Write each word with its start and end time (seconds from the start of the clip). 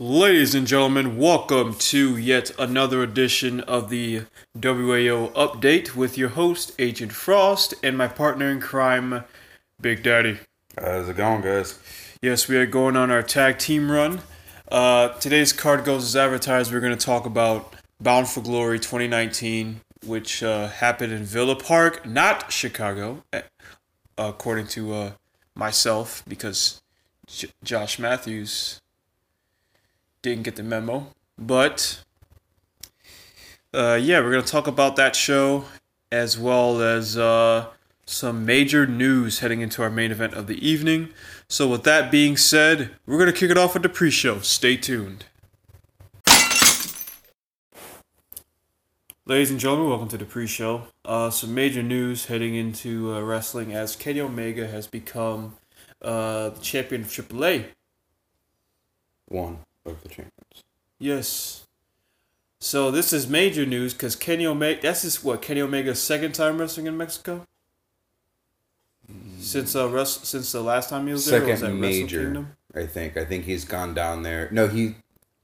Ladies 0.00 0.54
and 0.54 0.64
gentlemen, 0.64 1.18
welcome 1.18 1.74
to 1.74 2.16
yet 2.16 2.52
another 2.56 3.02
edition 3.02 3.58
of 3.62 3.90
the 3.90 4.22
WAO 4.56 5.32
Update 5.32 5.96
with 5.96 6.16
your 6.16 6.28
host, 6.28 6.70
Agent 6.78 7.10
Frost, 7.10 7.74
and 7.82 7.98
my 7.98 8.06
partner 8.06 8.48
in 8.48 8.60
crime, 8.60 9.24
Big 9.80 10.04
Daddy. 10.04 10.38
How's 10.80 11.08
it 11.08 11.16
going, 11.16 11.40
guys? 11.40 11.80
Yes, 12.22 12.46
we 12.46 12.56
are 12.58 12.64
going 12.64 12.96
on 12.96 13.10
our 13.10 13.24
tag 13.24 13.58
team 13.58 13.90
run. 13.90 14.20
Uh, 14.70 15.08
today's 15.18 15.52
card 15.52 15.84
goes 15.84 16.04
as 16.04 16.14
advertised. 16.14 16.72
We're 16.72 16.78
going 16.78 16.96
to 16.96 17.04
talk 17.04 17.26
about 17.26 17.74
Bound 18.00 18.28
for 18.28 18.40
Glory 18.40 18.78
2019, 18.78 19.80
which 20.06 20.44
uh, 20.44 20.68
happened 20.68 21.12
in 21.12 21.24
Villa 21.24 21.56
Park, 21.56 22.06
not 22.06 22.52
Chicago, 22.52 23.24
eh, 23.32 23.42
according 24.16 24.68
to 24.68 24.94
uh, 24.94 25.10
myself, 25.56 26.22
because 26.28 26.80
J- 27.26 27.50
Josh 27.64 27.98
Matthews 27.98 28.80
didn't 30.22 30.44
get 30.44 30.56
the 30.56 30.62
memo. 30.62 31.12
But 31.38 32.02
uh, 33.72 33.98
yeah, 34.00 34.20
we're 34.20 34.30
gonna 34.30 34.42
talk 34.42 34.66
about 34.66 34.96
that 34.96 35.14
show 35.14 35.64
as 36.10 36.38
well 36.38 36.80
as 36.80 37.16
uh, 37.16 37.66
some 38.06 38.46
major 38.46 38.86
news 38.86 39.40
heading 39.40 39.60
into 39.60 39.82
our 39.82 39.90
main 39.90 40.10
event 40.10 40.34
of 40.34 40.46
the 40.46 40.66
evening. 40.66 41.10
So 41.48 41.68
with 41.68 41.84
that 41.84 42.10
being 42.10 42.36
said, 42.36 42.90
we're 43.06 43.18
gonna 43.18 43.32
kick 43.32 43.50
it 43.50 43.58
off 43.58 43.74
with 43.74 43.82
the 43.82 43.88
pre-show. 43.88 44.40
Stay 44.40 44.76
tuned. 44.76 45.26
Ladies 49.26 49.50
and 49.50 49.60
gentlemen, 49.60 49.90
welcome 49.90 50.08
to 50.08 50.16
the 50.16 50.24
pre-show. 50.24 50.84
Uh, 51.04 51.28
some 51.28 51.54
major 51.54 51.82
news 51.82 52.26
heading 52.26 52.54
into 52.54 53.14
uh, 53.14 53.20
wrestling 53.20 53.74
as 53.74 53.94
Kenny 53.94 54.20
Omega 54.20 54.66
has 54.66 54.86
become 54.86 55.56
uh, 56.00 56.48
the 56.48 56.60
champion 56.60 57.02
of 57.02 57.08
AAA. 57.08 57.66
One 59.26 59.58
of 59.90 60.02
the 60.02 60.08
champions. 60.08 60.64
Yes. 60.98 61.66
So 62.60 62.90
this 62.90 63.12
is 63.12 63.28
major 63.28 63.64
news 63.64 63.92
because 63.92 64.16
Kenny 64.16 64.46
Omega. 64.46 64.80
That's 64.82 65.02
just 65.02 65.22
what 65.24 65.42
Kenny 65.42 65.60
Omega's 65.60 66.00
second 66.02 66.32
time 66.32 66.58
wrestling 66.58 66.86
in 66.86 66.96
Mexico. 66.96 67.46
Since 69.38 69.76
uh, 69.76 69.88
rest, 69.88 70.26
since 70.26 70.50
the 70.52 70.60
last 70.60 70.90
time 70.90 71.06
he 71.06 71.12
was 71.12 71.24
there, 71.24 71.40
was 71.40 71.48
that 71.60 71.66
Second 71.66 71.80
major, 71.80 72.46
I 72.74 72.84
think. 72.86 73.16
I 73.16 73.24
think 73.24 73.44
he's 73.44 73.64
gone 73.64 73.94
down 73.94 74.22
there. 74.24 74.48
No, 74.50 74.66
he. 74.66 74.96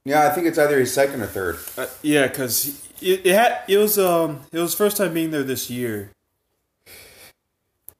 Yeah, 0.03 0.27
I 0.27 0.29
think 0.29 0.45
it's 0.45 0.57
either 0.59 0.77
his 0.79 0.93
second 0.93 1.21
or 1.21 1.25
third. 1.27 1.57
Uh, 1.77 1.87
yeah, 2.03 2.27
because 2.27 2.85
it, 3.01 3.25
it 3.25 3.33
had 3.33 3.61
it 3.67 3.77
was 3.77 3.97
um 3.97 4.41
it 4.51 4.59
was 4.59 4.75
first 4.75 4.97
time 4.97 5.13
being 5.13 5.31
there 5.31 5.43
this 5.43 5.69
year. 5.69 6.11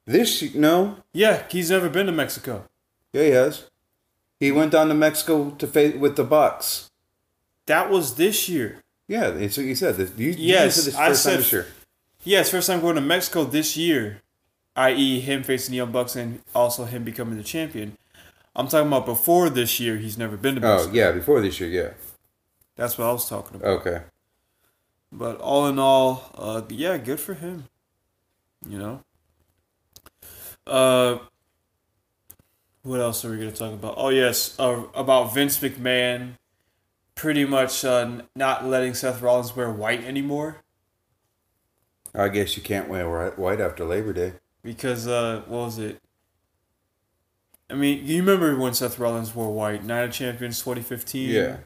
This 0.05 0.53
no, 0.53 0.97
Yeah, 1.13 1.43
he's 1.49 1.71
never 1.71 1.89
been 1.89 2.05
to 2.05 2.11
Mexico. 2.11 2.65
yeah, 3.11 3.23
he 3.23 3.29
has. 3.29 3.63
He 4.39 4.51
went 4.51 4.71
down 4.71 4.87
to 4.89 4.93
Mexico 4.93 5.51
to 5.51 5.67
face 5.67 5.95
with 5.95 6.15
the 6.17 6.23
Bucks. 6.23 6.89
That 7.67 7.89
was 7.89 8.15
this 8.15 8.47
year. 8.49 8.81
Yeah, 9.07 9.29
that's 9.29 9.57
what 9.57 9.65
you 9.65 9.75
said. 9.75 9.95
This, 9.95 10.11
you, 10.17 10.29
you 10.31 10.35
Yes, 10.53 10.75
said 10.75 10.85
this 10.85 10.95
I 10.95 11.07
first 11.09 11.23
time 11.23 11.31
said- 11.33 11.39
this 11.39 11.51
year. 11.53 11.67
Yeah, 12.23 12.39
it's 12.41 12.49
first 12.49 12.67
time 12.67 12.81
going 12.81 12.95
to 12.95 13.01
Mexico 13.01 13.43
this 13.43 13.77
year, 13.77 14.21
i.e., 14.75 15.19
him 15.19 15.43
facing 15.43 15.73
the 15.73 15.77
Young 15.77 15.91
Bucks 15.91 16.15
and 16.15 16.41
also 16.55 16.85
him 16.85 17.03
becoming 17.03 17.37
the 17.37 17.43
champion. 17.43 17.97
I'm 18.55 18.67
talking 18.67 18.87
about 18.87 19.05
before 19.05 19.49
this 19.51 19.79
year. 19.79 19.97
He's 19.97 20.17
never 20.17 20.35
been 20.35 20.55
to 20.55 20.61
Mexico. 20.61 20.89
Oh 20.91 20.93
yeah, 20.93 21.11
before 21.11 21.39
this 21.41 21.59
year. 21.59 21.69
Yeah. 21.69 21.91
That's 22.75 22.97
what 22.97 23.07
I 23.07 23.11
was 23.11 23.29
talking 23.29 23.57
about. 23.57 23.67
Okay. 23.81 24.01
But 25.11 25.39
all 25.39 25.67
in 25.67 25.77
all, 25.77 26.31
uh, 26.35 26.61
yeah, 26.69 26.97
good 26.97 27.19
for 27.19 27.35
him. 27.35 27.65
You 28.67 28.79
know. 28.79 29.01
Uh, 30.65 31.19
what 32.85 33.01
else 33.01 33.25
are 33.25 33.31
we 33.31 33.37
gonna 33.37 33.51
talk 33.51 33.73
about? 33.73 33.95
Oh 33.97 34.09
yes, 34.09 34.57
uh, 34.59 34.83
about 34.93 35.33
Vince 35.33 35.59
McMahon, 35.59 36.37
pretty 37.15 37.43
much 37.43 37.83
uh, 37.83 38.21
not 38.35 38.65
letting 38.65 38.93
Seth 38.93 39.21
Rollins 39.21 39.55
wear 39.55 39.69
white 39.69 40.03
anymore 40.03 40.61
I 42.17 42.29
guess 42.29 42.55
you 42.55 42.63
can't 42.63 42.87
wear 42.87 43.31
white 43.31 43.59
after 43.59 43.83
Labor 43.83 44.13
Day. 44.13 44.33
because 44.63 45.07
uh, 45.07 45.43
what 45.47 45.65
was 45.65 45.79
it? 45.79 45.99
I 47.69 47.73
mean, 47.73 48.05
you 48.05 48.21
remember 48.21 48.55
when 48.55 48.73
Seth 48.73 48.99
Rollins 48.99 49.33
wore 49.35 49.53
white? 49.53 49.83
Night 49.83 50.03
of 50.03 50.11
Champions 50.11 50.59
2015. 50.59 51.29
Yeah. 51.29 51.57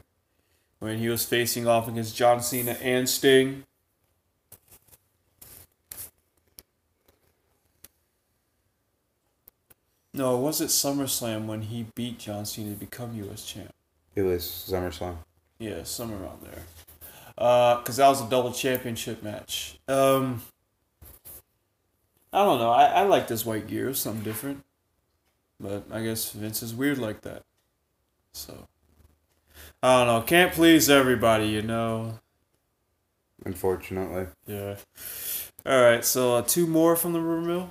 When 0.78 0.98
he 0.98 1.08
was 1.08 1.24
facing 1.24 1.68
off 1.68 1.88
against 1.88 2.16
John 2.16 2.40
Cena 2.42 2.72
and 2.82 3.08
Sting. 3.08 3.64
No, 10.12 10.36
it 10.36 10.40
was 10.40 10.60
it 10.60 10.68
SummerSlam 10.68 11.46
when 11.46 11.62
he 11.62 11.86
beat 11.94 12.18
John 12.18 12.44
Cena 12.44 12.70
to 12.70 12.76
become 12.76 13.14
U.S. 13.16 13.44
champ? 13.44 13.72
It 14.14 14.22
was 14.22 14.42
SummerSlam. 14.44 15.16
Yeah, 15.58 15.84
somewhere 15.84 16.20
around 16.20 16.42
there. 16.42 16.62
Because 17.36 17.96
that 17.96 18.08
was 18.08 18.20
a 18.20 18.28
double 18.28 18.52
championship 18.52 19.22
match. 19.22 19.78
Um, 19.88 20.42
I 22.32 22.44
don't 22.44 22.58
know. 22.58 22.70
I, 22.70 22.86
I 22.86 23.02
like 23.02 23.28
this 23.28 23.46
white 23.46 23.66
gear. 23.66 23.94
Something 23.94 24.24
different. 24.24 24.64
But 25.60 25.84
I 25.92 26.02
guess 26.02 26.32
Vince 26.32 26.62
is 26.62 26.74
weird 26.74 26.98
like 26.98 27.20
that. 27.22 27.44
So. 28.32 28.66
I 29.82 29.98
don't 29.98 30.06
know. 30.06 30.22
Can't 30.26 30.52
please 30.52 30.90
everybody, 30.90 31.46
you 31.46 31.62
know. 31.62 32.18
Unfortunately. 33.44 34.26
Yeah. 34.46 34.76
All 35.64 35.82
right. 35.82 36.04
So 36.04 36.36
uh, 36.36 36.42
two 36.42 36.66
more 36.66 36.96
from 36.96 37.12
the 37.12 37.20
rumor 37.20 37.70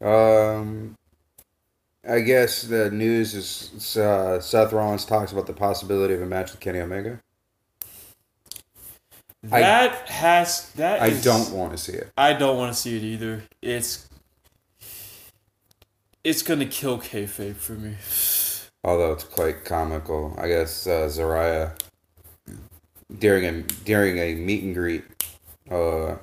mill. 0.00 0.08
Um, 0.08 0.96
I 2.08 2.20
guess 2.20 2.62
the 2.62 2.90
news 2.90 3.34
is 3.34 3.96
uh, 3.96 4.40
Seth 4.40 4.72
Rollins 4.72 5.04
talks 5.04 5.30
about 5.32 5.46
the 5.46 5.52
possibility 5.52 6.14
of 6.14 6.22
a 6.22 6.26
match 6.26 6.50
with 6.50 6.60
Kenny 6.60 6.80
Omega. 6.80 7.20
I- 9.50 9.60
That 9.60 10.08
has 10.08 10.70
that. 10.72 11.00
I 11.02 11.08
is- 11.08 11.22
don't 11.24 11.52
want 11.52 11.72
to 11.72 11.78
see 11.78 11.92
it. 11.92 12.10
I 12.16 12.32
don't 12.32 12.56
want 12.56 12.72
to 12.74 12.78
see 12.78 12.96
it 12.96 13.02
either. 13.02 13.44
It's. 13.60 14.08
It's 16.24 16.42
gonna 16.42 16.66
kill 16.66 16.98
kayfabe 16.98 17.56
for 17.56 17.72
me. 17.72 17.96
Although 18.84 19.12
it's 19.12 19.24
quite 19.24 19.64
comical. 19.64 20.34
I 20.38 20.46
guess 20.46 20.86
uh, 20.86 21.08
Zariah 21.08 21.72
during 23.18 23.44
a 23.46 23.62
during 23.84 24.18
a 24.18 24.34
meet 24.36 24.62
and 24.62 24.72
greet, 24.74 25.02
uh, 25.68 26.16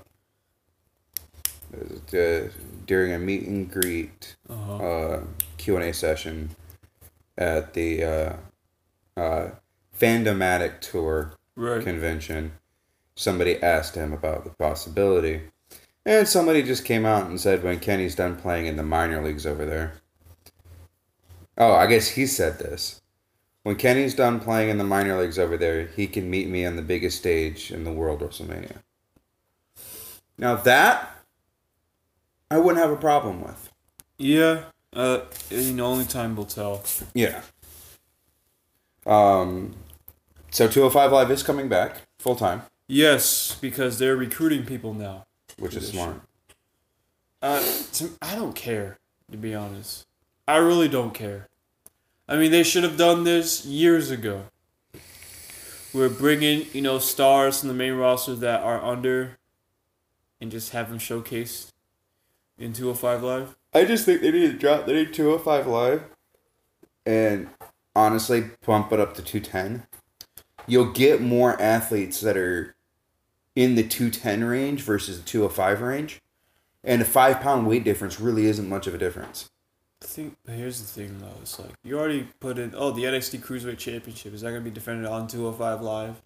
uh, 2.14 2.42
during 2.86 3.12
a 3.14 3.20
meet 3.20 3.44
and 3.48 3.70
greet 3.70 4.36
Uh-huh. 4.50 4.76
uh, 4.78 5.24
Q 5.60 5.76
and 5.76 5.86
A 5.86 5.94
session 5.94 6.56
at 7.38 7.74
the 7.74 8.04
uh, 8.04 8.34
uh, 9.16 9.50
Fandomatic 9.98 10.82
tour 10.82 11.34
Right. 11.56 11.84
convention, 11.84 12.54
somebody 13.16 13.62
asked 13.62 13.96
him 13.96 14.14
about 14.14 14.46
the 14.46 14.52
possibility. 14.52 15.42
And 16.06 16.28
somebody 16.28 16.64
just 16.64 16.86
came 16.86 17.06
out 17.06 17.28
and 17.28 17.40
said 17.40 17.64
when 17.64 17.80
Kenny's 17.80 18.16
done 18.16 18.38
playing 18.38 18.66
in 18.66 18.78
the 18.78 18.84
minor 18.84 19.22
leagues 19.22 19.46
over 19.46 19.66
there. 19.66 19.96
Oh, 21.58 21.74
I 21.74 21.88
guess 21.88 22.08
he 22.08 22.26
said 22.26 22.58
this. 22.58 23.02
When 23.64 23.76
Kenny's 23.76 24.16
done 24.16 24.40
playing 24.40 24.70
in 24.70 24.78
the 24.78 24.86
minor 24.86 25.20
leagues 25.20 25.38
over 25.38 25.58
there, 25.58 25.88
he 25.88 26.08
can 26.08 26.30
meet 26.30 26.48
me 26.48 26.66
on 26.66 26.78
the 26.78 26.82
biggest 26.82 27.18
stage 27.18 27.72
in 27.72 27.84
the 27.84 27.92
world, 27.92 28.22
WrestleMania. 28.22 28.78
Now 30.38 30.56
that 30.56 31.18
I 32.50 32.58
wouldn't 32.58 32.82
have 32.82 32.92
a 32.92 33.00
problem 33.00 33.42
with. 33.42 33.70
Yeah. 34.18 34.64
Uh, 34.94 35.22
you 35.50 35.74
know, 35.74 35.86
only 35.86 36.06
time 36.06 36.36
will 36.36 36.46
tell. 36.46 36.84
Yeah. 37.14 37.42
Um, 39.06 39.76
so 40.52 40.68
205 40.68 41.12
Live 41.12 41.32
is 41.32 41.44
coming 41.44 41.70
back 41.70 42.02
full 42.20 42.36
time, 42.36 42.64
Yes, 42.88 43.58
because 43.62 44.00
they're 44.00 44.16
recruiting 44.16 44.66
people 44.66 44.94
now. 44.94 45.26
which 45.58 45.76
is 45.76 45.90
smart. 45.90 46.22
Uh, 47.42 47.64
to, 47.94 48.10
I 48.22 48.36
don't 48.36 48.56
care 48.56 48.98
to 49.32 49.38
be 49.38 49.54
honest. 49.56 50.06
I 50.48 50.58
really 50.58 50.88
don't 50.88 51.14
care. 51.14 51.48
I 52.28 52.36
mean, 52.36 52.52
they 52.52 52.64
should 52.64 52.84
have 52.84 52.98
done 52.98 53.24
this 53.24 53.66
years 53.66 54.12
ago. 54.12 54.46
We're 55.94 56.10
bringing 56.10 56.66
you 56.74 56.82
know 56.82 57.00
stars 57.00 57.60
from 57.60 57.70
the 57.70 57.74
main 57.76 57.94
roster 57.94 58.36
that 58.36 58.62
are 58.62 58.84
under, 58.84 59.38
and 60.42 60.52
just 60.52 60.72
have 60.72 60.90
them 60.90 61.00
showcased 61.00 61.72
in 62.58 62.74
205 62.74 63.24
Live. 63.24 63.56
I 63.74 63.86
just 63.86 64.06
think 64.06 64.22
they 64.22 64.32
need 64.32 64.52
to 64.52 64.58
drop. 64.58 64.86
They 64.86 64.94
need 64.94 65.14
205 65.14 65.68
live, 65.68 66.04
and 67.06 67.50
honestly, 67.96 68.52
bump 68.66 68.92
it 68.92 69.00
up 69.00 69.14
to 69.16 69.22
210. 69.22 69.84
You'll 70.68 70.92
get 70.92 71.22
more 71.22 71.60
athletes 71.62 72.22
that 72.22 72.38
are 72.38 72.76
in 73.56 73.76
the 73.76 73.84
210 73.84 74.44
range 74.44 74.82
versus 74.82 75.20
the 75.20 75.26
205 75.26 75.82
range, 75.82 76.22
and 76.84 77.02
a 77.02 77.06
five 77.06 77.42
pound 77.42 77.68
weight 77.68 77.84
difference 77.84 78.20
really 78.20 78.46
isn't 78.46 78.70
much 78.70 78.88
of 78.88 78.96
a 78.96 78.98
difference. 78.98 79.50
Thing, 80.02 80.36
but 80.46 80.56
here's 80.56 80.80
the 80.80 80.88
thing 80.88 81.20
though. 81.20 81.28
It's 81.42 81.60
like 81.60 81.72
you 81.84 82.00
already 82.00 82.28
put 82.40 82.58
in. 82.58 82.74
Oh, 82.76 82.92
the 82.92 83.04
NXT 83.04 83.42
Cruiserweight 83.42 83.78
Championship 83.78 84.34
is 84.34 84.42
that 84.42 84.50
gonna 84.50 84.62
be 84.62 84.72
defended 84.72 85.06
on 85.06 85.28
205 85.28 85.82
Live? 85.82 86.22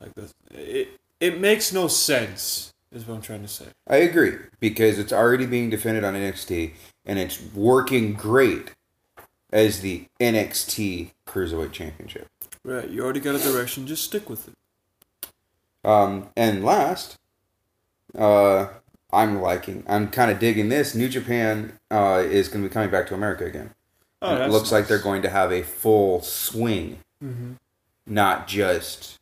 Like 0.00 0.14
this, 0.14 0.32
it 0.52 1.00
it 1.18 1.40
makes 1.40 1.72
no 1.72 1.88
sense. 1.88 2.73
Is 2.94 3.06
what 3.06 3.16
I'm 3.16 3.22
trying 3.22 3.42
to 3.42 3.48
say. 3.48 3.66
I 3.88 3.96
agree 3.96 4.34
because 4.60 4.98
it's 5.00 5.12
already 5.12 5.46
being 5.46 5.68
defended 5.68 6.04
on 6.04 6.14
NXT, 6.14 6.74
and 7.04 7.18
it's 7.18 7.42
working 7.52 8.14
great 8.14 8.70
as 9.52 9.80
the 9.80 10.06
NXT 10.20 11.10
Cruiserweight 11.26 11.72
Championship. 11.72 12.28
Right. 12.64 12.88
You 12.88 13.02
already 13.02 13.18
got 13.20 13.34
a 13.34 13.38
direction. 13.40 13.86
Just 13.88 14.04
stick 14.04 14.30
with 14.30 14.48
it. 14.48 14.54
Um, 15.84 16.28
and 16.36 16.64
last, 16.64 17.18
uh, 18.16 18.68
I'm 19.12 19.40
liking, 19.42 19.84
I'm 19.88 20.08
kind 20.08 20.30
of 20.30 20.38
digging 20.38 20.68
this. 20.68 20.94
New 20.94 21.08
Japan 21.08 21.78
uh, 21.90 22.22
is 22.24 22.48
going 22.48 22.62
to 22.62 22.68
be 22.68 22.72
coming 22.72 22.90
back 22.90 23.06
to 23.08 23.14
America 23.14 23.44
again. 23.44 23.70
Oh, 24.22 24.36
it 24.36 24.50
looks 24.50 24.72
like 24.72 24.86
they're 24.88 24.98
going 24.98 25.22
to 25.22 25.28
have 25.30 25.52
a 25.52 25.62
full 25.62 26.22
swing, 26.22 27.00
Mhm. 27.22 27.56
not 28.06 28.48
just 28.48 29.18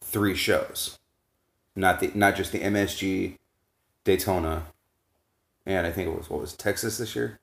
three 0.00 0.34
shows, 0.34 0.95
not 1.76 2.00
the 2.00 2.10
not 2.14 2.34
just 2.34 2.50
the 2.52 2.60
MSG, 2.60 3.36
Daytona, 4.04 4.64
and 5.66 5.86
I 5.86 5.92
think 5.92 6.08
it 6.08 6.16
was 6.16 6.28
what 6.30 6.40
was 6.40 6.54
Texas 6.54 6.98
this 6.98 7.14
year. 7.14 7.38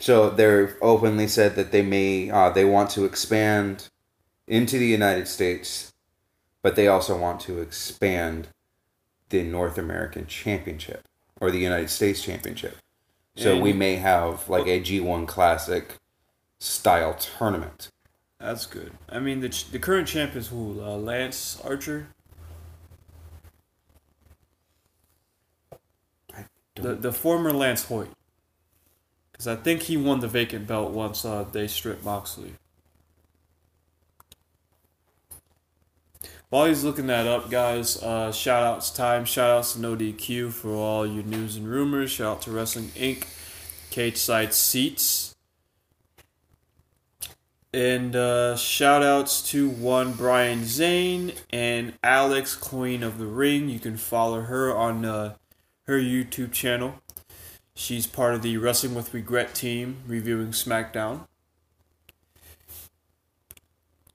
So 0.00 0.30
they're 0.30 0.76
openly 0.80 1.26
said 1.26 1.56
that 1.56 1.72
they 1.72 1.82
may 1.82 2.30
uh, 2.30 2.50
they 2.50 2.64
want 2.64 2.90
to 2.90 3.04
expand 3.04 3.88
into 4.46 4.78
the 4.78 4.86
United 4.86 5.26
States, 5.28 5.92
but 6.62 6.76
they 6.76 6.86
also 6.86 7.18
want 7.18 7.40
to 7.40 7.60
expand 7.60 8.48
the 9.30 9.42
North 9.42 9.76
American 9.76 10.26
Championship 10.26 11.02
or 11.40 11.50
the 11.50 11.58
United 11.58 11.90
States 11.90 12.22
Championship. 12.22 12.76
So 13.36 13.52
And- 13.54 13.62
we 13.62 13.72
may 13.72 13.96
have 13.96 14.48
like 14.48 14.66
a 14.66 14.80
G1 14.80 15.26
Classic 15.26 15.94
style 16.60 17.14
tournament. 17.14 17.88
That's 18.40 18.66
good. 18.66 18.92
I 19.08 19.18
mean, 19.18 19.40
the 19.40 19.48
ch- 19.48 19.68
the 19.70 19.80
current 19.80 20.06
champ 20.06 20.36
is 20.36 20.48
who? 20.48 20.80
Uh, 20.80 20.96
Lance 20.96 21.60
Archer. 21.64 22.06
The 26.80 26.94
the 26.94 27.12
former 27.12 27.52
Lance 27.52 27.84
Hoyt. 27.84 28.08
Because 29.32 29.46
I 29.46 29.56
think 29.56 29.82
he 29.82 29.96
won 29.96 30.20
the 30.20 30.28
vacant 30.28 30.66
belt 30.66 30.90
once 30.90 31.24
uh, 31.24 31.44
they 31.52 31.68
stripped 31.68 32.04
Moxley. 32.04 32.54
While 36.50 36.66
he's 36.66 36.82
looking 36.82 37.08
that 37.08 37.26
up, 37.26 37.50
guys, 37.50 38.02
uh, 38.02 38.32
shout 38.32 38.64
outs 38.64 38.90
time. 38.90 39.26
Shout 39.26 39.50
outs 39.50 39.74
to 39.74 39.80
No 39.80 40.50
for 40.50 40.70
all 40.70 41.06
your 41.06 41.22
news 41.22 41.56
and 41.56 41.68
rumors. 41.68 42.10
Shout 42.10 42.36
out 42.36 42.42
to 42.42 42.50
Wrestling 42.50 42.86
Inc., 42.96 43.26
Cage 43.90 44.16
Side 44.16 44.54
Seats. 44.54 45.36
And 47.74 48.16
uh, 48.16 48.56
shout 48.56 49.02
outs 49.02 49.42
to 49.50 49.68
one 49.68 50.14
Brian 50.14 50.64
Zane 50.64 51.34
and 51.50 51.92
Alex, 52.02 52.56
Queen 52.56 53.02
of 53.02 53.18
the 53.18 53.26
Ring. 53.26 53.68
You 53.68 53.78
can 53.78 53.98
follow 53.98 54.40
her 54.40 54.74
on 54.74 55.04
uh, 55.04 55.34
her 55.88 55.98
YouTube 55.98 56.52
channel. 56.52 57.00
She's 57.74 58.06
part 58.06 58.34
of 58.34 58.42
the 58.42 58.58
Wrestling 58.58 58.94
with 58.94 59.14
Regret 59.14 59.54
team 59.54 59.96
reviewing 60.06 60.48
SmackDown. 60.48 61.26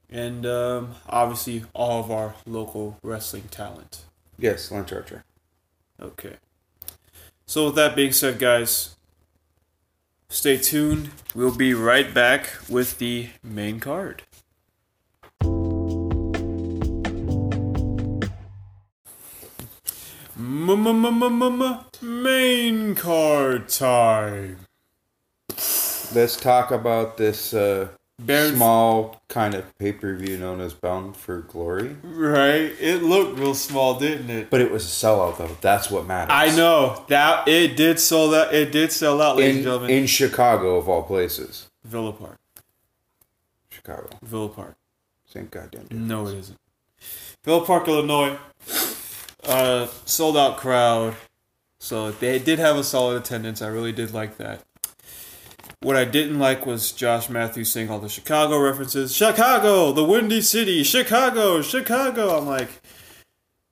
And 0.10 0.46
um, 0.46 0.96
obviously, 1.10 1.64
all 1.74 2.00
of 2.00 2.12
our 2.12 2.36
local 2.46 3.00
wrestling 3.02 3.46
talent. 3.50 4.04
yes, 4.38 4.70
Lance 4.72 4.94
Archer. 4.94 5.24
Okay. 6.00 6.36
So, 7.48 7.66
with 7.66 7.76
that 7.76 7.96
being 7.96 8.12
said, 8.12 8.38
guys, 8.38 8.96
stay 10.30 10.58
tuned. 10.58 11.10
We'll 11.34 11.56
be 11.56 11.74
right 11.74 12.14
back 12.14 12.50
with 12.70 13.00
the 13.00 13.30
main 13.42 13.80
card. 13.80 14.22
Main 22.02 22.96
card 22.96 23.68
time. 23.70 24.60
Let's 26.16 26.38
talk 26.38 26.72
about 26.72 27.18
this 27.18 27.54
uh, 27.54 27.90
Baron- 28.20 28.56
small 28.56 29.22
kind 29.28 29.56
of 29.56 29.78
pay 29.78 29.92
per 29.92 30.16
view 30.16 30.38
known 30.38 30.62
as 30.62 30.74
Bound 30.74 31.18
for 31.18 31.40
Glory. 31.42 31.98
Right? 32.04 32.74
It 32.80 33.04
looked 33.04 33.40
real 33.40 33.54
small, 33.56 34.00
didn't 34.00 34.30
it? 34.30 34.50
But 34.50 34.62
it 34.62 34.72
was 34.72 34.86
a 34.86 34.88
sellout, 34.88 35.38
though. 35.38 35.58
That's 35.60 35.92
what 35.92 36.06
matters. 36.08 36.32
I 36.34 36.56
know 36.56 37.04
that 37.10 37.48
it 37.48 37.76
did 37.76 38.00
sell 38.00 38.30
that 38.30 38.54
it 38.54 38.72
did 38.72 38.92
sell 38.92 39.22
out, 39.22 39.36
ladies 39.38 39.56
and 39.56 39.58
In, 39.58 39.64
gentlemen. 39.66 39.90
in 39.90 40.06
Chicago, 40.08 40.78
of 40.78 40.88
all 40.88 41.04
places. 41.04 41.70
Villa 41.84 42.14
Park, 42.14 42.40
Chicago. 43.70 44.08
Villa 44.22 44.48
Park. 44.50 44.76
Same 45.26 45.48
goddamn 45.52 45.88
dude. 45.88 46.00
No, 46.00 46.28
it 46.28 46.36
isn't. 46.38 46.58
Villa 47.44 47.66
Park, 47.66 47.88
Illinois. 47.90 48.38
Uh, 49.46 49.88
sold 50.06 50.38
out 50.38 50.58
crowd. 50.58 51.16
So 51.80 52.12
they 52.12 52.40
did 52.40 52.60
have 52.60 52.78
a 52.78 52.84
solid 52.84 53.22
attendance. 53.22 53.62
I 53.62 53.68
really 53.68 53.92
did 53.92 54.14
like 54.14 54.38
that. 54.38 54.62
What 55.82 55.98
I 55.98 56.06
didn't 56.06 56.40
like 56.40 56.66
was 56.66 56.94
Josh 56.94 57.30
Matthews 57.30 57.70
saying 57.70 57.90
all 57.90 58.00
the 58.00 58.08
Chicago 58.08 58.58
references. 58.58 59.14
Chicago, 59.14 59.92
the 59.92 60.04
Windy 60.04 60.40
City, 60.40 60.82
Chicago, 60.84 61.62
Chicago. 61.62 62.38
I'm 62.38 62.46
like, 62.46 62.70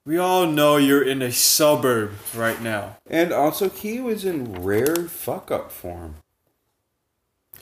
we 0.04 0.18
all 0.18 0.46
know 0.46 0.76
you're 0.76 1.02
in 1.02 1.22
a 1.22 1.32
suburb 1.32 2.12
right 2.34 2.60
now. 2.60 2.98
And 3.06 3.32
also, 3.32 3.70
he 3.70 3.98
was 3.98 4.26
in 4.26 4.62
rare 4.62 4.96
fuck 5.08 5.50
up 5.50 5.72
form. 5.72 6.16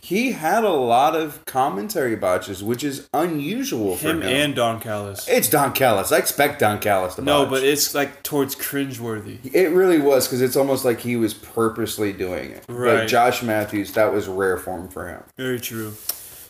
He 0.02 0.32
had 0.32 0.64
a 0.64 0.70
lot 0.70 1.14
of 1.14 1.44
commentary 1.44 2.16
botches, 2.16 2.62
which 2.64 2.82
is 2.82 3.08
unusual 3.12 3.96
for 3.96 4.08
Him 4.08 4.22
him. 4.22 4.28
and 4.28 4.54
Don 4.54 4.80
Callis. 4.80 5.28
it's 5.28 5.48
Don 5.48 5.72
Callis. 5.72 6.10
I 6.10 6.16
expect 6.18 6.58
Don 6.60 6.78
Callis 6.80 7.14
to 7.16 7.22
No, 7.22 7.42
botch. 7.44 7.50
but 7.50 7.62
it's 7.64 7.94
like 7.94 8.22
towards 8.22 8.56
cringeworthy. 8.56 9.38
It 9.54 9.68
really 9.70 9.98
was 9.98 10.26
because 10.26 10.40
it's 10.40 10.56
almost 10.56 10.84
like 10.84 11.00
he 11.00 11.16
was 11.16 11.34
purposely 11.34 12.12
doing 12.12 12.50
it. 12.52 12.64
Right. 12.68 13.00
But 13.00 13.06
Josh 13.08 13.42
Matthews, 13.42 13.92
that 13.92 14.12
was 14.12 14.26
rare 14.26 14.56
form 14.56 14.88
for 14.88 15.06
him. 15.08 15.22
Very 15.36 15.60
true. 15.60 15.92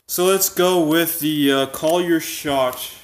So 0.07 0.25
let's 0.27 0.49
go 0.49 0.85
with 0.87 1.21
the 1.21 1.53
uh, 1.53 1.67
call 1.67 2.01
your 2.03 2.21
shot 2.21 2.95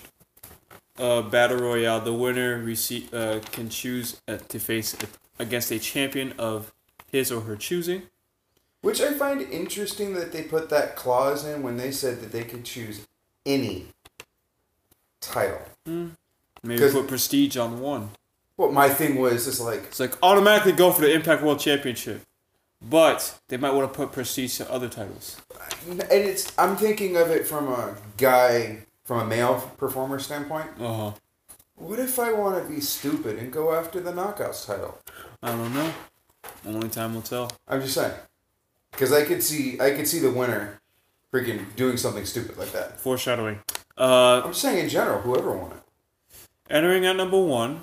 uh, 0.99 1.23
battle 1.23 1.59
royale. 1.59 2.01
The 2.01 2.13
winner 2.15 2.59
receive, 2.59 3.13
uh, 3.13 3.41
can 3.53 3.69
choose 3.69 4.21
uh, 4.29 4.39
to 4.49 4.59
face 4.59 4.97
against 5.39 5.71
a 5.71 5.79
champion 5.79 6.33
of 6.39 6.73
his 7.11 7.31
or 7.31 7.43
her 7.43 7.57
choosing. 7.57 8.03
Which 8.87 9.01
I 9.01 9.15
find 9.15 9.43
interesting 9.43 10.15
that 10.15 10.31
they 10.31 10.43
put 10.43 10.71
that 10.71 10.95
clause 10.95 11.45
in 11.45 11.65
when 11.65 11.77
they 11.77 11.91
said 11.91 12.21
that 12.21 12.31
they 12.31 12.45
could 12.45 12.65
choose 12.65 13.05
any 13.45 13.89
title. 15.21 15.61
Maybe 16.63 16.79
'Cause- 16.79 16.93
put 16.93 17.09
prestige 17.09 17.57
on 17.57 17.81
one. 17.81 18.11
What 18.55 18.73
my 18.73 18.89
thing 18.89 19.17
was 19.17 19.49
is 19.49 19.59
like, 19.61 19.83
It's 19.87 19.99
like 19.99 20.15
automatically 20.23 20.71
go 20.71 20.93
for 20.93 21.01
the 21.01 21.13
Impact 21.13 21.43
World 21.43 21.59
Championship, 21.59 22.23
but 22.81 23.35
they 23.49 23.57
might 23.57 23.73
want 23.75 23.93
to 23.93 23.97
put 23.97 24.13
prestige 24.13 24.57
to 24.59 24.71
other 24.71 24.89
titles. 24.89 25.35
and 25.89 26.01
it's 26.11 26.53
I'm 26.57 26.77
thinking 26.77 27.17
of 27.17 27.29
it 27.33 27.45
from 27.45 27.67
a 27.67 27.97
guy 28.17 28.85
from 29.05 29.19
a 29.19 29.25
male 29.27 29.73
performer 29.79 30.21
standpoint. 30.21 30.71
Uh 30.81 30.95
huh. 30.95 31.13
What 31.75 31.99
if 31.99 32.21
I 32.21 32.31
want 32.33 32.63
to 32.63 32.73
be 32.73 32.81
stupid 32.81 33.37
and 33.41 33.53
go 33.53 33.75
after 33.75 33.99
the 34.01 34.13
knockouts 34.13 34.65
title? 34.65 34.99
I 35.43 35.51
don't 35.51 35.75
know. 35.75 35.93
Only 36.65 36.89
time 36.89 37.15
will 37.17 37.23
tell. 37.23 37.51
I'm 37.67 37.81
just 37.83 37.95
saying, 37.95 38.15
because 38.97 39.13
I 39.13 39.25
could 39.25 39.43
see 39.43 39.79
I 39.79 39.91
could 39.91 40.09
see 40.09 40.19
the 40.19 40.31
winner 40.31 40.81
freaking 41.33 41.65
doing 41.77 41.99
something 41.99 42.25
stupid 42.25 42.57
like 42.57 42.73
that. 42.73 42.99
Foreshadowing. 42.99 43.61
Uh, 43.99 44.43
I'm 44.45 44.55
saying 44.55 44.85
in 44.85 44.89
general, 44.89 45.21
whoever 45.21 45.53
won 45.57 45.73
it. 45.73 46.37
entering 46.71 47.05
at 47.05 47.17
number 47.17 47.41
one 47.41 47.83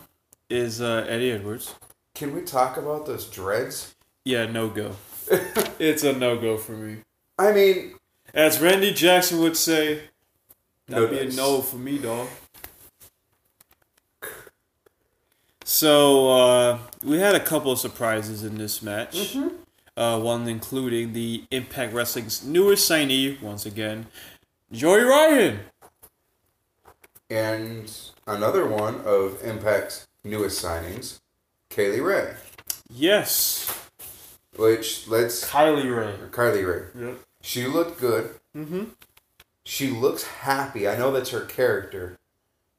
is 0.49 0.81
uh, 0.81 1.05
Eddie 1.07 1.31
Edwards. 1.31 1.75
Can 2.15 2.35
we 2.35 2.41
talk 2.41 2.77
about 2.77 3.05
those 3.05 3.27
dreads? 3.29 3.95
Yeah, 4.25 4.45
no 4.45 4.69
go. 4.69 4.95
it's 5.79 6.03
a 6.03 6.13
no 6.13 6.37
go 6.37 6.57
for 6.57 6.73
me. 6.73 6.97
I 7.37 7.51
mean, 7.51 7.95
As 8.33 8.59
Randy 8.59 8.93
Jackson 8.93 9.39
would 9.39 9.57
say, 9.57 10.01
No 10.87 11.05
that'd 11.05 11.27
be 11.27 11.33
a 11.33 11.35
no 11.35 11.61
for 11.61 11.77
me, 11.77 11.97
dog. 11.97 12.27
So 15.65 16.29
uh, 16.29 16.79
we 17.03 17.19
had 17.19 17.35
a 17.35 17.39
couple 17.39 17.71
of 17.71 17.79
surprises 17.79 18.43
in 18.43 18.57
this 18.57 18.81
match. 18.81 19.35
Uh, 19.95 20.19
one 20.19 20.47
including 20.47 21.13
the 21.13 21.43
Impact 21.51 21.93
Wrestling's 21.93 22.43
newest 22.43 22.89
signee, 22.89 23.39
once 23.41 23.65
again, 23.65 24.07
Joey 24.71 25.01
Ryan. 25.03 25.59
and 27.29 27.91
another 28.27 28.65
one 28.67 29.01
of 29.05 29.39
Impact's 29.43 30.07
newest 30.23 30.63
signings, 30.63 31.19
Kaylee 31.69 32.03
Ray. 32.03 32.33
Yes, 32.89 33.69
Which 34.55 35.07
let's 35.07 35.45
Kylie 35.49 35.95
Rae. 35.95 36.15
Kylie 36.29 36.67
Rae. 36.67 37.05
Yep. 37.07 37.19
She 37.41 37.65
looked 37.67 37.99
good. 37.99 38.35
Mm-hmm. 38.55 38.85
She 39.63 39.89
looks 39.89 40.23
happy. 40.23 40.87
I 40.87 40.97
know 40.97 41.11
that's 41.11 41.29
her 41.31 41.41
character, 41.45 42.17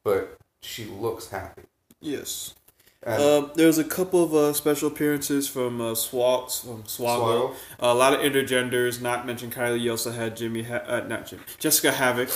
but 0.04 0.37
she 0.61 0.85
looks 0.85 1.30
happy. 1.30 1.62
Yes. 2.00 2.54
And 3.06 3.23
Uh, 3.23 3.49
there's 3.54 3.78
a 3.78 3.84
couple 3.84 4.23
of 4.25 4.34
uh, 4.34 4.52
special 4.52 4.88
appearances 4.88 5.46
from 5.49 5.80
uh, 5.80 5.94
Swag, 5.94 6.50
from. 6.50 6.82
Swaggle. 6.84 7.54
a 7.78 7.94
lot 7.94 8.12
of 8.14 8.20
intergenders. 8.20 9.00
Not 9.00 9.26
mentioned 9.26 9.52
Kylie. 9.52 9.80
You 9.80 9.90
also 9.92 10.11
had 10.12 10.37
Jimmy, 10.37 10.62
ha- 10.62 10.84
uh, 10.87 11.00
not 11.06 11.26
Jim, 11.26 11.40
Jessicka 11.61 11.92
Havok, 11.92 12.30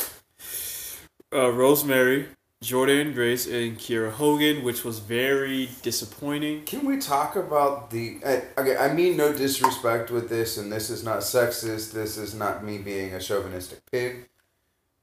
uh, 1.32 1.50
Rosemary, 1.52 2.26
Jordan 2.62 3.12
Grace, 3.14 3.46
and 3.46 3.78
Kiera 3.78 4.10
Hogan, 4.10 4.62
which 4.64 4.84
was 4.84 4.98
very 4.98 5.70
disappointing. 5.82 6.64
Can 6.64 6.84
we 6.84 6.98
talk 6.98 7.36
about 7.36 7.90
the? 7.90 8.18
I, 8.26 8.42
okay, 8.60 8.76
I 8.76 8.92
mean 8.92 9.16
no 9.16 9.32
disrespect 9.32 10.10
with 10.10 10.28
this, 10.28 10.56
and 10.58 10.70
this 10.72 10.90
is 10.90 11.02
not 11.04 11.20
sexist. 11.20 11.92
This 11.92 12.16
is 12.18 12.34
not 12.34 12.64
me 12.64 12.78
being 12.78 13.14
a 13.14 13.20
chauvinistic 13.20 13.80
pig. 13.90 14.28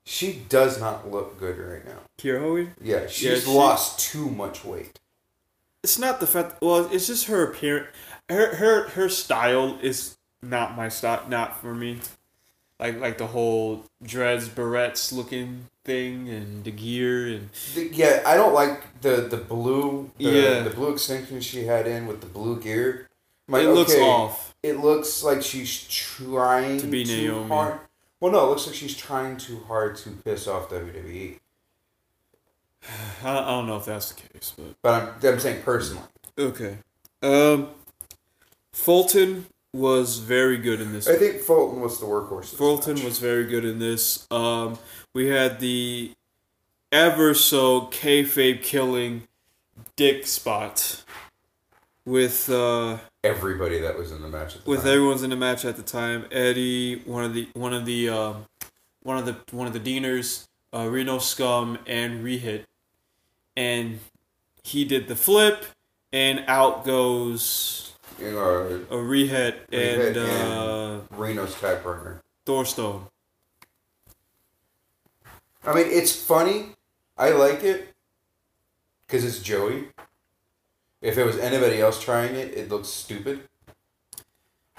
She 0.08 0.44
does 0.50 0.80
not 0.80 1.10
look 1.10 1.40
good 1.40 1.58
right 1.58 1.84
now. 1.84 2.02
Kiera 2.20 2.40
Hogan. 2.42 2.76
Yeah, 2.80 3.08
she's 3.08 3.46
she- 3.46 3.50
lost 3.52 4.00
too 4.00 4.30
much 4.30 4.64
weight. 4.64 5.00
It's 5.86 6.00
not 6.00 6.20
the 6.20 6.26
fact. 6.26 6.64
Well, 6.64 6.90
it's 6.92 7.06
just 7.06 7.28
her 7.28 7.44
appearance. 7.44 7.90
Her 8.28 8.56
her 8.56 8.90
her 8.98 9.08
style 9.08 9.78
is 9.84 10.18
not 10.42 10.76
my 10.76 10.90
style. 10.90 11.22
Not 11.30 11.62
for 11.62 11.76
me. 11.76 12.00
Like 12.80 13.00
like 13.00 13.20
the 13.20 13.28
whole 13.28 13.86
dreads, 14.02 14.50
barrettes 14.50 15.14
looking 15.14 15.68
thing, 15.84 16.28
and 16.28 16.64
the 16.64 16.72
gear, 16.72 17.28
and 17.28 17.50
The- 17.76 17.92
yeah, 17.94 18.24
I 18.26 18.34
don't 18.34 18.56
like 18.56 19.00
the 19.02 19.18
the 19.30 19.38
blue 19.38 20.10
the, 20.18 20.24
Yeah. 20.24 20.64
the 20.64 20.72
blue 20.72 20.92
extension 20.92 21.40
she 21.40 21.66
had 21.66 21.86
in 21.86 22.08
with 22.08 22.22
the 22.22 22.32
blue 22.38 22.60
gear. 22.60 23.08
Like, 23.48 23.62
it 23.66 23.70
looks 23.70 23.94
okay, 23.94 24.02
off. 24.02 24.56
It 24.64 24.80
looks 24.80 25.22
like 25.24 25.44
she's 25.44 25.84
trying 25.88 26.80
To 26.80 26.88
be 26.88 27.06
too 27.06 27.28
Naomi. 27.32 27.48
hard. 27.48 27.80
Well, 28.20 28.32
no, 28.32 28.44
it 28.46 28.50
looks 28.50 28.66
like 28.66 28.76
she's 28.76 28.98
trying 28.98 29.38
too 29.38 29.60
hard 29.68 29.98
to 29.98 30.10
piss 30.26 30.48
off. 30.48 30.68
WWE. 30.72 31.38
I, 33.24 33.38
I 33.40 33.46
don't 33.52 33.68
know 33.68 33.78
if 33.78 33.86
that's 33.86 34.12
the 34.12 34.22
case, 34.22 34.54
but 34.58 34.76
But 34.82 34.94
I'm, 35.24 35.34
I'm 35.34 35.40
saying 35.40 35.64
personally. 35.64 36.04
okay. 36.38 36.78
Um, 37.22 37.70
Fulton 38.72 39.48
was 39.74 40.20
very 40.20 40.58
good 40.58 40.80
in 40.82 40.94
this. 40.94 41.08
I 41.08 41.16
think 41.16 41.42
Fulton 41.42 41.82
was 41.82 42.00
the 42.00 42.06
workhorse. 42.06 42.56
Fulton 42.56 42.96
match. 42.96 43.04
was 43.04 43.20
very 43.20 43.46
good 43.46 43.66
in 43.66 43.80
this. 43.80 44.28
Um, 44.32 44.78
we 45.14 45.28
had 45.28 45.60
the 45.60 46.12
ever 46.92 47.34
so 47.34 47.82
kayfabe 47.88 48.62
killing 48.64 49.28
dick 49.96 50.26
spot 50.28 51.04
with 52.06 52.50
uh, 52.50 52.98
everybody 53.24 53.80
that 53.80 53.98
was 53.98 54.12
in 54.12 54.22
the 54.22 54.28
match. 54.30 54.56
At 54.56 54.64
the 54.64 54.70
with 54.70 54.82
time. 54.84 54.90
everyone's 54.94 55.24
in 55.24 55.30
the 55.32 55.36
match 55.36 55.66
at 55.66 55.76
the 55.78 55.84
time. 55.84 56.26
Eddie, 56.32 57.00
one 57.06 57.24
of 57.24 57.34
the 57.34 57.50
one 57.54 57.74
of 57.74 57.86
the 57.86 58.10
um, 58.10 58.46
one 59.04 59.18
of 59.18 59.26
the 59.26 59.36
one 59.56 59.68
of 59.68 59.74
the 59.74 59.80
Deaners, 59.80 60.48
uh, 60.74 60.88
Reno 60.88 61.18
Scum, 61.20 61.78
and 61.88 62.24
Rehit, 62.24 62.64
and 63.56 64.00
he 64.64 64.86
did 64.86 65.08
the 65.08 65.16
flip, 65.16 65.66
and 66.12 66.44
out 66.48 66.86
goes 66.86 67.94
You 68.20 68.32
know, 68.32 68.86
a 68.90 68.96
Rehit 68.96 69.56
and 69.72 70.16
Rehit 70.16 70.18
uh, 70.18 71.16
Reno's 71.16 71.56
partner. 71.56 72.22
Thornstowe. 72.46 73.10
I 75.64 75.74
mean, 75.74 75.88
it's 75.90 76.16
funny. 76.16 76.70
I 77.18 77.32
like 77.32 77.64
it 77.64 77.94
because 79.08 79.26
it's 79.26 79.40
Joey. 79.40 79.86
If 81.02 81.18
it 81.18 81.26
was 81.26 81.38
anybody 81.38 81.80
else 81.82 82.04
trying 82.04 82.36
it, 82.36 82.54
it 82.56 82.70
looks 82.70 82.88
stupid. 82.88 83.42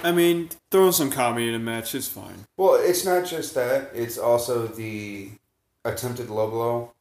I 0.02 0.12
mean, 0.12 0.50
throwing 0.70 0.92
some 0.92 1.10
comedy 1.10 1.48
in 1.48 1.54
a 1.54 1.58
match 1.58 1.94
is 1.94 2.08
fine. 2.08 2.46
Well, 2.56 2.74
it's 2.74 3.04
not 3.04 3.24
just 3.24 3.54
that. 3.54 3.90
It's 3.94 4.18
also 4.18 4.66
the 4.66 5.30
attempted 5.84 6.28
low 6.28 6.50
blow. 6.50 6.92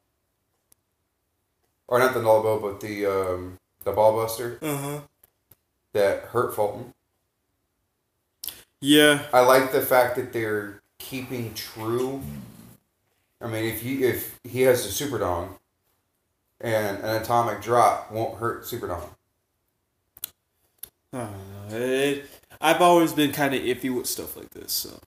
Or 1.87 1.99
not 1.99 2.13
the 2.13 2.19
low 2.19 2.41
blow, 2.41 2.59
but 2.59 2.81
the 2.81 3.05
um, 3.05 3.59
the 3.83 3.91
ball 3.91 4.15
buster 4.15 4.57
Uh 4.61 4.77
huh. 4.77 4.99
that 5.93 6.23
hurt 6.25 6.55
Fulton. 6.55 6.93
Yeah, 8.81 9.23
I 9.33 9.41
like 9.41 9.71
the 9.71 9.81
fact 9.81 10.15
that 10.15 10.33
they're 10.33 10.81
keeping 10.99 11.53
true. 11.53 12.21
I 13.41 13.47
mean, 13.47 13.65
if 13.65 13.83
you 13.83 14.07
if 14.07 14.39
he 14.43 14.61
has 14.61 14.85
a 14.85 14.91
super 14.91 15.19
dong, 15.19 15.57
and 16.59 16.97
an 17.03 17.21
atomic 17.21 17.61
drop 17.61 18.11
won't 18.11 18.39
hurt 18.39 18.65
super 18.65 18.87
dong. 18.87 19.09
I 21.13 21.17
don't 21.19 21.69
know. 21.69 21.77
It, 21.77 22.25
I've 22.59 22.81
always 22.81 23.13
been 23.13 23.31
kind 23.31 23.53
of 23.53 23.61
iffy 23.61 23.95
with 23.95 24.07
stuff 24.07 24.35
like 24.35 24.49
this. 24.49 24.71
So, 24.71 24.99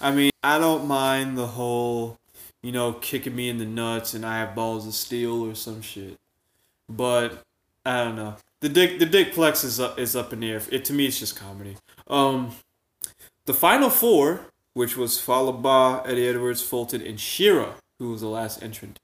I 0.00 0.12
mean, 0.12 0.30
I 0.44 0.58
don't 0.58 0.86
mind 0.86 1.36
the 1.36 1.46
whole, 1.48 2.18
you 2.62 2.72
know, 2.72 2.92
kicking 2.94 3.34
me 3.34 3.48
in 3.48 3.58
the 3.58 3.66
nuts 3.66 4.14
and 4.14 4.24
I 4.24 4.38
have 4.38 4.54
balls 4.54 4.86
of 4.86 4.94
steel 4.94 5.44
or 5.48 5.54
some 5.54 5.82
shit. 5.82 6.16
But 6.88 7.42
I 7.84 8.04
don't 8.04 8.16
know. 8.16 8.36
The 8.60 8.68
dick, 8.68 8.98
the 8.98 9.06
dick 9.06 9.34
flex 9.34 9.64
is 9.64 9.80
up, 9.80 9.98
is 9.98 10.14
up 10.14 10.32
in 10.32 10.40
the 10.40 10.50
air. 10.50 10.62
It 10.70 10.84
to 10.86 10.92
me, 10.92 11.06
it's 11.06 11.18
just 11.18 11.34
comedy. 11.36 11.76
Um, 12.06 12.52
the 13.46 13.54
final 13.54 13.90
four, 13.90 14.42
which 14.74 14.96
was 14.96 15.20
Fallah 15.20 15.52
Bahh, 15.52 16.06
Eddie 16.06 16.28
Edwards, 16.28 16.62
Fulton, 16.62 17.02
and 17.02 17.18
Shera, 17.18 17.74
who 17.98 18.10
was 18.12 18.20
the 18.20 18.28
last 18.28 18.62
entrant. 18.62 19.00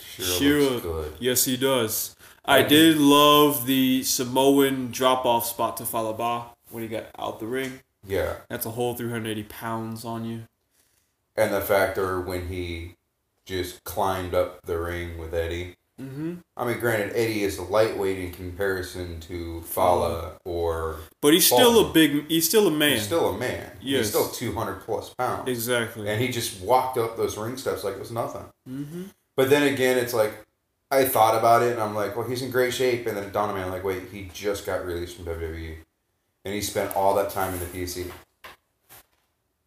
Shera, 0.00 0.80
Shera. 0.80 1.04
Yes, 1.20 1.44
he 1.44 1.56
does. 1.56 2.16
I 2.46 2.62
did 2.62 2.98
love 2.98 3.66
the 3.66 4.02
Samoan 4.02 4.90
drop 4.90 5.24
off 5.24 5.46
spot 5.46 5.76
to 5.78 5.84
Fallah 5.84 6.14
Bahh 6.14 6.46
when 6.70 6.82
he 6.82 6.88
got 6.88 7.06
out 7.18 7.40
the 7.40 7.46
ring. 7.46 7.80
Yeah, 8.06 8.34
That's 8.50 8.66
a 8.66 8.70
whole 8.70 8.94
380 8.94 9.44
pounds 9.44 10.04
on 10.04 10.26
you. 10.26 10.42
And 11.36 11.52
the 11.52 11.60
factor 11.60 12.20
when 12.20 12.48
he 12.48 12.94
just 13.46 13.84
climbed 13.84 14.34
up 14.34 14.62
the 14.64 14.78
ring 14.78 15.18
with 15.18 15.34
Eddie. 15.34 15.74
Mm-hmm. 16.00 16.34
I 16.56 16.66
mean, 16.66 16.80
granted, 16.80 17.12
Eddie 17.14 17.44
is 17.44 17.56
a 17.56 17.62
lightweight 17.62 18.18
in 18.18 18.32
comparison 18.32 19.20
to 19.20 19.60
Fala 19.62 20.32
or 20.44 20.96
But 21.22 21.34
he's 21.34 21.46
still 21.46 21.88
a 21.88 21.92
big. 21.92 22.28
He's 22.28 22.48
still 22.48 22.66
a 22.66 22.70
man. 22.70 22.94
he's 22.94 23.04
still 23.04 23.28
a 23.32 23.38
man. 23.38 23.70
Yes. 23.80 23.98
He's 23.98 24.08
still 24.08 24.28
two 24.28 24.52
hundred 24.54 24.80
plus 24.80 25.14
pounds. 25.14 25.48
exactly. 25.48 26.08
and 26.08 26.20
he 26.20 26.28
just 26.28 26.60
walked 26.60 26.98
up 26.98 27.16
those 27.16 27.38
ring 27.38 27.56
steps 27.56 27.84
like 27.84 27.94
it 27.94 28.00
was 28.00 28.10
nothing. 28.10 28.44
mm-hmm. 28.68 29.04
But 29.36 29.50
then 29.50 29.72
again, 29.72 29.98
it's 29.98 30.14
like 30.14 30.32
I 30.90 31.04
thought 31.04 31.36
about 31.36 31.62
it, 31.62 31.72
and 31.72 31.80
I'm 31.82 31.94
like, 31.94 32.16
well, 32.16 32.26
he's 32.26 32.42
in 32.42 32.50
great 32.50 32.74
shape. 32.74 33.06
And 33.06 33.16
then 33.16 33.24
it 33.24 33.32
dawned 33.32 33.50
on 33.52 33.56
me, 33.56 33.62
I'm 33.62 33.70
like, 33.70 33.84
wait, 33.84 34.02
he 34.12 34.30
just 34.32 34.66
got 34.66 34.84
released 34.84 35.16
from 35.16 35.26
WWE, 35.26 35.76
and 36.44 36.54
he 36.54 36.60
spent 36.60 36.94
all 36.96 37.14
that 37.14 37.30
time 37.30 37.52
in 37.54 37.60
the 37.60 37.66
PC. 37.66 38.10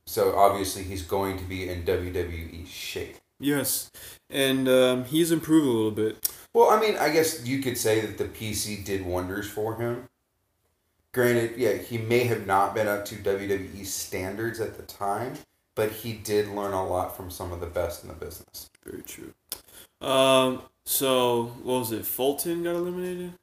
So 0.08 0.38
obviously, 0.38 0.84
he's 0.84 1.02
going 1.02 1.38
to 1.38 1.44
be 1.44 1.68
in 1.68 1.84
WWE 1.84 2.66
shape. 2.66 3.18
Yes, 3.40 3.92
and 4.30 4.68
um, 4.68 5.04
he's 5.04 5.32
improved 5.32 5.68
a 5.68 5.70
little 5.70 5.92
bit. 5.92 6.32
Well, 6.54 6.70
I 6.70 6.80
mean, 6.80 6.96
I 6.98 7.10
guess 7.10 7.46
you 7.46 7.62
could 7.62 7.78
say 7.78 8.00
that 8.02 8.18
the 8.18 8.24
PC 8.26 8.84
did 8.84 9.06
wonders 9.06 9.48
for 9.50 9.76
him. 9.76 10.08
Granted, 11.14 11.58
yeah, 11.58 11.74
he 11.74 11.98
may 11.98 12.24
have 12.24 12.48
not 12.48 12.74
been 12.74 12.88
up 12.88 13.04
to 13.06 13.16
WWE 13.16 13.86
standards 13.86 14.62
at 14.62 14.78
the 14.78 14.84
time, 14.84 15.34
but 15.76 15.92
he 15.92 16.14
did 16.14 16.48
learn 16.48 16.74
a 16.74 16.88
lot 16.88 17.16
from 17.16 17.30
some 17.30 17.52
of 17.52 17.60
the 17.60 17.68
best 17.68 18.04
in 18.04 18.10
the 18.10 18.16
business. 18.16 18.70
Very 18.86 19.04
true. 19.04 19.34
Um. 20.02 20.62
So 20.86 21.48
what 21.64 21.80
was 21.80 21.92
it? 21.92 22.06
Fulton 22.06 22.64
got 22.64 22.76
eliminated, 22.76 23.34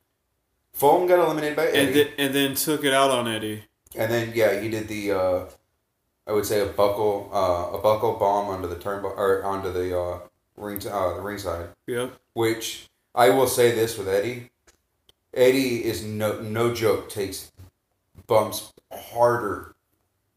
Fulton 0.73 1.07
got 1.07 1.19
eliminated 1.19 1.57
by 1.57 1.67
Eddie. 1.67 1.79
and 1.79 1.95
then 1.95 2.09
and 2.17 2.35
then 2.35 2.55
took 2.55 2.85
it 2.85 2.95
out 2.95 3.11
on 3.11 3.29
Eddie. 3.29 3.65
And 3.95 4.11
then 4.11 4.33
yeah, 4.35 4.59
he 4.61 4.71
did 4.71 4.89
the 4.89 5.13
uh, 5.13 5.45
I 6.27 6.33
would 6.33 6.47
say 6.47 6.61
a 6.61 6.67
buckle 6.67 7.31
uh, 7.33 7.77
a 7.77 7.81
buckle 7.83 8.15
bomb 8.15 8.49
onto 8.49 8.69
the 8.69 8.77
turn 8.77 9.05
or 9.05 9.45
onto 9.45 9.73
the 9.73 9.99
uh, 9.99 10.19
ring 10.57 10.79
uh, 10.87 11.15
the 11.15 11.21
ringside. 11.21 11.69
Yep. 11.87 12.13
Which 12.33 12.87
I 13.15 13.31
will 13.31 13.47
say 13.47 13.73
this 13.73 13.99
with 13.99 14.09
Eddie, 14.09 14.51
Eddie 15.35 15.85
is 15.85 16.03
no 16.05 16.41
no 16.41 16.75
joke 16.75 17.11
takes 17.11 17.53
bumps 18.27 18.73
harder 18.93 19.75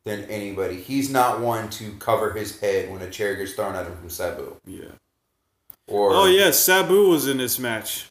than 0.04 0.24
anybody. 0.26 0.76
He's 0.76 1.10
not 1.10 1.40
one 1.42 1.70
to 1.72 1.92
cover 2.00 2.34
his 2.34 2.60
head 2.60 2.92
when 2.92 3.02
a 3.02 3.10
chair 3.10 3.36
gets 3.36 3.54
thrown 3.54 3.76
at 3.76 3.86
him 3.86 3.96
from 3.98 4.10
Sabu 4.10 4.56
Yeah. 4.66 4.86
or 5.88 6.14
Oh 6.14 6.26
yeah, 6.26 6.52
Sabu 6.52 7.10
was 7.10 7.28
in 7.28 7.38
this 7.38 7.60
match. 7.60 8.10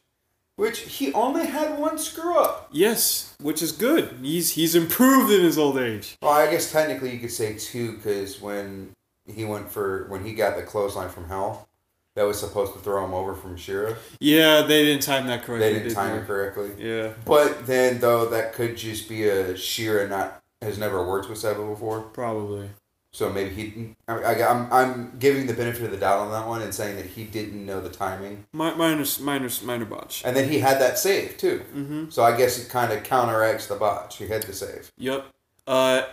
Which 0.57 0.79
he 0.79 1.13
only 1.13 1.45
had 1.45 1.77
one 1.77 1.97
screw 1.99 2.37
up. 2.37 2.67
Yes, 2.71 3.35
which 3.39 3.61
is 3.61 3.71
good. 3.71 4.17
He's 4.21 4.53
he's 4.53 4.73
improved 4.75 5.31
in 5.31 5.41
his 5.43 5.57
old 5.57 5.77
age. 5.77 6.17
Well, 6.21 6.31
I 6.31 6.49
guess 6.51 6.71
technically 6.71 7.11
you 7.13 7.19
could 7.19 7.31
say 7.31 7.53
two 7.57 7.93
because 7.93 8.41
when 8.41 8.91
he 9.31 9.45
went 9.45 9.69
for 9.71 10.05
when 10.09 10.25
he 10.25 10.33
got 10.33 10.55
the 10.57 10.63
clothesline 10.63 11.09
from 11.09 11.27
Hell, 11.27 11.67
that 12.15 12.23
was 12.23 12.39
supposed 12.39 12.73
to 12.73 12.79
throw 12.79 13.05
him 13.05 13.13
over 13.13 13.35
from 13.35 13.55
Shera. 13.55 13.95
Yeah, 14.19 14.63
they 14.63 14.83
didn't 14.83 15.03
time 15.03 15.27
that 15.27 15.43
correctly. 15.43 15.59
They 15.67 15.73
didn't 15.73 15.89
did 15.89 15.93
time 15.95 16.15
they? 16.15 16.21
it 16.23 16.25
correctly. 16.25 16.71
Yeah, 16.79 17.13
But 17.23 17.67
then 17.67 17.99
though 17.99 18.25
that 18.29 18.53
could 18.53 18.75
just 18.77 19.07
be 19.07 19.27
a 19.27 19.55
Shera 19.55 20.09
not 20.09 20.41
has 20.63 20.79
never 20.79 21.05
worked 21.07 21.29
with 21.29 21.37
Sabu 21.37 21.69
before, 21.69 22.01
probably. 22.01 22.71
So 23.17 23.31
maybe 23.31 23.49
he. 23.49 23.95
I, 24.07 24.13
I, 24.13 24.47
I'm 24.51 24.71
I'm 24.71 25.17
giving 25.17 25.47
the 25.47 25.53
benefit 25.55 25.85
of 25.85 25.89
the 25.91 25.97
doubt 25.97 26.19
on 26.19 26.31
that 26.31 26.47
one 26.47 26.61
and 26.61 26.71
saying 26.71 26.97
that 26.97 27.07
he 27.07 27.23
didn't 27.23 27.65
know 27.65 27.81
the 27.81 27.89
timing, 27.89 28.45
Mi- 28.53 28.75
Minor, 28.75 29.05
minor, 29.21 29.49
minor 29.63 29.85
botch. 29.85 30.21
and 30.23 30.35
then 30.37 30.47
he 30.47 30.59
had 30.59 30.79
that 30.79 30.99
save 30.99 31.35
too. 31.37 31.63
Mm-hmm. 31.75 32.09
So 32.11 32.21
I 32.21 32.37
guess 32.37 32.59
it 32.63 32.69
kind 32.69 32.93
of 32.93 33.01
counteracts 33.03 33.65
the 33.65 33.75
botch. 33.75 34.17
He 34.17 34.27
had 34.27 34.43
the 34.43 34.53
save. 34.53 34.91
Yep. 34.99 35.25
Uh, 35.65 36.03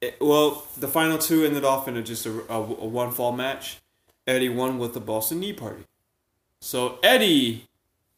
it- 0.00 0.16
well, 0.22 0.66
the 0.78 0.88
final 0.88 1.18
two 1.18 1.44
ended 1.44 1.66
off 1.66 1.86
in 1.86 1.98
a, 1.98 2.02
just 2.02 2.24
a, 2.24 2.30
a, 2.50 2.56
a 2.56 2.86
one 2.86 3.10
fall 3.12 3.32
match. 3.32 3.80
Eddie 4.26 4.48
won 4.48 4.78
with 4.78 4.94
the 4.94 5.00
Boston 5.00 5.40
Knee 5.40 5.52
Party. 5.52 5.84
So 6.62 6.98
Eddie 7.02 7.66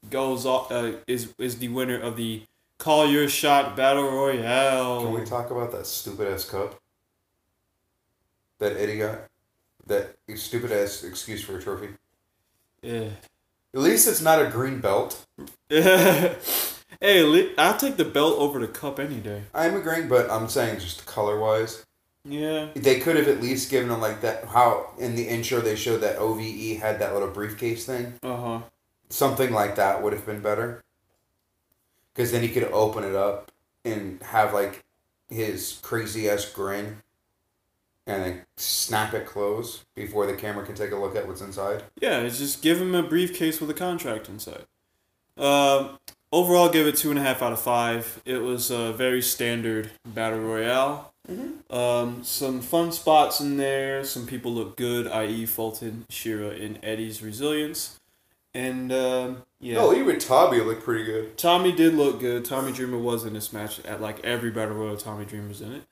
goes 0.09 0.47
off, 0.47 0.71
uh, 0.71 0.93
is 1.09 1.35
is 1.37 1.59
the 1.59 1.67
winner 1.67 1.99
of 2.01 2.17
the 2.17 2.43
Call 2.79 3.09
Your 3.11 3.29
Shot 3.29 3.75
Battle 3.77 4.05
Royale. 4.09 5.01
Can 5.03 5.13
we 5.13 5.25
talk 5.25 5.51
about 5.51 5.73
that 5.73 5.85
stupid 5.89 6.33
ass 6.33 6.45
cup 6.45 6.81
that 8.59 8.77
Eddie 8.77 8.99
got? 8.99 9.21
That 9.87 10.17
stupid 10.35 10.73
ass 10.73 11.05
excuse 11.05 11.45
for 11.45 11.59
a 11.59 11.63
trophy. 11.63 11.91
Yeah. 12.83 13.11
At 13.75 13.81
least 13.81 14.09
it's 14.09 14.23
not 14.23 14.41
a 14.41 14.51
green 14.51 14.81
belt. 14.81 15.27
hey, 15.69 16.35
I'll 17.59 17.77
take 17.77 17.97
the 17.97 18.05
belt 18.05 18.39
over 18.39 18.59
the 18.59 18.69
cup 18.69 18.99
any 18.99 19.17
day. 19.17 19.43
I'm 19.55 19.77
agreeing, 19.77 20.09
but 20.09 20.31
I'm 20.31 20.49
saying 20.49 20.81
just 20.81 21.07
color 21.07 21.39
wise. 21.39 21.85
Yeah. 22.25 22.69
They 22.75 23.01
could 23.01 23.17
have 23.17 23.29
at 23.29 23.41
least 23.41 23.71
given 23.71 23.91
him 23.91 24.01
like 24.01 24.23
that. 24.23 24.47
How 24.47 24.91
in 24.99 25.15
the 25.15 25.29
intro 25.29 25.61
they 25.61 25.77
showed 25.77 25.99
that 25.99 26.17
OVE 26.17 26.79
had 26.81 26.99
that 26.99 27.13
little 27.13 27.31
briefcase 27.31 27.87
thing. 27.87 28.15
Uh 28.23 28.37
huh. 28.37 28.61
Something 29.09 29.53
like 29.53 29.77
that 29.77 30.03
would 30.03 30.13
have 30.13 30.27
been 30.27 30.41
better. 30.41 30.83
Because 32.13 32.33
then 32.33 32.43
he 32.43 32.49
could 32.49 32.65
open 32.65 33.05
it 33.05 33.15
up 33.15 33.53
and 33.85 34.21
have 34.23 34.53
like 34.53 34.85
his 35.29 35.79
crazy 35.83 36.29
ass 36.29 36.45
grin, 36.51 37.03
and 38.07 38.23
then 38.23 38.43
snap 38.57 39.15
it 39.15 39.27
close 39.27 39.85
before 39.95 40.27
the 40.27 40.35
camera 40.35 40.65
can 40.65 40.75
take 40.75 40.93
a 40.93 40.97
look 40.97 41.17
at 41.17 41.27
what's 41.27 41.41
inside. 41.41 41.83
Yeah, 42.01 42.21
it's 42.21 42.39
just 42.39 42.63
give 42.63 42.81
him 42.81 42.95
a 42.95 43.03
briefcase 43.03 43.61
with 43.61 43.69
a 43.71 43.75
contract 43.75 44.29
inside. 44.29 44.65
Um, 45.37 45.99
overall, 46.33 46.69
give 46.69 46.87
it 46.87 46.97
two 46.97 47.11
and 47.11 47.19
a 47.19 47.23
half 47.23 47.43
out 47.43 47.53
of 47.53 47.61
five. 47.61 48.23
It 48.25 48.39
was 48.39 48.71
a 48.71 48.93
very 48.93 49.21
standard 49.23 49.91
battle 50.07 50.41
royale. 50.41 51.13
Um, 51.71 52.23
some 52.23 52.61
fun 52.61 52.93
spots 52.93 53.41
in 53.41 53.57
there. 53.57 54.05
Some 54.05 54.27
people 54.27 54.53
look 54.53 54.77
good, 54.77 55.09
i.e., 55.09 55.45
Fulton, 55.45 56.07
Shera, 56.09 56.51
and 56.51 56.79
Eddie's 56.85 57.21
resilience. 57.23 57.99
And 58.55 58.93
um, 58.93 59.43
yeah, 59.61 59.79
Oh, 59.79 59.93
even 59.93 60.19
Tommy 60.19 60.61
looked 60.61 60.85
pretty 60.85 61.05
good. 61.05 61.37
Tommy 61.37 61.73
did 61.73 61.95
look 61.95 62.21
good. 62.21 62.45
Tommy 62.45 62.73
Dreamer 62.73 62.97
was 62.97 63.25
in 63.25 63.35
this 63.35 63.53
match 63.53 63.85
at 63.85 64.01
like 64.01 64.25
every 64.25 64.51
battle 64.51 64.77
royal. 64.77 64.97
Tommy 64.97 65.25
Dreamer's 65.25 65.61
in 65.61 65.73
it. 65.73 65.83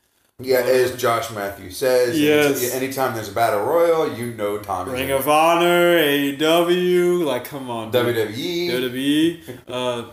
Yeah, 0.41 0.59
as 0.59 0.97
Josh 0.97 1.31
Matthews 1.31 1.77
says. 1.77 2.21
Yes. 2.21 2.75
Anytime 2.75 3.15
there's 3.15 3.29
a 3.29 3.33
battle 3.33 3.65
royal, 3.65 4.17
you 4.17 4.35
know 4.35 4.59
Tommy's 4.59 4.93
Ring 4.93 5.11
of 5.13 5.29
Honor, 5.29 5.97
AEW, 5.97 7.25
like 7.25 7.45
come 7.45 7.71
on. 7.71 7.93
WWE. 7.93 8.69
WWE. 8.69 9.59
Uh, 9.69 10.11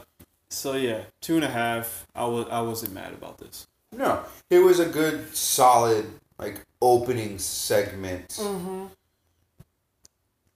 so 0.49 0.73
yeah, 0.73 1.01
two 1.21 1.35
and 1.35 1.43
a 1.43 1.49
half. 1.49 2.05
I 2.13 2.25
was 2.25 2.45
I 2.51 2.61
wasn't 2.61 2.93
mad 2.93 3.13
about 3.13 3.39
this. 3.39 3.67
No, 3.91 4.23
it 4.49 4.59
was 4.59 4.79
a 4.79 4.85
good, 4.85 5.35
solid, 5.35 6.05
like 6.37 6.65
opening 6.81 7.39
segment. 7.39 8.29
Mm-hmm. 8.29 8.85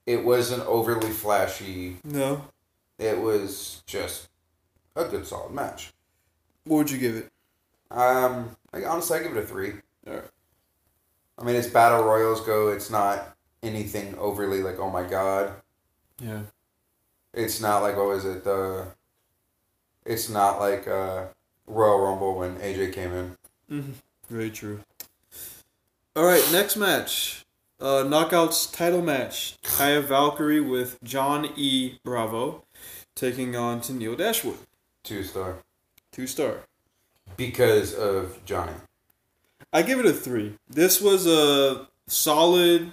It 0.06 0.24
wasn't 0.24 0.64
overly 0.66 1.10
flashy. 1.10 1.96
No. 2.04 2.44
It 2.98 3.20
was 3.20 3.82
just 3.86 4.28
a 4.94 5.04
good, 5.04 5.26
solid 5.26 5.52
match. 5.52 5.92
What 6.64 6.78
would 6.78 6.90
you 6.90 6.98
give 6.98 7.16
it? 7.16 7.32
Um, 7.90 8.56
I, 8.76 8.84
honestly, 8.84 9.18
I 9.18 9.22
give 9.22 9.36
it 9.36 9.42
a 9.42 9.46
three. 9.46 9.74
Alright. 10.06 10.24
I 11.38 11.44
mean, 11.44 11.56
as 11.56 11.68
battle 11.68 12.04
royals 12.04 12.40
go, 12.40 12.68
it's 12.68 12.90
not 12.90 13.36
anything 13.62 14.14
overly 14.18 14.62
like, 14.62 14.78
oh 14.78 14.90
my 14.90 15.02
god. 15.02 15.52
Yeah. 16.20 16.42
It's 17.34 17.60
not 17.60 17.82
like 17.82 17.96
what 17.96 18.06
was 18.06 18.24
it 18.24 18.44
the. 18.44 18.86
It's 20.04 20.30
not 20.30 20.60
like 20.60 20.86
uh, 20.88 21.24
Royal 21.66 21.98
Rumble 22.00 22.38
when 22.38 22.56
AJ 22.56 22.92
came 22.92 23.12
in. 23.12 23.36
Mm-hmm. 23.70 23.92
Very 24.28 24.50
true. 24.50 24.80
All 26.14 26.24
right, 26.24 26.46
next 26.52 26.76
match. 26.76 27.44
Uh, 27.78 28.04
knockouts 28.04 28.72
title 28.72 29.02
match. 29.02 29.58
Taya 29.62 30.02
Valkyrie 30.02 30.60
with 30.60 31.02
John 31.02 31.50
E. 31.56 31.98
Bravo 32.04 32.64
taking 33.14 33.54
on 33.54 33.80
Tenille 33.80 34.16
Dashwood. 34.16 34.58
Two 35.02 35.22
star 35.22 35.58
Two 36.12 36.26
star. 36.26 36.60
Because 37.36 37.94
of 37.94 38.44
Johnny. 38.44 38.72
I 39.72 39.82
give 39.82 39.98
it 39.98 40.06
a 40.06 40.12
three. 40.12 40.54
This 40.68 41.00
was 41.00 41.26
a 41.26 41.88
solid 42.06 42.92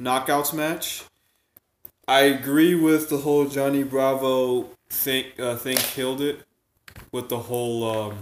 knockouts 0.00 0.52
match. 0.52 1.04
I 2.06 2.22
agree 2.22 2.74
with 2.74 3.08
the 3.08 3.18
whole 3.18 3.46
Johnny 3.46 3.82
Bravo 3.82 4.68
thing. 4.90 5.26
Uh, 5.38 5.56
thing 5.56 5.76
killed 5.76 6.20
it 6.20 6.42
with 7.12 7.28
the 7.28 7.38
whole 7.38 8.10
um, 8.10 8.18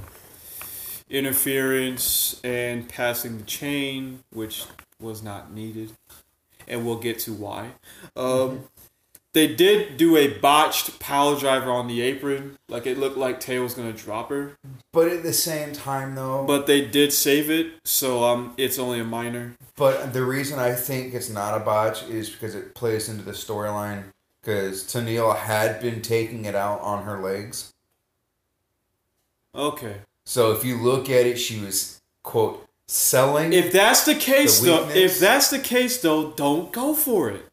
interference 1.08 2.40
and 2.44 2.88
passing 2.88 3.38
the 3.38 3.44
chain, 3.44 4.22
which 4.30 4.64
was 5.00 5.22
not 5.22 5.52
needed, 5.52 5.92
and 6.68 6.86
we'll 6.86 6.98
get 6.98 7.18
to 7.20 7.32
why. 7.32 7.70
Um, 8.16 8.64
They 9.34 9.46
did 9.54 9.96
do 9.96 10.16
a 10.16 10.28
botched 10.28 10.98
power 10.98 11.38
driver 11.38 11.70
on 11.70 11.88
the 11.88 12.02
apron, 12.02 12.58
like 12.68 12.86
it 12.86 12.98
looked 12.98 13.16
like 13.16 13.40
Tay 13.40 13.58
was 13.58 13.72
gonna 13.74 13.92
drop 13.94 14.28
her, 14.28 14.58
But 14.92 15.08
at 15.08 15.22
the 15.22 15.32
same 15.32 15.72
time, 15.72 16.14
though. 16.14 16.44
but 16.46 16.66
they 16.66 16.84
did 16.84 17.12
save 17.14 17.48
it, 17.50 17.72
so 17.84 18.24
um, 18.24 18.52
it's 18.58 18.78
only 18.78 19.00
a 19.00 19.04
minor. 19.04 19.54
But 19.74 20.12
the 20.12 20.22
reason 20.24 20.58
I 20.58 20.74
think 20.74 21.14
it's 21.14 21.30
not 21.30 21.56
a 21.56 21.64
botch 21.64 22.02
is 22.04 22.28
because 22.28 22.54
it 22.54 22.74
plays 22.74 23.08
into 23.08 23.22
the 23.24 23.32
storyline. 23.32 24.04
Because 24.42 24.82
Tenille 24.82 25.36
had 25.36 25.80
been 25.80 26.02
taking 26.02 26.44
it 26.46 26.56
out 26.56 26.80
on 26.80 27.04
her 27.04 27.16
legs. 27.22 27.72
Okay. 29.54 29.96
So 30.24 30.52
if 30.52 30.64
you 30.64 30.76
look 30.76 31.08
at 31.08 31.26
it, 31.26 31.36
she 31.36 31.60
was, 31.60 32.00
quote, 32.24 32.66
selling. 32.88 33.52
If 33.52 33.72
that's 33.72 34.04
the 34.04 34.14
case, 34.16 34.58
The 34.60 34.66
though, 34.66 34.88
if 34.90 35.18
that's 35.20 35.48
the 35.50 35.58
case, 35.60 36.00
though, 36.02 36.32
don't 36.32 36.72
go 36.72 36.92
for 36.94 37.30
it. 37.30 37.44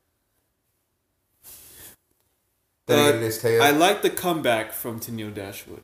That 2.89 3.13
uh, 3.13 3.17
it 3.17 3.23
is 3.23 3.41
tail. 3.41 3.61
I 3.63 3.71
like 3.71 4.01
the 4.01 4.09
comeback 4.09 4.73
from 4.73 4.99
Tenille 4.99 5.33
Dashwood. 5.33 5.83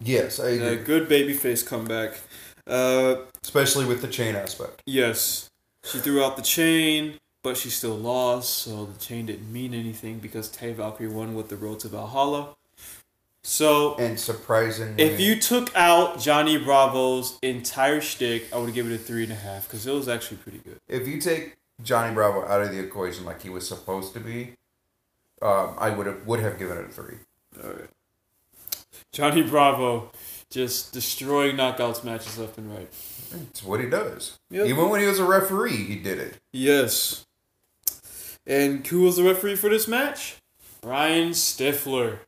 yes, 0.00 0.40
I 0.40 0.48
agree. 0.50 0.66
A 0.68 0.76
good 0.76 1.08
babyface 1.08 1.66
comeback. 1.66 2.18
Uh, 2.66 3.16
Especially 3.42 3.84
with 3.84 4.00
the 4.00 4.08
chain 4.08 4.34
aspect. 4.34 4.82
yes, 4.86 5.50
she 5.84 5.98
threw 5.98 6.24
out 6.24 6.36
the 6.36 6.42
chain, 6.42 7.18
but 7.42 7.56
she 7.58 7.68
still 7.68 7.94
lost, 7.96 8.54
so 8.54 8.86
the 8.86 8.98
chain 8.98 9.26
didn't 9.26 9.52
mean 9.52 9.74
anything 9.74 10.18
because 10.18 10.48
Tay 10.48 10.72
Valkyrie 10.72 11.08
won 11.08 11.34
with 11.34 11.50
the 11.50 11.56
Road 11.56 11.80
to 11.80 11.88
Valhalla. 11.88 12.56
So 13.42 13.94
And 13.96 14.18
surprisingly. 14.18 15.02
if 15.02 15.20
you 15.20 15.38
took 15.38 15.74
out 15.76 16.18
Johnny 16.18 16.56
Bravo's 16.56 17.38
entire 17.42 18.00
shtick, 18.00 18.50
I 18.54 18.56
would 18.56 18.72
give 18.72 18.90
it 18.90 18.94
a 18.94 18.98
three 18.98 19.24
and 19.24 19.32
a 19.32 19.36
half 19.36 19.64
because 19.68 19.86
it 19.86 19.92
was 19.92 20.08
actually 20.08 20.38
pretty 20.38 20.58
good. 20.58 20.78
If 20.88 21.06
you 21.06 21.20
take 21.20 21.56
Johnny 21.82 22.14
Bravo 22.14 22.46
out 22.46 22.62
of 22.62 22.70
the 22.70 22.78
equation 22.78 23.26
like 23.26 23.42
he 23.42 23.50
was 23.50 23.68
supposed 23.68 24.14
to 24.14 24.20
be, 24.20 24.54
um, 25.44 25.74
I 25.78 25.90
would 25.90 26.06
have 26.06 26.26
would 26.26 26.40
have 26.40 26.58
given 26.58 26.78
it 26.78 26.86
a 26.86 26.88
three. 26.88 27.16
All 27.62 27.70
right. 27.70 27.88
Johnny 29.12 29.42
Bravo 29.42 30.10
just 30.50 30.92
destroying 30.92 31.56
knockouts 31.56 32.02
matches 32.02 32.38
left 32.38 32.58
and 32.58 32.72
right. 32.74 32.88
It's 33.50 33.62
what 33.62 33.80
he 33.80 33.86
does. 33.86 34.38
Yep. 34.50 34.66
Even 34.66 34.88
when 34.88 35.00
he 35.00 35.06
was 35.06 35.18
a 35.18 35.24
referee, 35.24 35.76
he 35.76 35.96
did 35.96 36.18
it. 36.18 36.38
Yes. 36.52 37.26
And 38.46 38.86
who 38.86 39.02
was 39.02 39.16
the 39.16 39.22
referee 39.24 39.56
for 39.56 39.68
this 39.68 39.86
match? 39.88 40.36
Ryan 40.82 41.30
Stifler. 41.30 42.18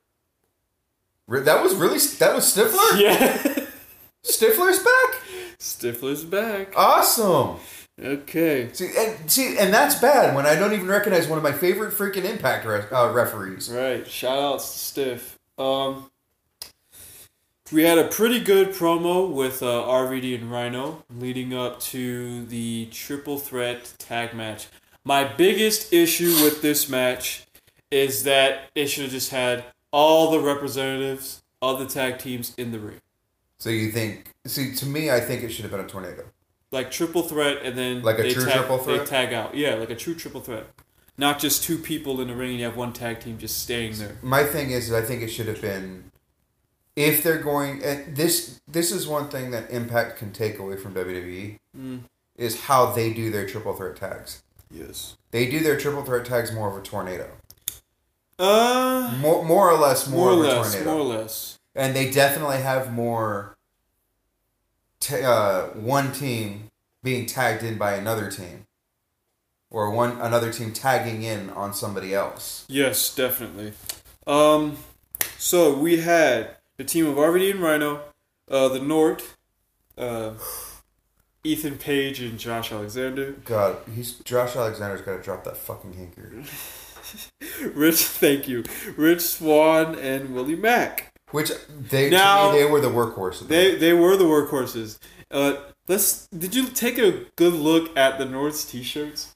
That 1.29 1.63
was 1.63 1.75
really 1.75 1.99
that 2.19 2.35
was 2.35 2.45
Stifler. 2.55 3.01
Yeah. 3.01 3.67
Stifler's 4.25 4.81
back. 4.81 5.23
Stifler's 5.59 6.25
back. 6.25 6.73
Awesome. 6.77 7.57
Okay. 8.03 8.71
See, 8.73 8.91
and 8.97 9.31
see, 9.31 9.57
and 9.59 9.73
that's 9.73 9.95
bad 9.97 10.35
when 10.35 10.45
I 10.45 10.55
don't 10.55 10.73
even 10.73 10.87
recognize 10.87 11.27
one 11.29 11.39
of 11.39 11.43
my 11.43 11.53
favorite 11.53 11.95
freaking 11.95 12.25
Impact 12.25 12.67
re- 12.67 12.85
uh, 12.93 13.11
referees. 13.13 13.71
Right. 13.71 14.07
Shout 14.07 14.39
outs 14.39 14.71
to 14.73 14.79
Stiff. 14.79 15.39
Um 15.59 16.11
we 17.73 17.83
had 17.83 17.99
a 17.99 18.07
pretty 18.07 18.39
good 18.39 18.69
promo 18.69 19.29
with 19.29 19.61
uh, 19.61 19.67
RVD 19.67 20.41
and 20.41 20.53
Rhino 20.53 21.05
leading 21.11 21.53
up 21.53 21.81
to 21.81 22.45
the 22.47 22.87
triple 22.93 23.39
threat 23.39 23.93
tag 23.99 24.35
match. 24.35 24.69
My 25.05 25.25
biggest 25.25 25.93
issue 25.93 26.45
with 26.45 26.63
this 26.63 26.89
match 26.89 27.45
is 27.91 28.23
that 28.23 28.71
it 28.77 28.87
should 28.87 29.05
have 29.05 29.13
just 29.13 29.31
had 29.31 29.65
all 29.91 30.31
the 30.31 30.39
representatives 30.39 31.43
of 31.61 31.81
the 31.81 31.87
tag 31.87 32.19
teams 32.19 32.55
in 32.57 32.71
the 32.71 32.79
ring. 32.79 33.01
So 33.59 33.71
you 33.71 33.91
think? 33.91 34.33
See, 34.47 34.75
to 34.75 34.87
me, 34.87 35.11
I 35.11 35.19
think 35.19 35.43
it 35.43 35.51
should 35.51 35.65
have 35.65 35.73
been 35.73 35.81
a 35.81 35.89
tornado. 35.89 36.25
Like 36.73 36.91
triple 36.91 37.23
threat 37.23 37.59
and 37.63 37.77
then 37.79 38.03
Like 38.03 38.19
a 38.19 38.23
they 38.23 38.33
true 38.35 38.45
tag, 38.45 38.55
triple 38.55 38.79
threat? 38.79 39.01
They 39.01 39.07
tag 39.07 39.33
out. 39.33 39.55
Yeah, 39.55 39.75
like 39.75 39.91
a 39.91 39.95
true 39.97 40.15
triple 40.15 40.41
threat. 40.41 40.67
Not 41.19 41.39
just 41.39 41.63
two 41.63 41.79
people 41.79 42.21
in 42.21 42.29
the 42.29 42.35
ring 42.35 42.51
and 42.51 42.59
you 42.59 42.65
have 42.67 42.77
one 42.77 42.93
tag 42.93 43.21
team 43.21 43.39
just 43.39 43.63
staying 43.63 43.95
there. 43.99 44.17
My 44.23 44.45
thing 44.45 44.71
is, 44.73 44.93
I 44.93 45.01
think 45.03 45.23
it 45.23 45.29
should 45.29 45.47
have 45.47 45.61
been. 45.63 46.11
If 46.97 47.23
they're 47.23 47.39
going, 47.43 47.83
and 47.85 48.17
this 48.17 48.61
this 48.67 48.91
is 48.91 49.07
one 49.07 49.29
thing 49.29 49.51
that 49.53 49.71
Impact 49.71 50.19
can 50.19 50.33
take 50.33 50.59
away 50.59 50.77
from 50.77 50.95
WWE 50.95 51.59
Mm. 51.79 52.01
is 52.37 52.63
how 52.63 52.87
they 52.93 53.13
do 53.13 53.31
their 53.31 53.47
triple 53.47 53.75
threat 53.75 53.97
tags. 53.97 54.43
Yes. 54.71 55.17
They 55.31 55.49
do 55.49 55.61
their 55.61 55.79
triple 55.79 56.03
threat 56.05 56.25
tags 56.25 56.53
more 56.53 56.69
of 56.71 56.77
a 56.77 56.81
tornado, 56.83 57.31
Uh 58.39 59.15
more 59.21 59.45
more 59.45 59.71
or 59.71 59.79
less 59.79 60.07
more, 60.09 60.33
more, 60.33 60.45
or 60.45 60.47
of 60.47 60.53
a 60.53 60.61
less, 60.61 60.73
tornado. 60.73 60.91
more 60.91 61.01
or 61.01 61.19
less. 61.19 61.59
and 61.75 61.95
they 61.97 62.11
definitely 62.11 62.59
have 62.59 62.93
more 62.93 63.56
t- 65.07 65.23
uh, 65.23 65.67
one 65.69 66.13
team 66.13 66.69
being 67.03 67.27
tagged 67.27 67.63
in 67.63 67.79
by 67.79 67.95
another 67.95 68.31
team 68.31 68.67
or 69.71 69.91
one 69.91 70.21
another 70.21 70.53
team 70.53 70.73
tagging 70.73 71.23
in 71.23 71.51
on 71.51 71.73
somebody 71.73 72.13
else 72.15 72.65
Yes, 72.69 73.15
definitely. 73.15 73.73
Um, 74.27 74.79
so 75.39 75.77
we 75.79 75.99
had 75.99 76.57
the 76.77 76.85
team 76.85 77.07
of 77.07 77.17
RVD 77.17 77.53
and 77.53 77.61
Rhino, 77.61 78.01
uh, 78.51 78.69
the 78.69 78.81
Nort, 78.81 79.23
uh, 79.97 80.33
Ethan 81.45 81.79
Page 81.79 82.21
and 82.21 82.39
Josh 82.39 82.73
Alexander, 82.73 83.33
god 83.45 83.77
he's 83.95 84.19
josh 84.21 84.57
alexander's 84.57 85.03
got 85.03 85.17
to 85.17 85.23
drop 85.23 85.45
that 85.45 85.57
fucking 85.57 85.93
hanker 85.93 86.43
Rich, 87.75 88.03
thank 88.03 88.49
you, 88.49 88.65
Rich 88.97 89.21
Swann 89.21 89.95
and 89.95 90.35
Willie 90.35 90.57
Mack. 90.57 91.13
Which 91.33 91.51
they 91.69 92.09
Now- 92.11 92.49
to 92.49 92.53
me, 92.53 92.63
they 92.63 92.71
were 92.71 92.81
the 92.81 92.91
workhorses. 92.91 93.49
They 93.49 93.75
they 93.75 93.93
were 93.93 94.17
the 94.17 94.25
workhorses. 94.25 94.99
Uh, 95.31 95.57
let's. 95.89 96.27
Did 96.29 96.55
you 96.55 96.67
take 96.69 96.99
a 96.99 97.25
good 97.37 97.55
look 97.55 97.97
at 97.97 98.19
the 98.19 98.25
North's 98.25 98.65
t-shirts? 98.65 99.35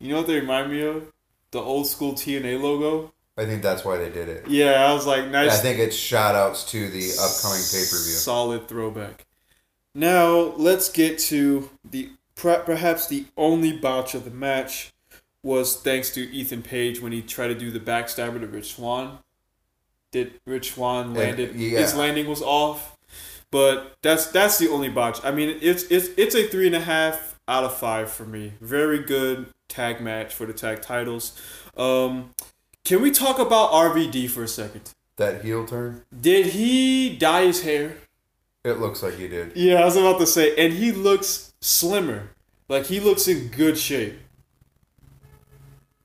You 0.00 0.10
know 0.10 0.18
what 0.18 0.26
they 0.26 0.40
remind 0.40 0.70
me 0.70 0.82
of? 0.82 1.12
The 1.52 1.60
old 1.60 1.86
school 1.86 2.12
TNA 2.14 2.60
logo. 2.60 3.12
I 3.36 3.44
think 3.44 3.62
that's 3.62 3.84
why 3.84 3.98
they 3.98 4.10
did 4.10 4.28
it. 4.28 4.48
Yeah, 4.48 4.84
I 4.84 4.92
was 4.92 5.06
like, 5.06 5.28
nice. 5.28 5.58
I 5.58 5.62
think 5.62 5.78
it's 5.78 5.94
shout 5.94 6.34
outs 6.34 6.68
to 6.72 6.88
the 6.88 7.10
upcoming 7.20 7.62
pay 7.70 7.84
per 7.88 7.96
view. 8.02 8.14
Solid 8.18 8.66
throwback. 8.66 9.26
Now 9.94 10.54
let's 10.56 10.88
get 10.90 11.18
to 11.20 11.70
the 11.88 12.10
perhaps 12.34 13.06
the 13.06 13.26
only 13.36 13.72
botch 13.72 14.14
of 14.14 14.24
the 14.24 14.30
match 14.30 14.92
was 15.42 15.76
thanks 15.76 16.10
to 16.10 16.28
Ethan 16.30 16.62
Page 16.62 17.00
when 17.00 17.12
he 17.12 17.22
tried 17.22 17.48
to 17.48 17.54
do 17.54 17.70
the 17.70 17.80
backstabber 17.80 18.40
to 18.40 18.46
Rich 18.46 18.74
Swann. 18.74 19.18
Did 20.10 20.40
Rich 20.46 20.72
Swann 20.72 21.14
landed? 21.14 21.54
yeah. 21.54 21.78
His 21.80 21.94
landing 21.94 22.26
was 22.26 22.40
off, 22.42 22.96
but 23.50 23.96
that's 24.02 24.26
that's 24.26 24.58
the 24.58 24.68
only 24.68 24.88
botch. 24.88 25.22
I 25.24 25.30
mean, 25.30 25.58
it's 25.60 25.84
it's 25.84 26.08
it's 26.16 26.34
a 26.34 26.46
three 26.48 26.66
and 26.66 26.76
a 26.76 26.80
half 26.80 27.38
out 27.46 27.64
of 27.64 27.76
five 27.76 28.10
for 28.10 28.24
me. 28.24 28.54
Very 28.60 29.00
good 29.02 29.46
tag 29.68 30.00
match 30.00 30.32
for 30.34 30.46
the 30.46 30.52
tag 30.52 30.80
titles. 30.82 31.38
Um, 31.76 32.30
can 32.84 33.02
we 33.02 33.10
talk 33.10 33.38
about 33.38 33.70
RVD 33.72 34.30
for 34.30 34.42
a 34.42 34.48
second? 34.48 34.92
That 35.16 35.44
heel 35.44 35.66
turn, 35.66 36.04
Did 36.18 36.46
he 36.46 37.16
dye 37.16 37.44
his 37.46 37.62
hair? 37.62 37.96
it 38.64 38.78
looks 38.80 39.02
like 39.02 39.14
he 39.14 39.28
did. 39.28 39.56
Yeah, 39.56 39.76
I 39.80 39.84
was 39.84 39.96
about 39.96 40.18
to 40.20 40.26
say, 40.26 40.54
and 40.56 40.72
he 40.74 40.92
looks 40.92 41.52
slimmer. 41.60 42.30
Like 42.68 42.86
he 42.86 43.00
looks 43.00 43.26
in 43.28 43.48
good 43.48 43.78
shape. 43.78 44.18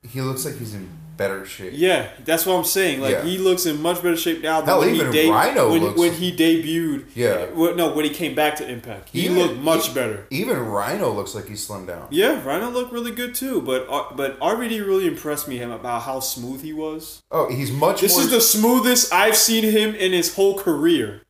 He 0.07 0.21
looks 0.21 0.45
like 0.45 0.57
he's 0.57 0.73
in 0.73 0.89
better 1.15 1.45
shape. 1.45 1.73
Yeah, 1.75 2.09
that's 2.25 2.45
what 2.45 2.55
I'm 2.55 2.63
saying. 2.65 2.99
Like 3.01 3.11
Yeah. 3.11 3.23
he 3.23 3.37
looks 3.37 3.65
in 3.65 3.81
much 3.81 4.01
better 4.01 4.17
shape 4.17 4.41
now 4.41 4.59
than 4.61 4.67
Hell, 4.69 4.79
when 4.79 4.95
even 4.95 5.13
he 5.13 5.29
Rhino 5.29 5.71
when, 5.71 5.81
looks- 5.83 5.99
when 5.99 6.13
he 6.13 6.31
debuted. 6.35 7.05
Yeah. 7.15 7.45
Well, 7.53 7.75
no, 7.75 7.91
when 7.93 8.05
he 8.05 8.11
came 8.11 8.33
back 8.35 8.55
to 8.57 8.67
Impact, 8.69 9.09
he 9.13 9.25
Even- 9.25 9.37
looked 9.37 9.57
much 9.59 9.89
e- 9.89 9.93
better. 9.93 10.25
Even 10.31 10.57
Rhino 10.59 11.11
looks 11.11 11.35
like 11.35 11.47
he 11.47 11.53
slimmed 11.53 11.87
down. 11.87 12.07
Yeah, 12.09 12.43
Rhino 12.43 12.69
looked 12.69 12.91
really 12.91 13.11
good 13.11 13.35
too. 13.35 13.61
But 13.61 13.87
uh, 13.89 14.05
but 14.15 14.39
RVD 14.39 14.79
really 14.85 15.07
impressed 15.07 15.47
me 15.47 15.57
him 15.57 15.71
about 15.71 16.01
how 16.03 16.19
smooth 16.19 16.61
he 16.63 16.73
was. 16.73 17.21
Oh, 17.31 17.47
he's 17.49 17.71
much 17.71 18.01
This 18.01 18.13
more. 18.13 18.21
is 18.23 18.29
the 18.31 18.41
smoothest 18.41 19.13
I've 19.13 19.37
seen 19.37 19.63
him 19.63 19.93
in 19.95 20.11
his 20.13 20.33
whole 20.35 20.57
career. 20.57 21.21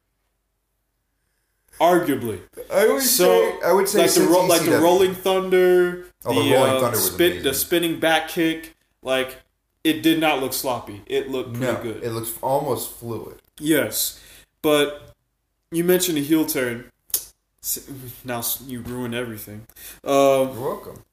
Arguably. 1.82 2.40
I 2.72 2.88
would 2.88 3.02
So 3.02 3.26
say. 3.26 3.60
I 3.68 3.74
would 3.74 3.90
say 3.90 4.02
like 4.04 4.14
the 4.14 4.22
ro- 4.24 4.46
like 4.46 4.62
the 4.64 4.78
Rolling 4.78 5.14
Thunder, 5.16 6.06
Oh, 6.26 6.34
the 6.34 6.54
Rolling 6.54 6.72
uh, 6.74 6.80
Thunder 6.80 6.98
was 6.98 7.12
spin, 7.12 7.26
amazing. 7.32 7.44
the 7.44 7.54
spinning 7.54 8.00
back 8.00 8.30
kick, 8.30 8.76
like 9.02 9.42
it 9.84 10.02
did 10.02 10.20
not 10.20 10.40
look 10.40 10.54
sloppy. 10.54 11.02
It 11.06 11.30
looked 11.30 11.54
pretty 11.56 11.74
No, 11.74 11.82
good. 11.82 12.04
it 12.04 12.12
looks 12.12 12.34
almost 12.42 12.92
fluid. 12.94 13.42
yes, 13.60 14.20
but 14.62 15.14
you 15.72 15.84
mentioned 15.84 16.18
a 16.18 16.22
heel 16.22 16.46
turn. 16.46 16.90
Now 18.26 18.44
you 18.68 18.82
ruined 18.82 19.16
everything. 19.16 19.66
Um, 20.04 20.50
You're 20.54 20.62
welcome. 20.62 21.04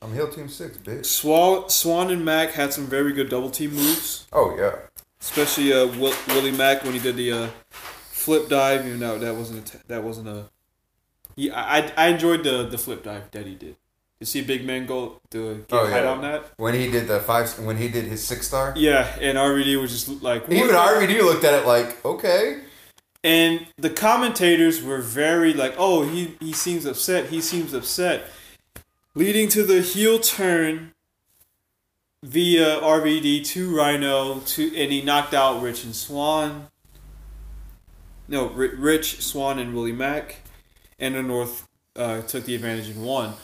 I'm 0.00 0.12
heel 0.14 0.28
team 0.28 0.48
six, 0.48 0.76
bitch. 0.78 1.06
Swann, 1.06 1.68
Swann 1.70 2.10
and 2.10 2.24
Mack 2.24 2.50
had 2.52 2.72
some 2.72 2.86
very 2.86 3.12
good 3.12 3.28
double 3.30 3.50
team 3.50 3.72
moves, 3.74 4.26
Oh 4.32 4.54
yeah. 4.58 4.76
especially 5.20 5.72
uh, 5.72 5.86
Will, 5.98 6.14
Willie 6.28 6.50
Mack 6.52 6.84
when 6.84 6.92
he 6.94 6.98
did 6.98 7.16
the 7.16 7.32
uh, 7.32 7.48
flip 7.70 8.48
dive. 8.48 8.86
Even 8.86 9.00
though 9.00 9.18
that 9.18 9.34
wasn't 9.34 9.68
a 9.68 9.72
t- 9.72 9.84
that 9.88 10.02
wasn't 10.02 10.28
a. 10.28 10.44
Yeah, 11.36 11.52
I 11.54 11.90
I 11.96 12.08
enjoyed 12.08 12.44
the 12.44 12.66
the 12.66 12.76
flip 12.78 13.02
dive 13.02 13.30
that 13.32 13.46
he 13.46 13.54
did. 13.54 13.76
You 14.24 14.26
see 14.26 14.40
big 14.40 14.64
man 14.64 14.86
go 14.86 15.20
to 15.32 15.56
get 15.56 15.66
Oh, 15.70 15.86
yeah. 15.86 16.10
on 16.10 16.22
that. 16.22 16.46
When 16.56 16.72
he 16.72 16.90
did 16.90 17.08
the 17.08 17.20
five, 17.20 17.58
when 17.58 17.76
he 17.76 17.88
did 17.88 18.06
his 18.06 18.24
six 18.24 18.46
star, 18.46 18.72
Yeah, 18.74 19.06
and 19.20 19.36
RVD 19.36 19.78
was 19.78 19.90
just 19.92 20.22
like 20.22 20.44
even? 20.50 20.70
RVD 20.74 21.20
looked 21.20 21.44
at 21.44 21.52
it 21.52 21.66
like, 21.66 22.02
okay. 22.06 22.60
And 23.22 23.66
the 23.76 23.90
commentators 23.90 24.82
were 24.82 25.02
very 25.02 25.52
like, 25.52 25.74
"Oh, 25.76 26.08
he 26.08 26.36
he 26.40 26.54
seems 26.54 26.86
upset. 26.86 27.26
He 27.26 27.42
seems 27.42 27.74
upset," 27.74 28.24
leading 29.14 29.46
to 29.50 29.62
the 29.62 29.82
heel 29.82 30.18
turn 30.18 30.94
via 32.22 32.80
RVD 32.80 33.44
to 33.44 33.76
Rhino 33.76 34.40
to, 34.40 34.62
and 34.74 34.90
he 34.90 35.02
knocked 35.02 35.34
out 35.34 35.60
Rich 35.60 35.84
and 35.84 35.94
Swann. 35.94 36.68
No, 38.26 38.46
Rich 38.48 39.20
Swann 39.22 39.58
and 39.58 39.74
Willie 39.74 39.92
Mack, 39.92 40.36
and 40.98 41.14
the 41.14 41.22
North 41.22 41.68
uh, 41.94 42.22
took 42.22 42.44
the 42.44 42.54
advantage 42.54 42.88
and 42.88 43.04
won. 43.04 43.34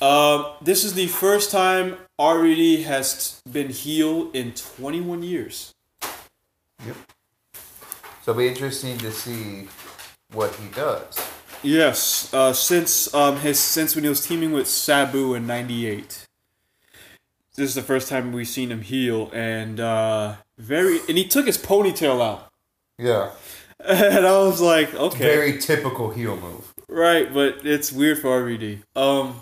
Um, 0.00 0.46
this 0.62 0.84
is 0.84 0.94
the 0.94 1.06
first 1.08 1.50
time 1.50 1.96
RVD 2.20 2.84
has 2.84 3.40
been 3.50 3.70
heel 3.70 4.30
in 4.32 4.52
21 4.52 5.22
years. 5.22 5.74
Yep. 6.86 6.96
So 8.22 8.30
it'll 8.32 8.38
be 8.38 8.48
interesting 8.48 8.98
to 8.98 9.10
see 9.10 9.68
what 10.32 10.54
he 10.54 10.68
does. 10.68 11.18
Yes, 11.62 12.32
uh, 12.32 12.52
since 12.52 13.12
um 13.12 13.38
his 13.38 13.58
since 13.58 13.96
when 13.96 14.04
he 14.04 14.08
was 14.08 14.24
teaming 14.24 14.52
with 14.52 14.68
Sabu 14.68 15.34
in 15.34 15.46
'98. 15.48 16.26
This 17.56 17.70
is 17.70 17.74
the 17.74 17.82
first 17.82 18.08
time 18.08 18.30
we've 18.30 18.46
seen 18.46 18.70
him 18.70 18.82
heel, 18.82 19.28
and 19.34 19.80
uh, 19.80 20.36
very 20.56 21.00
and 21.08 21.18
he 21.18 21.26
took 21.26 21.46
his 21.46 21.58
ponytail 21.58 22.22
out, 22.22 22.48
Yeah. 22.96 23.30
and 23.84 24.24
I 24.24 24.38
was 24.38 24.60
like, 24.60 24.94
okay, 24.94 25.18
Very 25.18 25.58
typical 25.58 26.10
heel 26.10 26.36
move. 26.36 26.72
right, 26.88 27.32
but 27.34 27.66
it's 27.66 27.90
weird 27.90 28.18
for 28.20 28.40
RVD. 28.40 28.82
Um, 28.94 29.40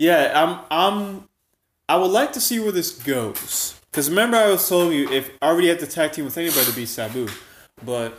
yeah, 0.00 0.32
I'm 0.34 0.60
I'm 0.70 1.28
I 1.86 1.96
would 1.96 2.10
like 2.10 2.32
to 2.32 2.40
see 2.40 2.58
where 2.58 2.72
this 2.72 2.90
goes 2.90 3.78
because 3.90 4.08
remember 4.08 4.38
I 4.38 4.50
was 4.50 4.66
telling 4.66 4.92
you 4.92 5.10
if 5.10 5.30
I 5.42 5.48
already 5.48 5.68
had 5.68 5.78
to 5.80 5.86
tag 5.86 6.12
team 6.12 6.24
with 6.24 6.38
anybody 6.38 6.64
to 6.64 6.72
be 6.72 6.86
Sabu, 6.86 7.28
but 7.84 8.18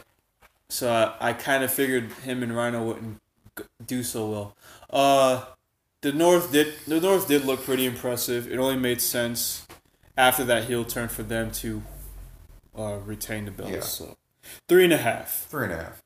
so 0.69 0.91
I, 0.93 1.29
I 1.29 1.33
kind 1.33 1.63
of 1.63 1.71
figured 1.71 2.11
him 2.23 2.43
and 2.43 2.55
Rhino 2.55 2.83
wouldn't 2.83 3.19
do 3.85 4.03
so 4.03 4.29
well. 4.29 4.55
Uh, 4.91 5.45
the 6.01 6.13
North 6.13 6.51
did 6.51 6.75
the 6.85 7.01
North 7.01 7.27
did 7.27 7.45
look 7.45 7.63
pretty 7.63 7.87
impressive. 7.87 8.47
It 8.47 8.59
only 8.59 8.77
made 8.77 9.01
sense 9.01 9.65
after 10.15 10.43
that 10.43 10.65
heel 10.65 10.85
turn 10.85 11.07
for 11.07 11.23
them 11.23 11.49
to 11.51 11.81
uh, 12.77 12.99
retain 13.03 13.45
the 13.45 13.51
belts. 13.51 13.71
Yeah. 13.71 13.81
So 13.81 14.17
three 14.67 14.83
and 14.83 14.93
a 14.93 14.97
half. 14.97 15.47
Three 15.49 15.63
and 15.63 15.73
a 15.73 15.77
half. 15.77 16.03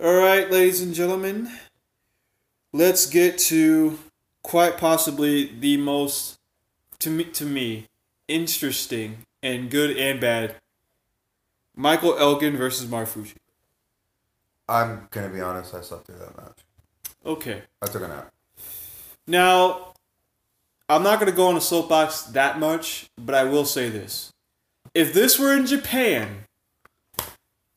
All 0.00 0.16
right, 0.16 0.50
ladies 0.50 0.82
and 0.82 0.92
gentlemen, 0.92 1.48
let's 2.74 3.06
get 3.06 3.38
to 3.38 3.98
quite 4.42 4.76
possibly 4.76 5.46
the 5.46 5.76
most 5.78 6.38
to 6.98 7.08
me 7.08 7.24
to 7.24 7.46
me 7.46 7.86
interesting 8.26 9.18
and 9.42 9.70
good 9.70 9.96
and 9.96 10.20
bad 10.20 10.56
Michael 11.76 12.18
Elgin 12.18 12.56
versus 12.56 12.88
Marufuji. 12.88 13.36
I'm 14.68 15.08
gonna 15.10 15.28
be 15.28 15.40
honest. 15.40 15.74
I 15.74 15.80
slept 15.80 16.06
through 16.06 16.18
that 16.18 16.36
match. 16.36 16.58
Okay. 17.24 17.62
I 17.80 17.86
took 17.86 18.02
a 18.02 18.08
nap. 18.08 18.32
Now, 19.26 19.94
I'm 20.88 21.02
not 21.02 21.18
going 21.18 21.30
to 21.30 21.36
go 21.36 21.48
on 21.48 21.56
a 21.56 21.60
soapbox 21.60 22.22
that 22.22 22.58
much, 22.58 23.08
but 23.16 23.34
I 23.34 23.44
will 23.44 23.64
say 23.64 23.88
this. 23.88 24.32
If 24.92 25.14
this 25.14 25.38
were 25.38 25.56
in 25.56 25.64
Japan, 25.64 26.44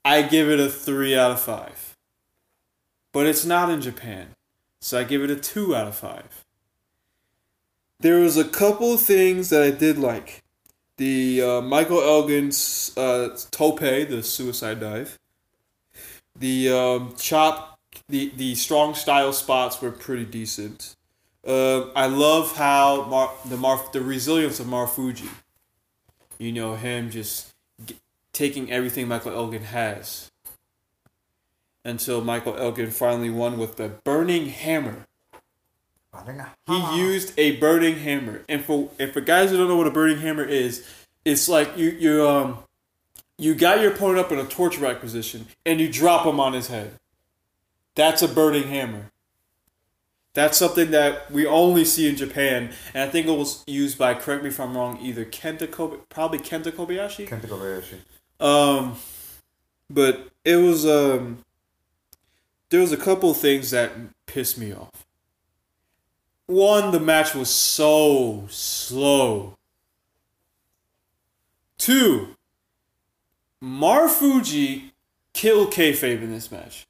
I 0.03 0.23
give 0.23 0.49
it 0.49 0.59
a 0.59 0.69
3 0.69 1.17
out 1.17 1.31
of 1.31 1.39
5. 1.39 1.95
But 3.13 3.27
it's 3.27 3.45
not 3.45 3.69
in 3.69 3.81
Japan, 3.81 4.35
so 4.87 4.97
I 4.97 5.03
give 5.03 5.21
it 5.21 5.29
a 5.29 5.35
2 5.35 5.75
out 5.75 5.89
of 5.89 5.95
5. 5.95 6.45
There 7.99 8.19
was 8.19 8.37
a 8.37 8.45
couple 8.45 8.95
things 8.95 9.49
that 9.49 9.61
I 9.61 9.69
did 9.69 9.97
like. 9.97 10.43
The 10.95 11.41
uh, 11.41 11.61
Michael 11.61 11.99
Elgin's 12.01 12.93
uh, 12.95 13.37
tope, 13.51 13.81
the 13.81 14.23
suicide 14.23 14.79
dive. 14.79 15.19
The 16.39 16.69
um, 16.69 17.15
chop, 17.17 17.81
the, 18.07 18.31
the 18.37 18.55
strong 18.55 18.93
style 18.93 19.33
spots 19.33 19.81
were 19.81 19.91
pretty 19.91 20.23
decent. 20.23 20.95
Uh, 21.45 21.89
I 21.89 22.05
love 22.05 22.55
how 22.55 23.07
Mar- 23.09 23.33
the 23.43 23.57
Mar- 23.57 23.89
the 23.91 23.99
resilience 23.99 24.61
of 24.61 24.67
Marufuji. 24.67 25.27
You 26.37 26.53
know 26.53 26.75
him 26.75 27.11
just 27.11 27.53
g- 27.85 27.97
taking 28.31 28.71
everything 28.71 29.09
Michael 29.09 29.33
Elgin 29.33 29.63
has. 29.63 30.31
Until 31.87 32.21
Michael 32.21 32.57
Elgin 32.57 32.91
finally 32.91 33.29
won 33.29 33.57
with 33.57 33.77
the 33.77 33.87
burning 34.03 34.49
hammer. 34.49 35.07
He 36.65 36.97
used 36.97 37.33
a 37.37 37.55
burning 37.55 37.99
hammer, 37.99 38.43
and 38.49 38.61
for 38.63 38.89
and 38.99 39.11
for 39.13 39.21
guys 39.21 39.51
who 39.51 39.57
don't 39.57 39.69
know 39.69 39.77
what 39.77 39.87
a 39.87 39.91
burning 39.91 40.17
hammer 40.17 40.43
is, 40.43 40.85
it's 41.23 41.47
like 41.47 41.77
you 41.77 41.91
you 41.91 42.27
um 42.27 42.59
you 43.37 43.55
got 43.55 43.79
your 43.79 43.93
opponent 43.93 44.19
up 44.19 44.33
in 44.33 44.39
a 44.39 44.43
torch 44.43 44.77
rack 44.79 44.99
position 44.99 45.47
and 45.65 45.79
you 45.79 45.89
drop 45.89 46.25
him 46.25 46.41
on 46.41 46.51
his 46.51 46.67
head. 46.67 46.91
That's 47.95 48.21
a 48.21 48.27
burning 48.27 48.67
hammer. 48.67 49.11
That's 50.33 50.57
something 50.57 50.91
that 50.91 51.31
we 51.31 51.47
only 51.47 51.85
see 51.85 52.09
in 52.09 52.17
Japan, 52.17 52.73
and 52.93 53.09
I 53.09 53.11
think 53.11 53.27
it 53.27 53.31
was 53.31 53.63
used 53.65 53.97
by 53.97 54.13
correct 54.13 54.43
me 54.43 54.49
if 54.49 54.59
I'm 54.59 54.75
wrong, 54.75 54.99
either 55.01 55.23
Kenta 55.23 55.71
Kobe, 55.71 55.97
probably 56.09 56.39
Kenta 56.39 56.71
Kobayashi. 56.71 57.29
Kenta 57.29 57.47
Kobayashi. 57.47 57.99
Um, 58.39 58.97
but 59.89 60.27
it 60.43 60.57
was 60.57 60.85
um, 60.85 61.43
there 62.69 62.81
was 62.81 62.91
a 62.91 62.97
couple 62.97 63.31
of 63.31 63.37
things 63.37 63.71
that 63.71 63.91
pissed 64.25 64.57
me 64.57 64.73
off. 64.73 65.05
One, 66.47 66.91
the 66.91 66.99
match 66.99 67.33
was 67.33 67.49
so 67.49 68.45
slow. 68.49 69.57
Two, 71.77 72.35
Marufuji 73.63 74.91
killed 75.33 75.71
kayfabe 75.71 76.21
in 76.21 76.31
this 76.31 76.51
match. 76.51 76.85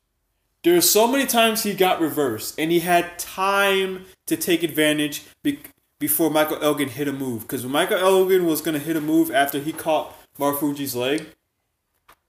There's 0.64 0.90
so 0.90 1.08
many 1.08 1.26
times 1.26 1.64
he 1.64 1.74
got 1.74 2.02
reversed, 2.02 2.60
and 2.60 2.72
he 2.72 2.80
had 2.80 3.18
time 3.18 4.06
to 4.26 4.36
take 4.36 4.64
advantage 4.64 5.24
be- 5.42 5.60
before 6.00 6.30
Michael 6.30 6.62
Elgin 6.62 6.90
hit 6.90 7.08
a 7.08 7.14
move. 7.14 7.42
Because 7.44 7.64
when 7.64 7.72
Michael 7.72 7.98
Elgin 7.98 8.46
was 8.46 8.62
gonna 8.62 8.80
hit 8.80 8.96
a 8.96 9.02
move 9.02 9.32
after 9.32 9.60
he 9.60 9.72
caught 9.72 10.14
Marufuji's 10.38 10.96
leg, 10.96 11.28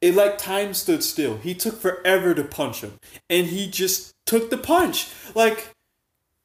it 0.00 0.14
like 0.14 0.38
time 0.38 0.74
stood 0.74 1.02
still. 1.02 1.36
He 1.38 1.54
took 1.54 1.80
forever 1.80 2.34
to 2.34 2.44
punch 2.44 2.82
him, 2.82 2.98
and 3.28 3.46
he 3.48 3.68
just 3.68 4.14
took 4.26 4.50
the 4.50 4.58
punch. 4.58 5.08
Like, 5.34 5.74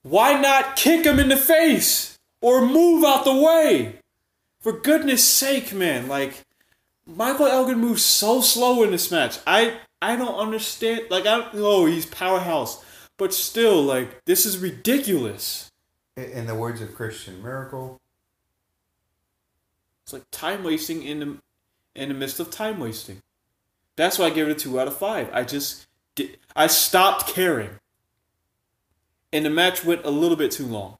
why 0.01 0.39
not 0.39 0.75
kick 0.75 1.05
him 1.05 1.19
in 1.19 1.29
the 1.29 1.37
face 1.37 2.17
or 2.41 2.65
move 2.65 3.03
out 3.03 3.25
the 3.25 3.35
way? 3.35 3.99
For 4.59 4.71
goodness 4.73 5.23
sake, 5.27 5.73
man! 5.73 6.07
Like, 6.07 6.43
Michael 7.05 7.47
Elgin 7.47 7.79
moves 7.79 8.03
so 8.03 8.41
slow 8.41 8.81
in 8.83 8.91
this 8.91 9.11
match. 9.11 9.37
I 9.45 9.79
I 10.01 10.15
don't 10.15 10.35
understand. 10.39 11.03
Like 11.09 11.25
I 11.25 11.37
don't 11.39 11.53
know 11.55 11.85
he's 11.85 12.05
powerhouse, 12.05 12.83
but 13.17 13.33
still, 13.33 13.81
like 13.83 14.23
this 14.25 14.45
is 14.45 14.57
ridiculous. 14.57 15.69
In- 16.15 16.23
In 16.31 16.45
the 16.47 16.55
words 16.55 16.81
of 16.81 16.93
Christian 16.95 17.41
Miracle, 17.43 17.99
It's 20.03 20.13
like 20.13 20.23
time 20.31 20.63
wasting 20.63 21.03
in 21.03 21.19
the 21.19 21.37
in 21.95 22.09
the 22.09 22.15
midst 22.15 22.39
of 22.39 22.49
time 22.49 22.79
wasting. 22.79 23.21
That's 23.95 24.17
why 24.17 24.25
I 24.25 24.29
give 24.31 24.47
it 24.47 24.51
a 24.51 24.59
two 24.59 24.79
out 24.79 24.87
of 24.87 24.97
five. 24.97 25.29
I 25.31 25.43
just 25.43 25.87
did, 26.15 26.37
I 26.55 26.67
stopped 26.67 27.27
caring, 27.27 27.69
and 29.31 29.45
the 29.45 29.49
match 29.49 29.85
went 29.85 30.05
a 30.05 30.09
little 30.09 30.37
bit 30.37 30.51
too 30.51 30.65
long. 30.65 30.97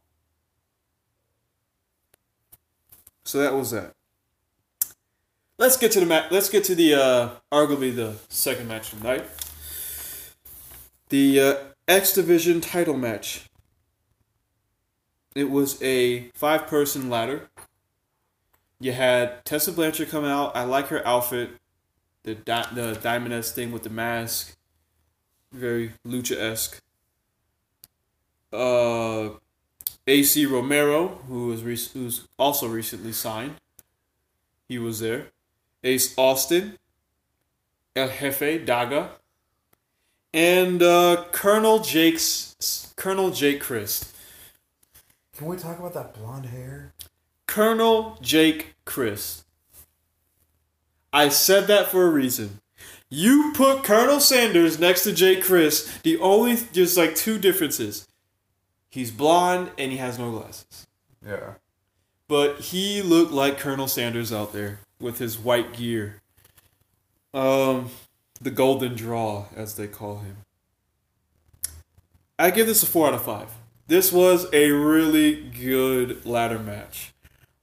So 3.23 3.39
that 3.39 3.53
was 3.53 3.71
that. 3.71 3.93
Let's 5.57 5.77
get 5.77 5.91
to 5.93 5.99
the 5.99 6.05
match. 6.05 6.31
Let's 6.31 6.49
get 6.49 6.63
to 6.65 6.75
the 6.75 6.95
uh, 6.95 7.29
arguably 7.51 7.95
the 7.95 8.15
second 8.29 8.67
match 8.67 8.91
of 8.91 9.01
the. 9.01 9.23
The 11.09 11.39
uh, 11.39 11.55
X 11.87 12.13
Division 12.13 12.59
title 12.59 12.97
match. 12.97 13.49
It 15.35 15.49
was 15.49 15.81
a 15.81 16.29
five 16.33 16.67
person 16.67 17.09
ladder. 17.09 17.49
You 18.79 18.91
had 18.91 19.45
Tessa 19.45 19.71
Blanchard 19.71 20.09
come 20.09 20.25
out. 20.25 20.55
I 20.55 20.63
like 20.63 20.87
her 20.87 21.05
outfit, 21.07 21.51
the 22.23 22.35
di- 22.35 22.69
the 22.73 22.93
diamond 23.01 23.33
S 23.33 23.51
thing 23.51 23.71
with 23.71 23.83
the 23.83 23.89
mask, 23.89 24.55
very 25.51 25.93
lucha 26.05 26.37
esque. 26.37 26.81
Uh, 28.51 29.37
AC 30.05 30.45
Romero, 30.45 31.07
who 31.27 31.47
was 31.47 31.63
rec- 31.63 31.91
who's 31.93 32.27
also 32.37 32.67
recently 32.67 33.11
signed, 33.11 33.55
he 34.67 34.77
was 34.77 34.99
there. 34.99 35.27
Ace 35.83 36.13
Austin, 36.17 36.77
El 37.95 38.07
Jefe 38.07 38.65
Daga, 38.65 39.09
and 40.33 40.81
uh, 40.81 41.25
Colonel 41.31 41.79
Jake's 41.79 42.93
Colonel 42.95 43.31
Jake 43.31 43.61
Crist. 43.61 44.15
can 45.35 45.47
we 45.47 45.57
talk 45.57 45.79
about 45.79 45.93
that 45.93 46.13
blonde 46.13 46.47
hair? 46.47 46.93
Colonel 47.47 48.17
Jake 48.21 48.75
Crist. 48.85 49.42
I 51.13 51.29
said 51.29 51.67
that 51.67 51.87
for 51.89 52.05
a 52.05 52.09
reason. 52.09 52.59
You 53.09 53.53
put 53.53 53.83
Colonel 53.83 54.19
Sanders 54.19 54.79
next 54.79 55.03
to 55.03 55.13
Jake 55.13 55.43
Crist. 55.43 56.01
The 56.01 56.17
only 56.17 56.57
just 56.73 56.97
like 56.97 57.15
two 57.15 57.37
differences. 57.37 58.07
He's 58.89 59.11
blonde 59.11 59.69
and 59.77 59.91
he 59.91 59.99
has 59.99 60.17
no 60.17 60.31
glasses. 60.31 60.87
Yeah. 61.25 61.53
But 62.27 62.59
he 62.59 63.03
looked 63.03 63.31
like 63.31 63.59
Colonel 63.59 63.87
Sanders 63.87 64.33
out 64.33 64.51
there 64.51 64.79
with 64.99 65.19
his 65.19 65.37
white 65.37 65.73
gear. 65.73 66.21
Um 67.33 67.91
the 68.41 68.51
golden 68.51 68.95
draw, 68.95 69.45
as 69.55 69.75
they 69.75 69.87
call 69.87 70.19
him. 70.19 70.37
I 72.37 72.51
give 72.51 72.67
this 72.67 72.83
a 72.83 72.85
four 72.85 73.07
out 73.07 73.13
of 73.13 73.23
five. 73.23 73.49
This 73.87 74.11
was 74.11 74.47
a 74.51 74.71
really 74.71 75.35
good 75.35 76.25
ladder 76.25 76.59
match. 76.59 77.12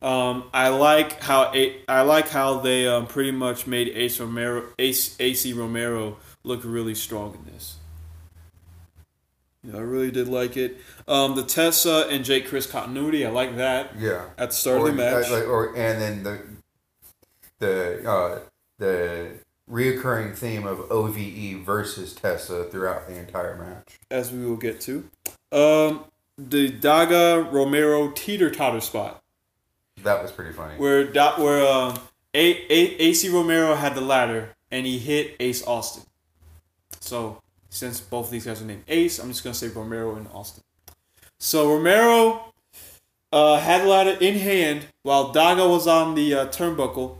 Um, 0.03 0.45
I 0.55 0.69
like 0.69 1.21
how 1.23 1.53
a- 1.55 1.77
I 1.89 2.01
like 2.03 2.29
how 2.29 2.61
they 2.61 2.87
um, 2.89 3.07
pretty 3.07 3.33
much 3.33 3.67
made 3.67 3.89
Ace 3.89 4.19
Romero, 4.19 4.65
Ace, 4.79 5.15
AC 5.21 5.53
Romero 5.53 6.17
look 6.43 6.61
really 6.65 6.95
strong 6.95 7.35
in 7.35 7.53
this. 7.53 7.77
Yeah, 9.63 9.77
I 9.77 9.81
really 9.81 10.11
did 10.11 10.27
like 10.27 10.57
it. 10.57 10.79
Um, 11.07 11.35
the 11.37 11.43
Tessa 11.43 12.07
and 12.11 12.25
Jake 12.25 12.49
Crist 12.49 12.71
continuity, 12.71 13.27
I 13.27 13.31
like 13.31 13.57
that 13.57 13.91
Yeah. 13.99 14.25
at 14.39 14.51
the 14.51 14.57
start 14.57 14.79
or, 14.81 14.89
of 14.89 14.97
the 14.97 15.03
match. 15.03 15.31
like, 15.31 15.47
or 15.47 15.77
and 15.77 16.01
then 16.01 16.23
the 16.23 16.41
the 17.59 18.11
uh, 18.11 18.39
the 18.79 19.33
reoccurring 19.71 20.35
theme 20.35 20.67
of 20.67 20.91
OVE 20.91 21.61
versus 21.63 22.15
Tessa 22.15 22.65
throughout 22.65 23.07
the 23.07 23.19
entire 23.19 23.55
match. 23.57 23.99
as 24.11 24.33
we 24.33 24.47
will 24.47 24.57
get 24.57 24.81
to. 24.81 25.09
Um, 25.53 26.05
the 26.39 26.71
Daga 26.73 27.53
Romero 27.53 28.11
teeter 28.13 28.51
totter 28.51 28.81
spot 28.81 29.23
That 30.05 30.23
was 30.23 30.33
pretty 30.33 30.53
funny. 30.53 30.75
where 30.77 31.05
da- 31.05 31.41
where 31.41 31.67
um, 31.67 31.99
a- 32.35 32.73
a- 32.73 32.97
AC 33.01 33.29
Romero 33.29 33.75
had 33.75 33.95
the 33.95 34.01
ladder 34.01 34.51
and 34.71 34.87
he 34.87 34.99
hit 34.99 35.37
Ace 35.41 35.67
Austin. 35.67 36.05
So 37.01 37.41
since 37.71 38.01
both 38.01 38.27
of 38.27 38.31
these 38.33 38.45
guys 38.47 38.61
are 38.61 38.65
named 38.65 38.85
Ace, 38.89 39.19
I'm 39.19 39.29
just 39.29 39.43
gonna 39.45 39.55
say 39.55 39.69
Romero 39.69 40.15
and 40.17 40.27
Austin. 40.33 40.63
So 41.39 41.73
Romero 41.73 42.53
uh, 43.33 43.59
had 43.61 43.83
the 43.83 43.87
ladder 43.87 44.17
in 44.21 44.35
hand 44.39 44.87
while 45.03 45.33
Daga 45.33 45.69
was 45.69 45.87
on 45.87 46.15
the 46.15 46.35
uh, 46.35 46.47
turnbuckle, 46.49 47.17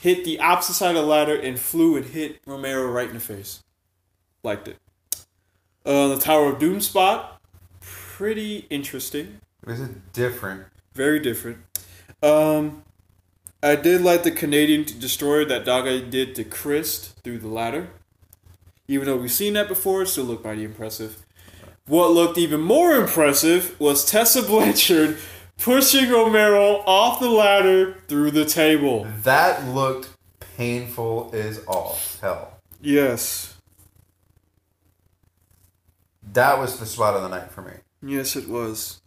hit 0.00 0.24
the 0.24 0.38
opposite 0.40 0.74
side 0.74 0.94
of 0.96 1.02
the 1.02 1.08
ladder 1.08 1.34
and 1.34 1.58
flew 1.58 1.96
and 1.96 2.04
hit 2.06 2.40
Romero 2.46 2.86
right 2.90 3.08
in 3.08 3.14
the 3.14 3.20
face. 3.20 3.62
Liked 4.44 4.68
it. 4.68 4.76
Uh, 5.84 6.08
the 6.08 6.18
Tower 6.20 6.52
of 6.52 6.58
Doom 6.58 6.80
spot, 6.80 7.40
pretty 7.80 8.66
interesting. 8.70 9.40
It 9.62 9.68
was 9.68 9.80
a 9.80 9.88
different. 10.12 10.64
Very 10.94 11.18
different. 11.18 11.58
Um, 12.22 12.84
I 13.62 13.76
did 13.76 14.00
like 14.00 14.22
the 14.22 14.30
Canadian 14.30 14.84
destroyer 14.84 15.44
that 15.44 15.64
Daga 15.64 16.08
did 16.08 16.34
to 16.36 16.44
Crist 16.44 17.14
through 17.22 17.38
the 17.38 17.48
ladder. 17.48 17.90
Even 18.88 19.06
though 19.06 19.16
we've 19.16 19.32
seen 19.32 19.54
that 19.54 19.68
before, 19.68 20.02
it 20.02 20.08
still 20.08 20.24
looked 20.24 20.44
mighty 20.44 20.64
impressive. 20.64 21.24
What 21.86 22.12
looked 22.12 22.38
even 22.38 22.60
more 22.60 22.94
impressive 22.94 23.78
was 23.80 24.04
Tessa 24.04 24.42
Blanchard 24.42 25.18
pushing 25.58 26.10
Romero 26.10 26.82
off 26.86 27.20
the 27.20 27.28
ladder 27.28 28.02
through 28.08 28.32
the 28.32 28.44
table. 28.44 29.06
That 29.22 29.64
looked 29.68 30.10
painful 30.56 31.30
as 31.32 31.64
all 31.66 31.98
hell. 32.20 32.58
Yes. 32.80 33.56
That 36.32 36.58
was 36.58 36.78
the 36.78 36.86
spot 36.86 37.14
of 37.14 37.22
the 37.22 37.28
night 37.28 37.50
for 37.50 37.62
me. 37.62 37.72
Yes, 38.02 38.36
it 38.36 38.48
was. 38.48 39.00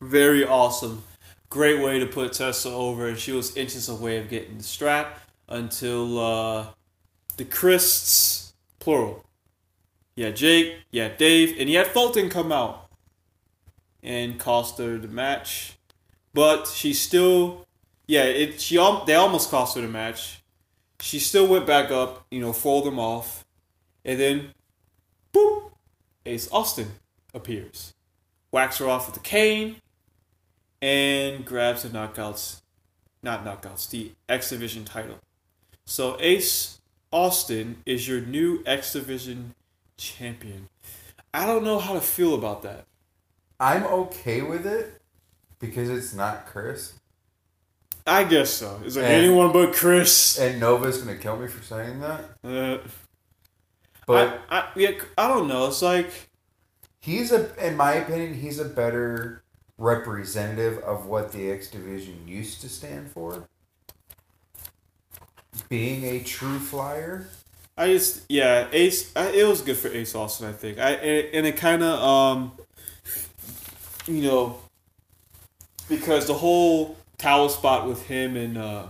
Very 0.00 0.44
awesome. 0.44 1.04
Great 1.48 1.82
way 1.82 1.98
to 1.98 2.06
put 2.06 2.32
Tessa 2.32 2.70
over, 2.70 3.06
and 3.08 3.18
she 3.18 3.32
was 3.32 3.56
inches 3.56 3.88
away 3.88 4.18
of 4.18 4.28
getting 4.28 4.58
the 4.58 4.64
strap 4.64 5.20
until 5.48 6.18
uh, 6.18 6.66
the 7.36 7.44
Crists, 7.44 8.54
plural. 8.78 9.24
Yeah, 10.16 10.30
Jake, 10.30 10.76
yeah, 10.90 11.08
Dave, 11.16 11.56
and 11.58 11.68
he 11.68 11.74
had 11.74 11.86
Fulton 11.86 12.30
come 12.30 12.50
out 12.50 12.88
and 14.02 14.38
cost 14.38 14.78
her 14.78 14.98
the 14.98 15.08
match. 15.08 15.74
But 16.32 16.66
she 16.66 16.92
still, 16.92 17.66
yeah, 18.06 18.24
it 18.24 18.60
she 18.60 18.76
they 19.06 19.14
almost 19.14 19.50
cost 19.50 19.76
her 19.76 19.82
the 19.82 19.88
match. 19.88 20.42
She 21.00 21.18
still 21.18 21.46
went 21.46 21.66
back 21.66 21.90
up, 21.90 22.26
you 22.30 22.40
know, 22.40 22.52
fold 22.52 22.86
them 22.86 22.98
off, 22.98 23.44
and 24.04 24.18
then, 24.18 24.48
boop, 25.32 25.72
Ace 26.24 26.48
Austin 26.50 26.90
appears 27.34 27.92
whacks 28.56 28.78
her 28.78 28.88
off 28.88 29.06
with 29.06 29.14
the 29.14 29.20
cane, 29.20 29.76
and 30.82 31.44
grabs 31.44 31.82
the 31.82 31.88
knockouts, 31.88 32.60
not 33.22 33.44
knockouts, 33.44 33.88
the 33.90 34.12
X 34.28 34.50
Division 34.50 34.84
title. 34.84 35.18
So 35.84 36.16
Ace 36.20 36.80
Austin 37.12 37.82
is 37.86 38.06
your 38.08 38.20
new 38.20 38.62
X 38.66 38.92
Division 38.92 39.54
champion. 39.96 40.68
I 41.32 41.46
don't 41.46 41.64
know 41.64 41.78
how 41.78 41.94
to 41.94 42.00
feel 42.00 42.34
about 42.34 42.62
that. 42.62 42.86
I'm 43.58 43.84
okay 43.84 44.42
with 44.42 44.66
it 44.66 45.00
because 45.58 45.88
it's 45.88 46.12
not 46.14 46.46
Chris. 46.46 46.94
I 48.06 48.24
guess 48.24 48.50
so. 48.50 48.80
Is 48.84 48.94
there 48.94 49.04
And- 49.04 49.12
anyone 49.14 49.52
but 49.52 49.74
Chris? 49.74 50.38
And 50.38 50.60
Nova's 50.60 50.98
gonna 50.98 51.16
kill 51.18 51.36
me 51.36 51.48
for 51.48 51.62
saying 51.62 52.00
that. 52.00 52.24
Uh, 52.44 52.78
But 54.06 54.40
I, 54.48 54.58
I, 54.60 54.68
yeah, 54.76 54.90
I 55.18 55.26
don't 55.26 55.48
know. 55.48 55.66
It's 55.66 55.82
like 55.82 56.30
he's 57.00 57.32
a 57.32 57.50
in 57.66 57.76
my 57.76 57.94
opinion, 57.94 58.34
he's 58.34 58.60
a 58.60 58.64
better 58.64 59.42
representative 59.78 60.78
of 60.78 61.06
what 61.06 61.32
the 61.32 61.50
X 61.50 61.68
division 61.68 62.16
used 62.26 62.60
to 62.62 62.68
stand 62.68 63.10
for. 63.10 63.48
Being 65.68 66.04
a 66.04 66.22
true 66.22 66.58
flyer. 66.58 67.28
I 67.76 67.88
just 67.88 68.22
yeah, 68.28 68.68
Ace. 68.72 69.12
I, 69.14 69.28
it 69.30 69.46
was 69.46 69.60
good 69.60 69.76
for 69.76 69.88
Ace 69.88 70.14
Austin, 70.14 70.48
I 70.48 70.52
think. 70.52 70.78
I 70.78 70.92
and, 70.92 71.46
it 71.46 71.56
kind 71.56 71.82
of 71.82 72.00
um, 72.00 72.52
you 74.06 74.22
know, 74.22 74.58
because 75.88 76.26
the 76.26 76.34
whole 76.34 76.96
towel 77.18 77.48
spot 77.48 77.86
with 77.86 78.06
him 78.06 78.36
and 78.36 78.58
uh, 78.58 78.86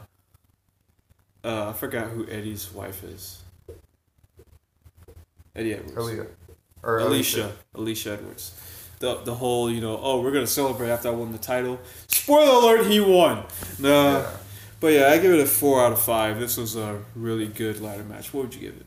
uh, 1.44 1.70
I 1.70 1.72
forgot 1.72 2.08
who 2.08 2.28
Eddie's 2.28 2.72
wife 2.72 3.02
is. 3.04 3.42
Eddie 5.54 5.74
Edwards. 5.74 5.94
Aaliyah. 5.94 6.28
or 6.82 6.98
Alicia, 6.98 7.52
Alicia 7.74 8.12
Edwards. 8.12 8.52
The 8.98 9.16
the 9.24 9.34
whole 9.34 9.70
you 9.70 9.80
know 9.80 9.98
oh 10.02 10.20
we're 10.20 10.32
gonna 10.32 10.46
celebrate 10.46 10.90
after 10.90 11.08
I 11.08 11.10
won 11.12 11.32
the 11.32 11.38
title. 11.38 11.78
Spoiler 12.08 12.74
alert, 12.76 12.86
he 12.86 12.98
won. 13.00 13.44
No, 13.78 14.18
Yeah. 14.20 14.30
but 14.80 14.88
yeah, 14.88 15.08
I 15.08 15.18
give 15.18 15.32
it 15.32 15.40
a 15.40 15.46
four 15.46 15.84
out 15.84 15.92
of 15.92 16.00
five. 16.00 16.40
This 16.40 16.56
was 16.56 16.76
a 16.76 17.02
really 17.14 17.46
good 17.46 17.80
ladder 17.80 18.04
match. 18.04 18.32
What 18.32 18.44
would 18.44 18.54
you 18.54 18.60
give 18.62 18.74
it? 18.76 18.86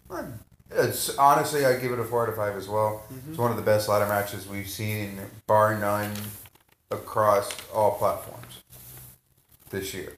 It's 0.72 1.16
honestly, 1.18 1.66
I 1.66 1.78
give 1.80 1.92
it 1.92 2.00
a 2.00 2.04
four 2.04 2.24
out 2.24 2.30
of 2.30 2.36
five 2.36 2.56
as 2.56 2.68
well. 2.68 3.04
Mm-hmm. 3.14 3.30
It's 3.32 3.40
one 3.40 3.52
of 3.52 3.58
the 3.58 3.64
best 3.64 3.88
ladder 3.90 4.08
matches 4.08 4.48
we've 4.48 4.70
seen, 4.70 5.20
bar 5.48 5.78
none, 5.80 6.12
across 6.92 7.50
all 7.74 7.92
platforms 7.98 8.62
this 9.70 9.94
year. 9.94 10.14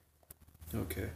Okay. 0.73 1.09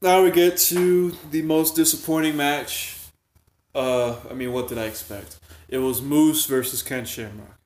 Now 0.00 0.22
we 0.22 0.30
get 0.30 0.56
to 0.58 1.10
the 1.30 1.42
most 1.42 1.74
disappointing 1.76 2.36
match. 2.36 2.96
Uh, 3.74 4.16
I 4.30 4.34
mean, 4.34 4.52
what 4.52 4.68
did 4.68 4.78
I 4.78 4.84
expect? 4.84 5.38
It 5.68 5.78
was 5.78 6.00
Moose 6.00 6.46
versus 6.46 6.82
Ken 6.82 7.04
Shamrock. 7.04 7.58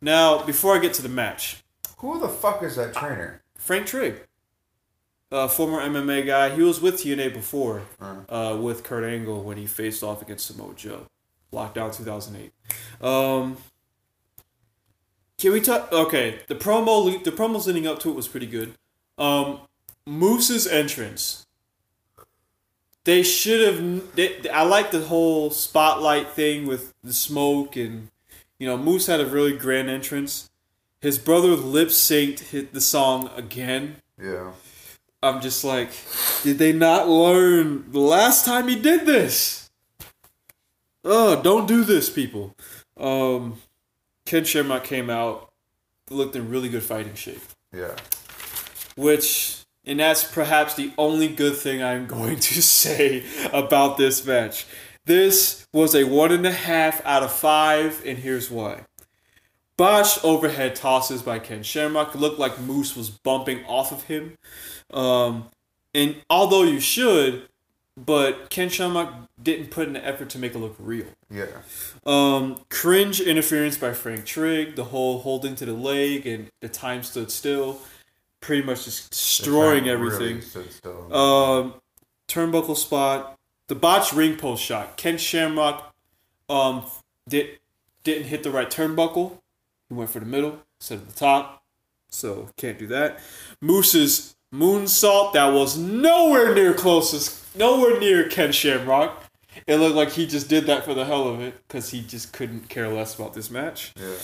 Now, 0.00 0.42
before 0.44 0.76
I 0.76 0.80
get 0.80 0.92
to 0.94 1.02
the 1.02 1.08
match, 1.08 1.62
Who 1.98 2.18
the 2.20 2.28
fuck 2.28 2.62
is 2.62 2.76
that 2.76 2.94
trainer? 2.94 3.42
Frank 3.56 3.86
Trigg, 3.86 4.16
uh, 5.32 5.48
former 5.48 5.80
MMA 5.80 6.26
guy, 6.26 6.54
he 6.54 6.60
was 6.62 6.80
with 6.80 6.96
TNA 6.96 7.32
before, 7.32 7.82
uh, 8.28 8.58
with 8.60 8.82
Kurt 8.84 9.04
Angle 9.04 9.42
when 9.42 9.56
he 9.56 9.64
faced 9.66 10.02
off 10.02 10.20
against 10.20 10.46
Samoa 10.46 10.74
Joe, 10.74 11.06
Lockdown 11.52 11.96
2008. 11.96 12.52
Um, 13.00 13.56
can 15.38 15.52
we 15.52 15.60
talk? 15.60 15.90
Okay, 15.92 16.40
the 16.48 16.54
promo, 16.54 17.22
the 17.22 17.32
promos 17.32 17.66
leading 17.66 17.86
up 17.86 17.98
to 18.00 18.10
it 18.10 18.14
was 18.14 18.28
pretty 18.28 18.46
good. 18.46 18.74
Um, 19.18 19.60
Moose's 20.06 20.66
entrance. 20.66 21.43
They 23.04 23.22
should 23.22 23.60
have. 23.60 24.14
They, 24.16 24.48
I 24.48 24.62
like 24.62 24.90
the 24.90 25.00
whole 25.04 25.50
spotlight 25.50 26.28
thing 26.28 26.66
with 26.66 26.92
the 27.02 27.12
smoke 27.12 27.76
and, 27.76 28.08
you 28.58 28.66
know, 28.66 28.76
Moose 28.78 29.06
had 29.06 29.20
a 29.20 29.26
really 29.26 29.56
grand 29.56 29.90
entrance. 29.90 30.50
His 31.00 31.18
brother 31.18 31.48
lip 31.48 31.88
synced 31.88 32.40
hit 32.50 32.72
the 32.72 32.80
song 32.80 33.30
again. 33.36 33.96
Yeah. 34.20 34.52
I'm 35.22 35.40
just 35.40 35.64
like, 35.64 35.90
did 36.42 36.58
they 36.58 36.72
not 36.72 37.08
learn 37.08 37.90
the 37.92 37.98
last 38.00 38.44
time 38.44 38.68
he 38.68 38.76
did 38.76 39.04
this? 39.06 39.70
Oh, 41.02 41.42
don't 41.42 41.66
do 41.68 41.84
this, 41.84 42.08
people. 42.08 42.54
Um, 42.98 43.58
Ken 44.24 44.44
Shamrock 44.44 44.84
came 44.84 45.10
out, 45.10 45.50
looked 46.10 46.36
in 46.36 46.48
really 46.50 46.68
good 46.70 46.82
fighting 46.82 47.14
shape, 47.14 47.42
Yeah. 47.74 47.96
which, 48.96 49.63
and 49.86 50.00
that's 50.00 50.24
perhaps 50.24 50.74
the 50.74 50.92
only 50.96 51.28
good 51.28 51.56
thing 51.56 51.82
I'm 51.82 52.06
going 52.06 52.38
to 52.38 52.62
say 52.62 53.24
about 53.52 53.96
this 53.96 54.24
match. 54.24 54.66
This 55.06 55.66
was 55.72 55.94
a 55.94 56.04
one 56.04 56.32
and 56.32 56.46
a 56.46 56.52
half 56.52 57.04
out 57.04 57.22
of 57.22 57.32
five, 57.32 58.02
and 58.06 58.18
here's 58.18 58.50
why. 58.50 58.86
Botched 59.76 60.24
overhead 60.24 60.76
tosses 60.76 61.22
by 61.22 61.40
Ken 61.40 61.62
Shamrock. 61.62 62.14
It 62.14 62.18
looked 62.18 62.38
like 62.38 62.60
Moose 62.60 62.96
was 62.96 63.10
bumping 63.10 63.64
off 63.66 63.92
of 63.92 64.04
him. 64.04 64.38
Um, 64.92 65.50
and 65.92 66.16
although 66.30 66.62
you 66.62 66.80
should, 66.80 67.48
but 67.96 68.50
Ken 68.50 68.68
Shamrock 68.68 69.12
didn't 69.42 69.70
put 69.70 69.86
in 69.86 69.94
the 69.94 70.04
effort 70.04 70.30
to 70.30 70.38
make 70.38 70.54
it 70.54 70.58
look 70.58 70.76
real. 70.78 71.06
Yeah. 71.30 71.46
Um, 72.06 72.58
cringe 72.70 73.20
interference 73.20 73.76
by 73.76 73.92
Frank 73.92 74.24
Trigg, 74.24 74.76
the 74.76 74.84
whole 74.84 75.20
holding 75.20 75.54
to 75.56 75.66
the 75.66 75.74
leg 75.74 76.26
and 76.26 76.50
the 76.60 76.68
time 76.68 77.02
stood 77.02 77.30
still, 77.30 77.80
pretty 78.44 78.62
much 78.62 78.84
just 78.84 79.10
destroying 79.10 79.88
everything. 79.88 80.42
still. 80.42 81.14
Um, 81.14 81.74
turnbuckle 82.28 82.76
spot, 82.76 83.38
the 83.68 83.74
botched 83.74 84.12
ring 84.12 84.36
post 84.36 84.62
shot. 84.62 84.96
Ken 84.96 85.16
Shamrock, 85.18 85.94
um, 86.48 86.84
did 87.28 87.58
didn't 88.02 88.24
hit 88.26 88.42
the 88.42 88.50
right 88.50 88.70
turnbuckle. 88.70 89.38
He 89.88 89.94
went 89.94 90.10
for 90.10 90.20
the 90.20 90.26
middle 90.26 90.60
instead 90.78 90.98
of 90.98 91.12
the 91.12 91.18
top, 91.18 91.64
so 92.10 92.50
can't 92.56 92.78
do 92.78 92.86
that. 92.88 93.18
Moose's 93.60 94.36
moonsault 94.54 95.32
that 95.32 95.52
was 95.52 95.78
nowhere 95.78 96.54
near 96.54 96.74
closest, 96.74 97.56
nowhere 97.56 97.98
near 97.98 98.28
Ken 98.28 98.52
Shamrock. 98.52 99.22
It 99.66 99.76
looked 99.76 99.96
like 99.96 100.10
he 100.10 100.26
just 100.26 100.48
did 100.48 100.66
that 100.66 100.84
for 100.84 100.92
the 100.94 101.04
hell 101.06 101.28
of 101.28 101.40
it 101.40 101.54
because 101.66 101.90
he 101.90 102.02
just 102.02 102.32
couldn't 102.32 102.68
care 102.68 102.88
less 102.88 103.14
about 103.14 103.32
this 103.34 103.50
match. 103.50 103.94
yeah. 103.98 104.14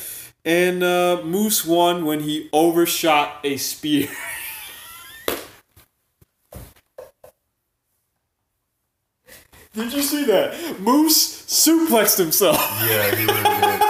And 0.45 0.83
uh, 0.83 1.21
Moose 1.25 1.67
won 1.67 2.05
when 2.07 2.21
he 2.21 2.49
overshot 2.53 3.41
a 3.45 3.57
spear. 3.59 4.09
Did 9.73 9.93
you 9.93 10.03
see 10.03 10.25
that? 10.25 10.81
Moose 10.81 11.45
suplexed 11.47 12.19
himself. 12.19 12.57
Yeah, 12.89 13.15
he 13.15 13.25
really 13.25 13.43
did. 13.43 13.81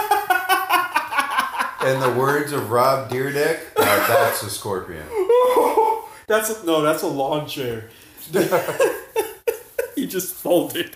In 1.93 1.99
the 1.99 2.11
words 2.19 2.51
of 2.51 2.69
Rob 2.69 3.09
Dyrdek, 3.09 3.59
uh, 3.75 4.07
that's 4.07 4.43
a 4.43 4.49
scorpion. 4.49 5.03
That's 6.27 6.49
a, 6.49 6.65
no, 6.65 6.81
that's 6.81 7.03
a 7.03 7.07
lawn 7.07 7.45
chair. 7.45 7.89
he 9.95 10.07
just 10.07 10.33
folded. 10.33 10.95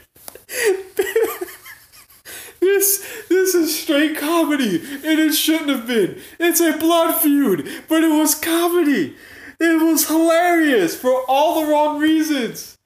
This 2.65 3.25
this 3.29 3.55
is 3.55 3.79
straight 3.79 4.17
comedy, 4.17 4.77
and 4.77 5.19
it 5.19 5.33
shouldn't 5.33 5.69
have 5.69 5.87
been. 5.87 6.19
It's 6.39 6.59
a 6.59 6.77
blood 6.77 7.21
feud, 7.21 7.67
but 7.87 8.03
it 8.03 8.11
was 8.11 8.35
comedy. 8.35 9.15
It 9.59 9.81
was 9.81 10.07
hilarious 10.07 10.99
for 10.99 11.21
all 11.27 11.61
the 11.61 11.71
wrong 11.71 11.99
reasons. 11.99 12.77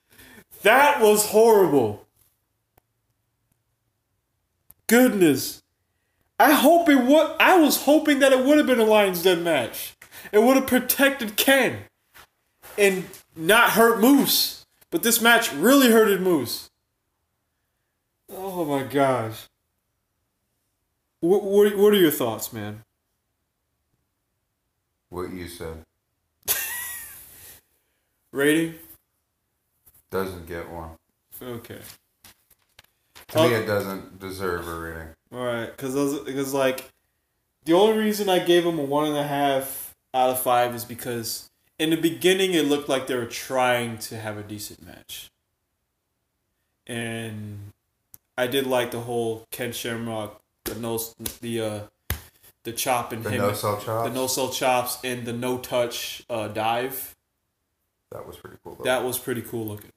That 0.61 1.01
was 1.01 1.27
horrible. 1.27 2.05
Goodness. 4.87 5.61
I 6.39 6.51
hope 6.51 6.87
it 6.89 7.03
would. 7.03 7.35
I 7.39 7.57
was 7.57 7.83
hoping 7.83 8.19
that 8.19 8.31
it 8.31 8.45
would 8.45 8.57
have 8.57 8.67
been 8.67 8.79
a 8.79 8.85
Lions 8.85 9.23
Den 9.23 9.43
match. 9.43 9.95
It 10.31 10.39
would 10.39 10.55
have 10.55 10.67
protected 10.67 11.35
Ken 11.35 11.79
and 12.77 13.05
not 13.35 13.71
hurt 13.71 13.99
Moose. 13.99 14.65
But 14.91 15.03
this 15.03 15.21
match 15.21 15.53
really 15.53 15.91
hurted 15.91 16.21
Moose. 16.21 16.69
Oh 18.31 18.65
my 18.65 18.83
gosh. 18.83 19.48
What, 21.21 21.43
what, 21.43 21.77
what 21.77 21.93
are 21.93 21.97
your 21.97 22.11
thoughts, 22.11 22.53
man? 22.53 22.83
What 25.09 25.31
you 25.33 25.47
said 25.47 25.83
Rating? 28.31 28.75
doesn't 30.11 30.47
get 30.47 30.69
one. 30.69 30.91
Okay. 31.41 31.79
To 33.29 33.43
me, 33.43 33.53
it 33.53 33.65
doesn't 33.65 34.19
deserve 34.19 34.67
a 34.67 34.79
rating. 34.79 35.07
All 35.31 35.43
right, 35.43 35.67
because 35.67 36.19
because 36.21 36.53
like 36.53 36.89
the 37.65 37.73
only 37.73 37.97
reason 37.99 38.27
I 38.27 38.39
gave 38.39 38.65
him 38.65 38.79
a 38.79 38.83
one 38.83 39.07
and 39.07 39.17
a 39.17 39.27
half 39.27 39.95
out 40.13 40.31
of 40.31 40.41
five 40.41 40.73
is 40.73 40.83
because 40.83 41.49
in 41.77 41.91
the 41.91 41.95
beginning 41.95 42.53
it 42.53 42.65
looked 42.65 42.89
like 42.89 43.05
they 43.05 43.15
were 43.15 43.25
trying 43.25 43.99
to 43.99 44.17
have 44.17 44.37
a 44.37 44.43
decent 44.43 44.83
match, 44.83 45.29
and 46.87 47.71
I 48.35 48.47
did 48.47 48.65
like 48.65 48.89
the 48.89 49.01
whole 49.01 49.45
Ken 49.51 49.71
Shamrock 49.73 50.41
the 50.65 50.75
no 50.75 50.99
the 51.41 51.61
uh 51.61 51.79
the 52.63 52.71
chop 52.73 53.11
and 53.13 53.23
The 53.23 53.29
him 53.31 53.41
no 53.41 53.53
sell 53.53 53.79
chops. 53.79 54.07
the 54.09 54.13
no 54.13 54.27
sell 54.27 54.49
chops 54.49 54.97
and 55.03 55.25
the 55.25 55.33
no 55.33 55.57
touch 55.57 56.23
uh, 56.29 56.47
dive. 56.49 57.15
That 58.11 58.25
was 58.27 58.37
pretty 58.37 58.57
cool. 58.63 58.75
Though. 58.75 58.83
That 58.83 59.03
was 59.03 59.17
pretty 59.17 59.41
cool 59.41 59.65
looking. 59.67 59.91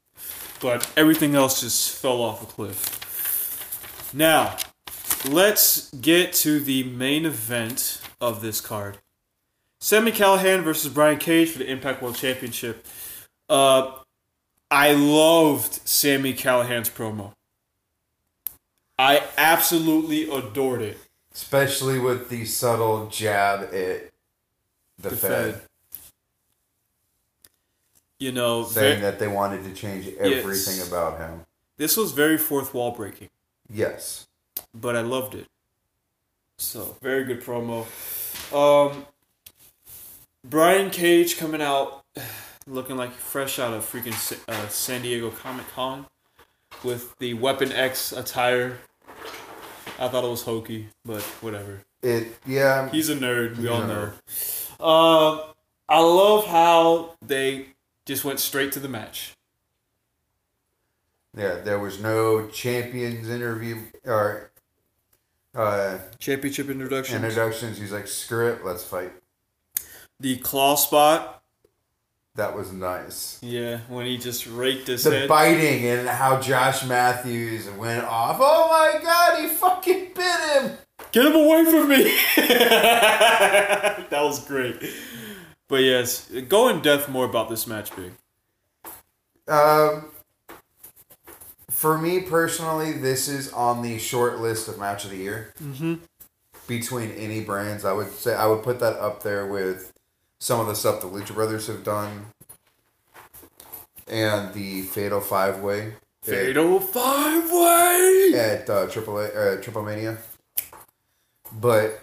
But 0.61 0.89
everything 0.97 1.35
else 1.35 1.61
just 1.61 1.97
fell 1.97 2.21
off 2.23 2.43
a 2.43 2.47
cliff. 2.47 4.09
Now, 4.15 4.57
let's 5.29 5.91
get 5.95 6.33
to 6.35 6.61
the 6.61 6.85
main 6.85 7.25
event 7.27 8.01
of 8.21 8.43
this 8.43 8.61
card. 8.61 8.99
Sami 9.81 10.13
Callihan 10.13 10.63
versus 10.63 10.93
Brian 10.93 11.19
Cage 11.19 11.51
for 11.51 11.59
the 11.59 11.69
Impact 11.71 12.03
World 12.03 12.15
Championship. 12.15 12.87
Uh, 13.49 13.93
I 14.71 14.93
loved 14.93 15.81
Sami 15.89 16.35
Callihan's 16.35 16.89
promo. 16.91 17.33
I 19.03 19.23
absolutely 19.37 20.31
adored 20.31 20.81
it. 20.81 20.97
Especially 21.35 21.99
with 21.99 22.29
the 22.29 22.45
subtle 22.45 23.09
jab 23.09 23.63
at 23.63 23.71
the, 23.73 24.11
The 24.99 25.11
Fed, 25.17 25.55
Fed. 25.55 25.63
You 28.21 28.31
know, 28.31 28.65
saying 28.65 28.97
ve- 28.97 29.03
that 29.03 29.19
they 29.19 29.27
wanted 29.27 29.65
to 29.65 29.73
change 29.73 30.07
everything 30.19 30.87
about 30.87 31.19
him. 31.19 31.45
this 31.79 31.97
was 31.97 32.13
very 32.13 32.39
fourth 32.39 32.73
wall 32.73 32.93
breaking. 32.93 33.31
Yes. 33.69 34.29
but 34.73 34.95
I 34.95 35.01
loved 35.01 35.35
it. 35.35 35.47
So 36.59 36.97
very 37.03 37.25
good 37.25 37.43
promo. 37.43 37.87
Um, 38.55 39.07
Brian 40.45 40.91
Cage 40.91 41.39
coming 41.39 41.61
out 41.63 42.05
looking 42.69 42.97
like 42.97 43.11
fresh 43.11 43.59
out 43.59 43.75
of 43.75 43.85
freaking 43.85 44.15
uh, 44.49 44.69
San 44.69 45.03
Diego 45.03 45.31
Comic 45.31 45.69
Con 45.75 46.07
with 46.85 47.19
the 47.19 47.35
Weapon 47.35 47.73
X 47.73 48.13
attire. 48.13 48.79
I 50.03 50.09
thought 50.09 50.25
it 50.25 50.31
was 50.31 50.43
hokey, 50.43 50.89
but 51.05 51.23
whatever. 51.41 51.83
It. 52.03 52.27
Yeah. 52.45 52.89
He's 52.91 53.09
a 53.09 53.15
nerd. 53.15 53.57
We 53.57 53.69
all 53.69 53.85
know. 53.87 54.13
Um, 54.85 55.41
I 55.89 56.01
love 56.01 56.45
how 56.47 57.15
they 57.25 57.67
just 58.05 58.25
went 58.25 58.41
straight 58.41 58.73
to 58.73 58.81
the 58.81 58.89
match. 58.89 59.35
Yeah, 61.37 61.61
there 61.61 61.79
was 61.79 62.01
no 62.01 62.49
champions 62.49 63.29
interview 63.29 63.79
or 64.05 64.51
uh, 65.55 65.99
Championship 66.19 66.69
introduction. 66.69 67.25
introductions. 67.25 67.79
He's 67.79 67.93
like, 67.93 68.09
screw 68.09 68.49
it, 68.53 68.65
let's 68.65 68.83
fight. 68.83 69.13
the 70.19 70.37
claw 70.39 70.75
spot. 70.75 71.42
That 72.35 72.57
was 72.57 72.73
nice. 72.73 73.39
Yeah, 73.43 73.81
when 73.89 74.07
he 74.07 74.17
just 74.17 74.47
raked 74.47 74.87
his 74.87 75.05
The 75.05 75.11
head. 75.11 75.29
biting 75.29 75.85
and 75.85 76.09
how 76.09 76.41
Josh 76.41 76.83
Matthews 76.87 77.69
went 77.71 78.05
off. 78.05 78.39
Oh 78.41 78.69
my 78.71 79.01
god, 79.03 79.39
he 79.41 79.49
fucking 79.49 80.13
bit 80.15 80.41
him. 80.63 80.79
Get 81.13 81.27
him 81.27 81.35
away 81.35 81.65
from 81.67 81.89
me! 81.91 82.05
that 82.37 84.09
was 84.11 84.43
great. 84.47 84.77
But 85.69 85.83
yes, 85.83 86.31
go 86.49 86.69
in 86.69 86.81
depth 86.81 87.09
more 87.11 87.27
about 87.27 87.51
this 87.51 87.67
match, 87.67 87.91
Big. 87.95 88.13
Um, 89.47 90.07
for 91.69 91.99
me 91.99 92.21
personally, 92.21 92.93
this 92.93 93.29
is 93.29 93.53
on 93.53 93.83
the 93.83 93.99
short 93.99 94.39
list 94.41 94.69
of 94.69 94.79
match 94.79 95.05
of 95.05 95.11
the 95.11 95.17
year. 95.19 95.53
Mm-hmm. 95.63 95.95
Between 96.67 97.11
any 97.11 97.43
brands, 97.43 97.85
I 97.85 97.93
would 97.93 98.11
say 98.13 98.35
I 98.35 98.47
would 98.47 98.63
put 98.63 98.81
that 98.81 98.95
up 98.95 99.23
there 99.23 99.47
with 99.47 99.92
some 100.43 100.59
of 100.59 100.67
the 100.67 100.75
stuff 100.75 101.01
the 101.01 101.07
Lucha 101.07 101.35
Brothers 101.35 101.69
have 101.69 101.85
done, 101.85 102.27
and 104.09 104.53
the 104.53 104.83
Fatal 104.83 105.21
Five 105.21 105.61
Way 105.61 105.95
Fatal 106.21 106.81
five 106.81 107.49
way. 107.49 108.33
at 108.35 108.69
uh, 108.69 108.87
Triple 108.89 109.19
A, 109.19 109.29
uh, 109.29 109.63
Triple 109.63 109.85
Mania. 109.85 110.19
But 111.53 112.01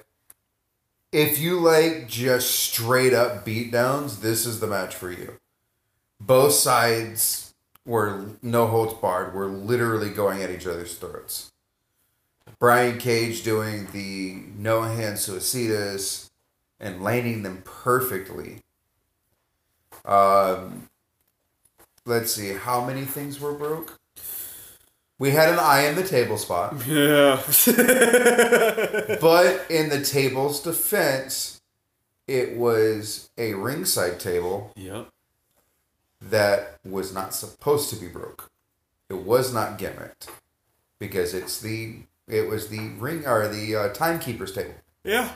if 1.12 1.38
you 1.38 1.60
like 1.60 2.08
just 2.08 2.52
straight 2.52 3.14
up 3.14 3.46
beatdowns, 3.46 4.22
this 4.22 4.46
is 4.46 4.62
the 4.62 4.68
match 4.68 4.96
for 4.96 5.12
you. 5.12 5.38
Both 6.22 6.54
sides 6.54 7.54
were 7.86 8.26
no 8.42 8.68
holds 8.68 8.94
barred. 8.94 9.34
Were 9.34 9.48
literally 9.48 10.12
going 10.12 10.42
at 10.42 10.50
each 10.50 10.66
other's 10.66 10.96
throats. 10.96 11.52
Brian 12.58 13.00
Cage 13.00 13.44
doing 13.44 13.88
the 13.92 14.44
no 14.58 14.84
hand 14.84 15.18
suicidas 15.18 16.29
and 16.80 17.04
landing 17.04 17.44
them 17.44 17.62
perfectly. 17.66 18.62
Um, 20.06 20.90
let's 22.06 22.34
see 22.34 22.54
how 22.54 22.86
many 22.86 23.04
things 23.04 23.40
were 23.40 23.54
broke. 23.54 24.00
We 25.18 25.32
had 25.32 25.50
an 25.50 25.60
eye 25.60 25.82
in 25.82 25.96
the 25.96 26.08
table 26.08 26.38
spot. 26.38 26.76
Yeah. 26.88 27.42
But 29.22 29.66
in 29.70 29.90
the 29.90 30.02
table's 30.02 30.62
defense, 30.64 31.60
it 32.28 32.56
was 32.56 33.30
a 33.38 33.54
ringside 33.54 34.20
table 34.20 34.72
yep. 34.76 35.10
that 36.22 36.80
was 36.86 37.14
not 37.14 37.34
supposed 37.34 37.90
to 37.90 37.98
be 37.98 38.08
broke. 38.08 38.50
It 39.10 39.18
was 39.18 39.54
not 39.54 39.78
gimmicked 39.78 40.30
because 41.00 41.34
it's 41.34 41.60
the 41.60 42.04
it 42.28 42.48
was 42.48 42.68
the 42.68 42.90
ring 43.00 43.26
or 43.26 43.48
the 43.48 43.76
uh, 43.76 43.90
timekeeper's 43.90 44.54
table, 44.54 44.76
Yeah. 45.04 45.32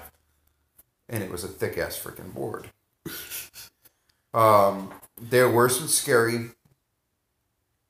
And 1.10 1.24
it 1.24 1.30
was 1.30 1.44
a 1.44 1.48
thick 1.48 1.78
ass 1.78 2.02
freaking 2.02 2.34
board. 2.34 2.70
um, 4.34 4.94
there 5.22 5.50
were 5.50 5.70
some 5.70 5.88
scary, 5.88 6.50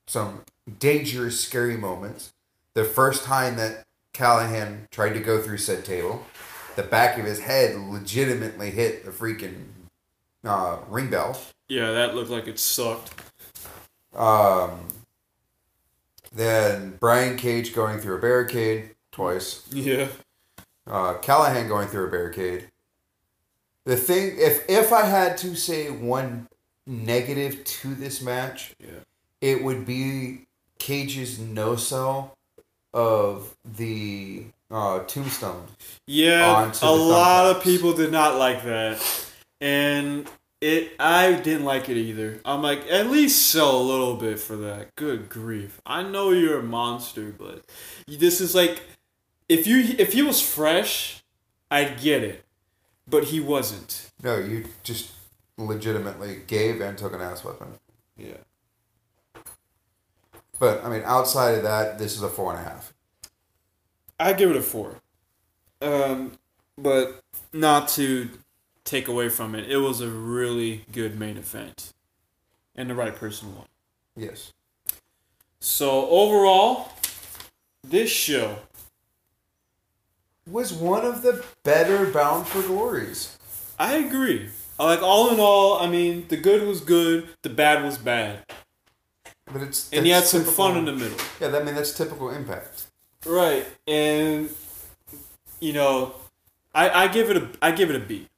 some 0.06 0.42
dangerous, 0.78 1.40
scary 1.40 1.76
moments. 1.76 2.32
The 2.74 2.84
first 2.84 3.24
time 3.24 3.56
that 3.56 3.84
Callihan 4.12 4.90
tried 4.90 5.14
to 5.14 5.20
go 5.20 5.40
through 5.40 5.58
said 5.58 5.84
table, 5.84 6.26
the 6.76 6.82
back 6.82 7.18
of 7.18 7.24
his 7.24 7.40
head 7.40 7.76
legitimately 7.76 8.70
hit 8.70 9.04
the 9.04 9.10
freaking 9.10 9.66
uh, 10.44 10.78
ring 10.88 11.10
bell. 11.10 11.38
Yeah, 11.68 11.92
that 11.92 12.14
looked 12.14 12.30
like 12.30 12.46
it 12.46 12.58
sucked. 12.58 13.14
Um, 14.14 14.88
then 16.32 16.96
Brian 17.00 17.36
Cage 17.36 17.74
going 17.74 18.00
through 18.00 18.16
a 18.16 18.20
barricade 18.20 18.90
twice. 19.12 19.66
Yeah. 19.70 20.08
Uh, 20.86 21.14
Callihan 21.14 21.68
going 21.68 21.88
through 21.88 22.08
a 22.08 22.10
barricade. 22.10 22.70
The 23.84 23.96
thing, 23.96 24.36
if 24.38 24.68
if 24.68 24.92
I 24.92 25.04
had 25.04 25.36
to 25.38 25.54
say 25.54 25.90
one 25.90 26.48
negative 26.86 27.64
to 27.64 27.94
this 27.94 28.22
match, 28.22 28.74
Yeah. 28.80 29.00
it 29.40 29.62
would 29.62 29.84
be 29.86 30.46
Cage's 30.78 31.38
no 31.38 31.76
sell 31.76 32.36
of 32.92 33.54
the 33.64 34.44
uh, 34.70 35.00
tombstone. 35.00 35.66
Yeah, 36.06 36.72
a 36.82 36.92
lot 36.92 37.54
of 37.54 37.62
people 37.62 37.92
did 37.92 38.10
not 38.12 38.36
like 38.38 38.64
that, 38.64 39.02
and 39.60 40.28
it. 40.60 40.92
I 40.98 41.32
didn't 41.34 41.64
like 41.64 41.88
it 41.88 41.96
either. 41.96 42.40
I'm 42.44 42.62
like, 42.62 42.86
at 42.90 43.10
least 43.10 43.50
sell 43.50 43.76
a 43.80 43.82
little 43.82 44.16
bit 44.16 44.38
for 44.38 44.56
that. 44.56 44.94
Good 44.96 45.28
grief! 45.28 45.80
I 45.84 46.02
know 46.02 46.30
you're 46.30 46.58
a 46.60 46.62
monster, 46.62 47.34
but 47.36 47.64
this 48.06 48.40
is 48.40 48.54
like, 48.54 48.82
if 49.48 49.66
you 49.66 49.94
if 49.98 50.12
he 50.12 50.22
was 50.22 50.40
fresh, 50.40 51.22
I'd 51.70 52.00
get 52.00 52.22
it, 52.22 52.43
but 53.08 53.24
he 53.24 53.40
wasn't. 53.40 54.10
No, 54.22 54.38
you 54.38 54.64
just 54.82 55.12
legitimately 55.56 56.42
gave 56.46 56.80
and 56.80 56.96
took 56.96 57.14
an 57.14 57.20
ass 57.20 57.44
weapon. 57.44 57.68
Yeah. 58.16 58.36
But 60.58 60.84
I 60.84 60.88
mean, 60.88 61.02
outside 61.04 61.56
of 61.56 61.62
that, 61.64 61.98
this 61.98 62.16
is 62.16 62.22
a 62.22 62.28
four 62.28 62.52
and 62.52 62.60
a 62.60 62.68
half. 62.68 62.92
I 64.18 64.32
give 64.32 64.50
it 64.50 64.56
a 64.56 64.62
four. 64.62 64.96
Um, 65.82 66.38
but 66.78 67.22
not 67.52 67.88
to 67.90 68.30
take 68.84 69.08
away 69.08 69.28
from 69.28 69.54
it, 69.54 69.70
it 69.70 69.78
was 69.78 70.00
a 70.00 70.08
really 70.08 70.84
good 70.92 71.18
main 71.18 71.36
event, 71.36 71.92
and 72.74 72.88
the 72.88 72.94
right 72.94 73.14
person 73.14 73.54
won. 73.54 73.66
Yes. 74.16 74.52
So 75.60 76.08
overall, 76.08 76.92
this 77.82 78.10
show, 78.10 78.58
Was 80.50 80.72
one 80.72 81.04
of 81.04 81.22
the 81.22 81.44
better 81.62 82.06
Bound 82.10 82.46
for 82.46 82.62
Glories. 82.62 83.36
I 83.78 83.94
agree. 83.96 84.50
Like 84.78 85.02
all 85.02 85.32
in 85.32 85.40
all, 85.40 85.78
I 85.78 85.86
mean, 85.88 86.26
the 86.28 86.36
good 86.36 86.66
was 86.66 86.80
good, 86.80 87.28
the 87.42 87.48
bad 87.48 87.82
was 87.84 87.96
bad, 87.96 88.44
But 89.52 89.62
it's 89.62 89.88
and 89.92 90.06
you 90.06 90.12
had 90.12 90.24
some 90.24 90.40
typical- 90.40 90.64
fun 90.64 90.76
in 90.76 90.84
the 90.84 90.92
middle. 90.92 91.18
Yeah, 91.40 91.56
I 91.56 91.62
mean 91.62 91.74
that's 91.74 91.96
typical 91.96 92.30
impact. 92.30 92.86
Right, 93.24 93.66
and 93.86 94.50
you 95.60 95.72
know, 95.72 96.14
I 96.74 97.04
I 97.04 97.08
give 97.08 97.30
it 97.30 97.36
a 97.36 97.48
I 97.62 97.70
give 97.70 97.88
it 97.88 97.96
a 97.96 98.00
B. 98.04 98.28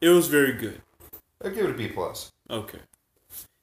It 0.00 0.08
was 0.08 0.28
very 0.28 0.52
good. 0.52 0.80
I 1.44 1.48
give 1.50 1.64
it 1.66 1.70
a 1.70 1.74
B 1.74 1.88
plus. 1.88 2.32
Okay. 2.48 2.78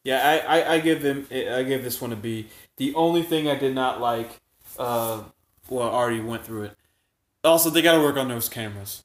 Yeah, 0.03 0.21
I, 0.47 0.59
I, 0.59 0.73
I 0.75 0.79
give 0.79 1.01
them 1.01 1.25
I 1.31 1.63
give 1.63 1.83
this 1.83 2.01
one 2.01 2.11
a 2.13 2.15
B. 2.17 2.47
The 2.77 2.93
only 2.95 3.23
thing 3.23 3.47
I 3.47 3.55
did 3.55 3.73
not 3.75 3.99
like, 4.01 4.39
uh, 4.77 5.23
well, 5.69 5.89
I 5.89 5.91
already 5.93 6.21
went 6.21 6.45
through 6.45 6.63
it. 6.63 6.77
Also, 7.43 7.69
they 7.69 7.81
got 7.81 7.93
to 7.95 8.01
work 8.01 8.17
on 8.17 8.27
those 8.27 8.49
cameras. 8.49 9.03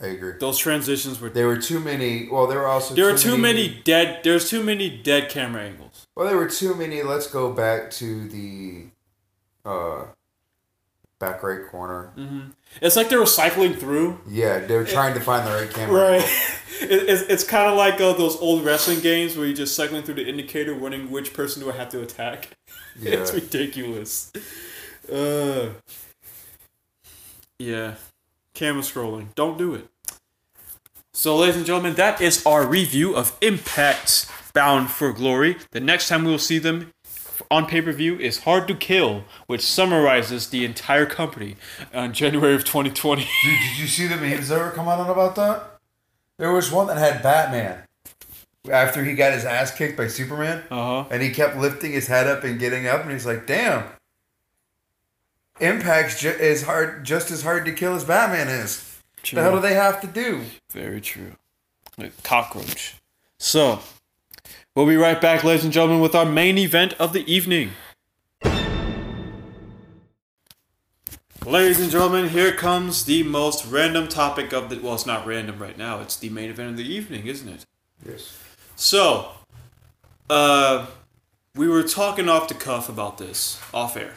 I 0.00 0.08
agree. 0.08 0.34
Those 0.38 0.58
transitions 0.58 1.20
were 1.20 1.30
There 1.30 1.46
were 1.46 1.56
too 1.56 1.80
many. 1.80 2.28
Well, 2.28 2.46
there 2.46 2.58
were 2.58 2.66
also 2.66 2.94
there 2.94 3.10
were 3.10 3.16
too 3.18 3.38
many 3.38 3.80
dead. 3.84 4.20
There's 4.24 4.48
too 4.50 4.62
many 4.62 4.90
dead 4.90 5.30
camera 5.30 5.62
angles. 5.62 6.06
Well, 6.14 6.26
there 6.26 6.36
were 6.36 6.48
too 6.48 6.74
many. 6.74 7.02
Let's 7.02 7.26
go 7.26 7.50
back 7.52 7.90
to 7.92 8.28
the 8.28 8.86
uh, 9.64 10.04
back 11.18 11.42
right 11.42 11.66
corner. 11.70 12.08
hmm 12.14 12.40
It's 12.82 12.94
like 12.96 13.08
they 13.08 13.16
were 13.16 13.24
cycling 13.26 13.72
through. 13.74 14.20
Yeah, 14.28 14.58
they 14.58 14.76
were 14.76 14.84
trying 14.84 15.14
to 15.14 15.20
find 15.20 15.46
the 15.46 15.52
right 15.52 15.70
camera. 15.70 16.18
Right. 16.18 16.52
It, 16.78 17.08
it's 17.08 17.22
it's 17.22 17.42
kind 17.44 17.70
of 17.70 17.78
like 17.78 17.94
uh, 18.02 18.12
those 18.12 18.36
old 18.36 18.62
wrestling 18.62 19.00
games 19.00 19.34
where 19.34 19.46
you're 19.46 19.56
just 19.56 19.74
cycling 19.74 20.02
through 20.02 20.16
the 20.16 20.28
indicator, 20.28 20.74
wondering 20.74 21.10
which 21.10 21.32
person 21.32 21.62
do 21.62 21.70
I 21.70 21.74
have 21.74 21.88
to 21.90 22.02
attack. 22.02 22.50
Yeah. 23.00 23.12
it's 23.12 23.32
ridiculous. 23.32 24.30
Uh, 25.10 25.70
yeah. 27.58 27.94
Camera 28.54 28.82
scrolling. 28.82 29.34
Don't 29.34 29.58
do 29.58 29.74
it. 29.74 29.86
So, 31.12 31.36
ladies 31.36 31.56
and 31.56 31.66
gentlemen, 31.66 31.94
that 31.94 32.20
is 32.20 32.44
our 32.44 32.66
review 32.66 33.14
of 33.16 33.36
Impact 33.40 34.30
Bound 34.54 34.90
for 34.90 35.12
Glory. 35.12 35.56
The 35.70 35.80
next 35.80 36.08
time 36.08 36.24
we 36.24 36.30
will 36.30 36.38
see 36.38 36.58
them 36.58 36.92
on 37.50 37.66
pay 37.66 37.80
per 37.82 37.92
view 37.92 38.18
is 38.18 38.40
Hard 38.44 38.66
to 38.68 38.74
Kill, 38.74 39.24
which 39.46 39.62
summarizes 39.62 40.48
the 40.50 40.64
entire 40.64 41.06
company 41.06 41.56
on 41.94 42.12
January 42.12 42.54
of 42.54 42.64
2020. 42.64 43.22
Dude, 43.44 43.58
did 43.60 43.78
you 43.78 43.86
see 43.86 44.06
the 44.06 44.16
memes 44.16 44.48
that 44.48 44.58
were 44.58 44.70
coming 44.70 44.92
out 44.92 45.08
about 45.10 45.34
that? 45.36 45.78
There 46.38 46.52
was 46.52 46.70
one 46.70 46.86
that 46.88 46.98
had 46.98 47.22
Batman 47.22 47.82
after 48.70 49.04
he 49.04 49.14
got 49.14 49.32
his 49.32 49.44
ass 49.44 49.74
kicked 49.74 49.96
by 49.96 50.08
Superman, 50.08 50.62
Uh 50.70 51.02
huh. 51.04 51.08
and 51.10 51.22
he 51.22 51.30
kept 51.30 51.56
lifting 51.56 51.92
his 51.92 52.08
head 52.08 52.26
up 52.26 52.42
and 52.44 52.58
getting 52.58 52.86
up, 52.86 53.02
and 53.02 53.12
he's 53.12 53.24
like, 53.26 53.46
"Damn." 53.46 53.84
Impact's 55.60 56.20
ju- 56.20 56.28
is 56.28 56.62
hard, 56.64 57.04
just 57.04 57.30
as 57.30 57.42
hard 57.42 57.64
to 57.64 57.72
kill 57.72 57.94
as 57.94 58.04
Batman 58.04 58.48
is. 58.48 58.98
The 59.32 59.42
hell 59.42 59.54
do 59.56 59.60
they 59.60 59.74
have 59.74 60.00
to 60.02 60.06
do? 60.06 60.42
Very 60.70 61.00
true. 61.00 61.32
Like 61.98 62.22
cockroach. 62.22 62.96
So, 63.38 63.80
we'll 64.74 64.86
be 64.86 64.96
right 64.96 65.20
back, 65.20 65.42
ladies 65.44 65.64
and 65.64 65.72
gentlemen, 65.72 66.00
with 66.00 66.14
our 66.14 66.26
main 66.26 66.58
event 66.58 66.92
of 66.94 67.12
the 67.12 67.30
evening. 67.32 67.70
Ladies 71.44 71.80
and 71.80 71.90
gentlemen, 71.90 72.28
here 72.30 72.52
comes 72.52 73.04
the 73.04 73.22
most 73.22 73.66
random 73.66 74.08
topic 74.08 74.52
of 74.52 74.68
the. 74.68 74.78
Well, 74.78 74.94
it's 74.94 75.06
not 75.06 75.26
random 75.26 75.58
right 75.58 75.78
now. 75.78 76.00
It's 76.00 76.16
the 76.16 76.28
main 76.28 76.50
event 76.50 76.70
of 76.70 76.76
the 76.76 76.92
evening, 76.92 77.26
isn't 77.26 77.48
it? 77.48 77.64
Yes. 78.04 78.36
So, 78.74 79.30
uh, 80.28 80.86
we 81.54 81.68
were 81.68 81.84
talking 81.84 82.28
off 82.28 82.48
the 82.48 82.54
cuff 82.54 82.88
about 82.88 83.18
this 83.18 83.60
off 83.72 83.96
air, 83.96 84.14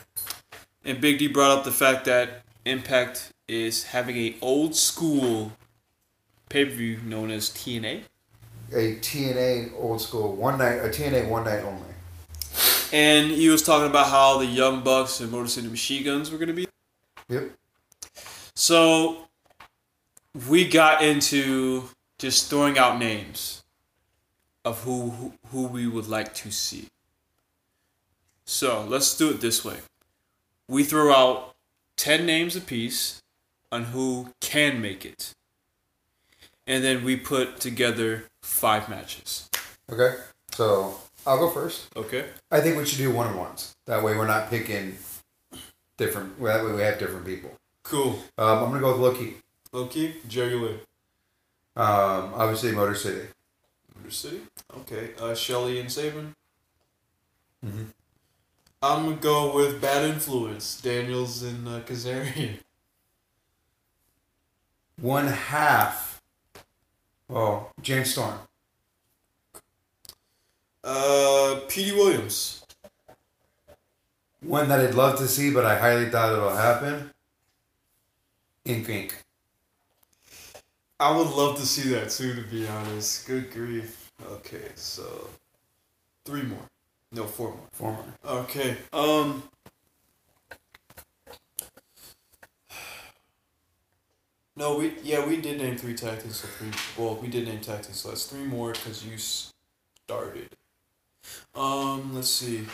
and 0.86 1.00
Big 1.02 1.20
D 1.20 1.28
brought 1.28 1.52
up 1.58 1.64
the 1.64 1.72
fact 1.72 2.06
that 2.06 2.44
Impact 2.66 3.32
is 3.48 3.84
having 3.86 4.16
a 4.18 4.36
old 4.42 4.76
school 4.76 5.52
pay 6.50 6.66
per 6.66 6.72
view 6.72 7.00
known 7.06 7.32
as 7.32 7.50
TNA, 7.50 8.04
A 8.74 8.96
TNA 8.98 9.74
old 9.76 10.02
school 10.02 10.36
one 10.36 10.58
night, 10.60 10.76
a 10.78 10.90
TNA 10.90 11.28
one 11.30 11.46
night 11.46 11.64
only. 11.64 11.88
and 12.92 13.32
he 13.32 13.50
was 13.50 13.62
talking 13.64 13.88
about 13.88 14.08
how 14.10 14.38
the 14.38 14.46
Young 14.46 14.84
Bucks 14.84 15.20
and 15.20 15.32
Motor 15.32 15.48
City 15.48 15.68
Machine 15.68 16.04
Guns 16.04 16.30
were 16.32 16.38
going 16.38 16.48
to 16.50 16.54
be. 16.54 16.68
Yep. 17.30 17.52
So 18.56 19.28
we 20.50 20.68
got 20.68 21.02
into 21.02 21.90
just 22.20 22.50
throwing 22.50 22.78
out 22.78 23.00
names 23.00 23.64
of 24.66 24.84
who 24.84 25.10
who, 25.12 25.34
who 25.52 25.64
we 25.68 25.88
would 25.88 26.08
like 26.08 26.34
to 26.36 26.52
see. 26.52 26.88
So 28.46 28.84
let's 28.88 29.16
do 29.18 29.30
it 29.30 29.42
this 29.42 29.64
way. 29.64 29.78
We 30.70 30.84
throw 30.84 31.12
out 31.12 31.56
ten 31.98 32.26
names 32.26 32.56
apiece 32.56 33.22
on 33.72 33.86
who 33.86 34.34
can 34.40 34.80
make 34.80 35.04
it. 35.04 35.34
And 36.68 36.84
then 36.84 37.04
we 37.04 37.16
put 37.16 37.60
together 37.60 38.26
five 38.44 38.88
matches. 38.88 39.50
Okay. 39.92 40.16
So 40.52 41.00
I'll 41.26 41.40
go 41.40 41.50
first. 41.50 41.88
Okay. 41.96 42.26
I 42.52 42.62
think 42.62 42.78
we 42.78 42.86
should 42.86 43.00
do 43.00 43.12
one 43.12 43.28
on 43.28 43.36
ones. 43.38 43.74
That 43.88 44.04
way 44.04 44.16
we're 44.16 44.28
not 44.28 44.50
picking 44.52 44.98
different. 45.98 46.40
Well, 46.40 46.56
That 46.56 46.66
way 46.70 46.76
we 46.76 46.82
have 46.84 47.00
different 47.00 47.26
people. 47.26 47.52
Cool. 47.84 48.20
Um, 48.38 48.60
I'm 48.64 48.70
gonna 48.70 48.80
go 48.80 48.92
with 48.92 49.02
Low 49.02 49.16
Ki. 49.16 49.36
Loki, 49.72 50.16
Jerry 50.28 50.54
Lynn. 50.56 50.80
Um, 51.76 52.34
obviously 52.36 52.72
Motor 52.72 52.96
City. 52.96 53.28
Motor 53.96 54.12
City. 54.12 54.42
Okay. 54.82 55.12
Uh, 55.20 55.34
Shelley 55.34 55.80
and 55.80 55.92
Sabin. 55.92 56.36
Mhm. 57.66 57.88
I'm 58.82 59.04
gonna 59.04 59.16
go 59.18 59.54
with 59.54 59.82
Bad 59.82 60.10
Influence, 60.10 60.80
Daniels 60.80 61.44
and 61.44 61.68
uh, 61.68 61.82
Kazarian. 61.82 62.60
One 65.02 65.28
half. 65.28 66.22
Oh, 67.30 67.68
James 67.82 68.12
Storm. 68.12 68.36
Uh, 70.82 71.60
Petey 71.68 71.92
Williams. 71.92 72.64
One 74.42 74.70
that 74.70 74.80
I'd 74.80 74.96
love 74.96 75.18
to 75.20 75.28
see, 75.28 75.52
but 75.52 75.66
I 75.66 75.78
highly 75.78 76.10
doubt 76.10 76.34
it'll 76.38 76.56
happen. 76.56 77.12
Ink 78.64 78.88
Inc. 78.88 79.12
I 81.02 81.16
would 81.16 81.28
love 81.28 81.58
to 81.58 81.66
see 81.66 81.90
that 81.90 82.12
too, 82.12 82.34
to 82.34 82.42
be 82.44 82.66
honest. 82.66 83.28
Good 83.28 83.52
grief. 83.52 84.10
Okay, 84.32 84.70
so 84.76 85.30
three 86.24 86.44
more. 86.44 86.69
No, 87.12 87.26
four 87.26 87.50
more. 87.50 87.68
Four 87.72 87.92
more. 87.94 88.06
Okay. 88.26 88.78
Um. 88.94 89.44
No, 94.56 94.78
we 94.78 94.94
yeah 95.04 95.26
we 95.26 95.38
did 95.38 95.58
name 95.60 95.78
three 95.78 95.96
tag 95.96 96.22
teams, 96.22 96.38
so 96.38 96.48
three. 96.48 96.72
Well, 96.98 97.16
we 97.16 97.28
did 97.30 97.46
name 97.48 97.62
tag 97.62 97.82
teams, 97.84 97.98
so 98.00 98.10
that's 98.10 98.26
three 98.26 98.44
more 98.44 98.74
because 98.74 99.06
you 99.06 99.18
started. 99.18 100.50
Um, 101.56 102.14
let's 102.14 102.30
see. 102.30 102.66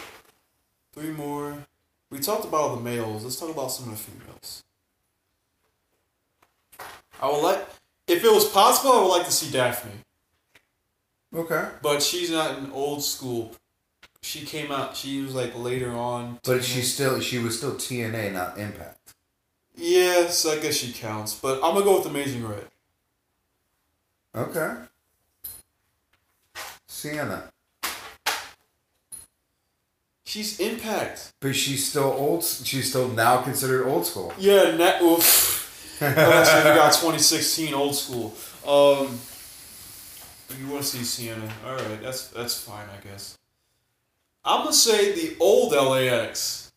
Three 0.93 1.11
more. 1.11 1.65
We 2.09 2.19
talked 2.19 2.45
about 2.45 2.61
all 2.61 2.75
the 2.75 2.81
males. 2.81 3.23
Let's 3.23 3.39
talk 3.39 3.49
about 3.49 3.71
some 3.71 3.91
of 3.91 3.97
the 3.97 4.03
females. 4.11 4.63
I 7.21 7.27
would 7.27 7.41
like, 7.41 7.65
if 8.07 8.23
it 8.23 8.31
was 8.31 8.45
possible, 8.49 8.93
I 8.93 9.01
would 9.01 9.07
like 9.09 9.25
to 9.25 9.31
see 9.31 9.49
Daphne, 9.51 9.91
Okay. 11.33 11.69
but 11.81 12.03
she's 12.03 12.29
not 12.29 12.57
an 12.57 12.71
old 12.71 13.03
school. 13.03 13.55
She 14.25 14.43
came 14.43 14.71
out. 14.71 14.97
She 14.97 15.21
was 15.21 15.35
like 15.35 15.55
later 15.55 15.91
on. 15.91 16.39
But 16.43 16.63
she's 16.63 16.91
still 16.91 17.19
she 17.19 17.37
was 17.37 17.55
still 17.55 17.75
TNA, 17.75 18.33
not 18.33 18.57
Impact. 18.57 19.13
Yes, 19.75 20.47
I 20.47 20.57
guess 20.57 20.73
she 20.77 20.91
counts, 20.91 21.35
but 21.35 21.57
I'm 21.63 21.75
gonna 21.75 21.85
go 21.85 21.99
with 21.99 22.07
Amazing 22.07 22.47
Red. 22.47 22.65
Okay. 24.35 24.77
Sienna. 26.87 27.51
She's 30.25 30.59
Impact. 30.59 31.31
But 31.39 31.55
she's 31.55 31.87
still 31.87 32.11
old. 32.11 32.43
She's 32.43 32.89
still 32.89 33.09
now 33.09 33.43
considered 33.43 33.85
old 33.85 34.07
school. 34.07 34.33
Yeah, 34.39 34.75
net. 34.75 35.03
Oof. 35.03 36.01
Unless 36.01 36.47
you 36.57 36.63
got 36.63 36.93
2016 36.93 37.75
old 37.75 37.95
school. 37.95 38.33
Um, 38.67 39.19
you 40.59 40.67
want 40.67 40.81
to 40.81 40.97
see 40.97 41.03
Sienna? 41.03 41.47
All 41.63 41.75
right, 41.75 42.01
that's 42.01 42.29
that's 42.29 42.59
fine, 42.59 42.87
I 42.89 43.07
guess. 43.07 43.37
I'm 44.45 44.61
gonna 44.61 44.73
say 44.73 45.11
the 45.13 45.35
old 45.39 45.71
LAX. 45.73 46.71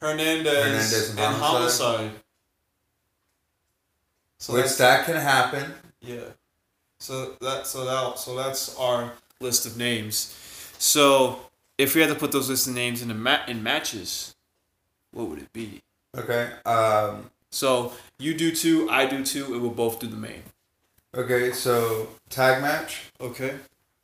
Hernandez, 0.00 0.52
Hernandez 0.54 1.10
and 1.10 1.18
and 1.18 1.36
Homicide. 1.36 1.96
Homicide. 1.96 2.10
So 4.38 4.54
Which 4.54 4.76
that 4.78 5.04
can 5.04 5.16
happen. 5.16 5.74
Yeah. 6.00 6.24
So 6.98 7.36
that 7.40 7.66
so 7.66 7.84
that 7.84 8.18
so 8.18 8.34
that's 8.36 8.76
our 8.76 9.12
list 9.40 9.66
of 9.66 9.76
names. 9.76 10.34
So 10.78 11.40
if 11.78 11.94
we 11.94 12.00
had 12.00 12.08
to 12.10 12.14
put 12.16 12.32
those 12.32 12.48
list 12.48 12.66
of 12.66 12.74
names 12.74 13.02
in 13.02 13.10
a 13.10 13.14
ma- 13.14 13.44
in 13.46 13.62
matches, 13.62 14.34
what 15.12 15.28
would 15.28 15.38
it 15.38 15.52
be? 15.52 15.82
Okay. 16.16 16.50
Um. 16.64 17.30
So 17.50 17.92
you 18.18 18.34
do 18.34 18.54
two, 18.54 18.88
I 18.90 19.06
do 19.06 19.24
two, 19.24 19.52
and 19.52 19.62
we'll 19.62 19.70
both 19.72 19.98
do 19.98 20.06
the 20.06 20.16
main. 20.16 20.42
Okay. 21.14 21.52
So 21.52 22.08
tag 22.28 22.62
match, 22.62 23.10
Okay. 23.20 23.56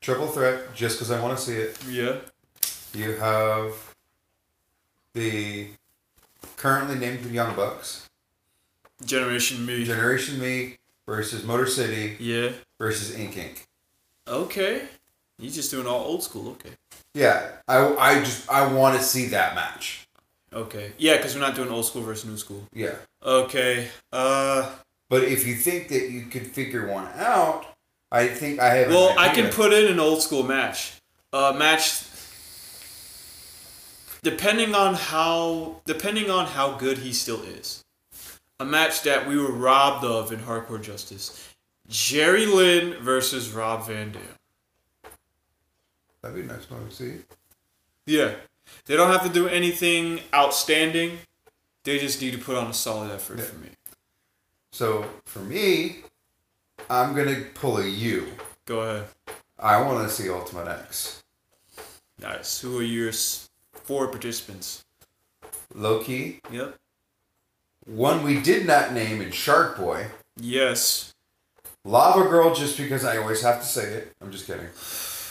Triple 0.07 0.29
threat. 0.29 0.73
Just 0.73 0.99
because 0.99 1.11
I 1.11 1.21
want 1.21 1.37
to 1.37 1.45
see 1.45 1.55
it. 1.57 1.77
Yeah. 1.91 2.19
You 2.95 3.17
have 3.17 3.73
the 5.15 5.67
currently 6.57 6.95
named 6.95 7.27
Young 7.27 7.57
Bucks, 7.57 8.09
Generation 9.05 9.67
Me. 9.67 9.83
Generation 9.85 10.39
Me 10.39 10.77
versus 11.07 11.43
Motor 11.43 11.67
City 11.67 12.17
yeah. 12.21 12.51
versus 12.79 13.19
Ink 13.19 13.35
Inc. 13.35 13.65
Okay. 14.29 14.83
You 15.41 15.51
just 15.51 15.73
doing 15.73 15.89
all 15.89 16.05
old 16.05 16.23
school. 16.23 16.51
Okay. 16.51 16.71
Yeah, 17.13 17.49
I, 17.67 17.97
I 17.97 18.15
just 18.21 18.49
I 18.49 18.73
want 18.73 18.97
to 18.97 19.03
see 19.03 19.27
that 19.31 19.57
match. 19.57 20.07
Okay. 20.53 20.93
Yeah, 20.99 21.17
because 21.17 21.35
we're 21.35 21.41
not 21.41 21.57
doing 21.57 21.69
old 21.69 21.85
school 21.85 22.03
versus 22.03 22.31
new 22.31 22.37
school. 22.37 22.63
Yeah, 22.73 22.95
Okay. 23.25 23.89
Uh. 24.13 24.71
but 25.11 25.25
if 25.25 25.45
you 25.45 25.57
think 25.57 25.89
that 25.89 26.11
you 26.11 26.27
could 26.27 26.47
figure 26.47 26.87
one 26.87 27.09
out, 27.17 27.67
I 28.17 28.29
think 28.29 28.61
I 28.61 28.75
have. 28.75 28.89
Well, 28.89 29.15
I 29.19 29.29
can 29.29 29.51
put 29.53 29.73
in 29.73 29.91
an 29.93 30.01
old 30.01 30.23
school 30.23 30.43
match. 30.43 30.93
Uh, 31.33 31.55
match. 31.57 32.03
Depending 34.23 34.75
on 34.75 34.95
how, 34.95 35.83
depending 35.85 36.31
on 36.31 36.47
how 36.47 36.77
good 36.77 36.99
he 36.99 37.13
still 37.13 37.43
is, 37.43 37.85
a 38.59 38.65
match 38.65 39.03
that 39.03 39.29
we 39.29 39.37
were 39.39 39.53
robbed 39.53 40.05
of 40.05 40.33
in 40.33 40.41
Hardcore 40.41 40.83
Justice: 40.83 41.55
Jerry 41.89 42.47
Lynn 42.47 42.95
versus 43.03 43.51
Rob 43.51 43.87
Van 43.87 44.13
Dam. 44.13 44.23
That'd 46.23 46.37
be 46.37 46.43
nice 46.43 46.69
one 46.71 46.89
to 46.89 46.95
see. 46.95 47.19
Yeah, 48.07 48.33
they 48.87 48.97
don't 48.97 49.13
have 49.13 49.23
to 49.25 49.29
do 49.33 49.47
anything 49.47 50.21
outstanding. 50.35 51.19
They 51.85 51.99
just 51.99 52.21
need 52.21 52.33
to 52.33 52.39
put 52.39 52.57
on 52.57 52.67
a 52.69 52.75
solid 52.75 53.13
effort 53.13 53.39
Yeah. 53.39 53.45
for 53.45 53.57
me. 53.59 53.69
So 54.73 55.09
for 55.25 55.39
me, 55.41 56.03
I'm 56.89 57.15
gonna 57.15 57.43
pull 57.55 57.79
a 57.79 57.87
U. 57.87 58.33
Go 58.67 58.81
ahead. 58.81 59.09
I 59.59 59.81
want 59.83 60.07
to 60.07 60.15
see 60.15 60.29
Ultimate 60.31 60.69
X. 60.69 61.23
Nice. 62.21 62.61
Who 62.61 62.79
are 62.79 62.83
your 62.83 63.09
s- 63.11 63.49
four 63.73 64.09
participants? 64.09 64.85
Low 65.75 66.03
Ki. 66.03 66.41
Yep. 66.51 66.77
One 67.87 68.23
we 68.25 68.41
did 68.41 68.67
not 68.67 68.93
name 68.93 69.21
in 69.21 69.31
Shark 69.31 69.77
Boy. 69.79 70.07
Yes. 70.37 71.15
Lava 71.85 72.29
Girl, 72.29 72.55
just 72.55 72.77
because 72.77 73.05
I 73.05 73.17
always 73.19 73.43
have 73.43 73.61
to 73.61 73.67
say 73.67 73.85
it. 73.95 74.13
I'm 74.21 74.33
just 74.33 74.47
kidding. 74.47 74.67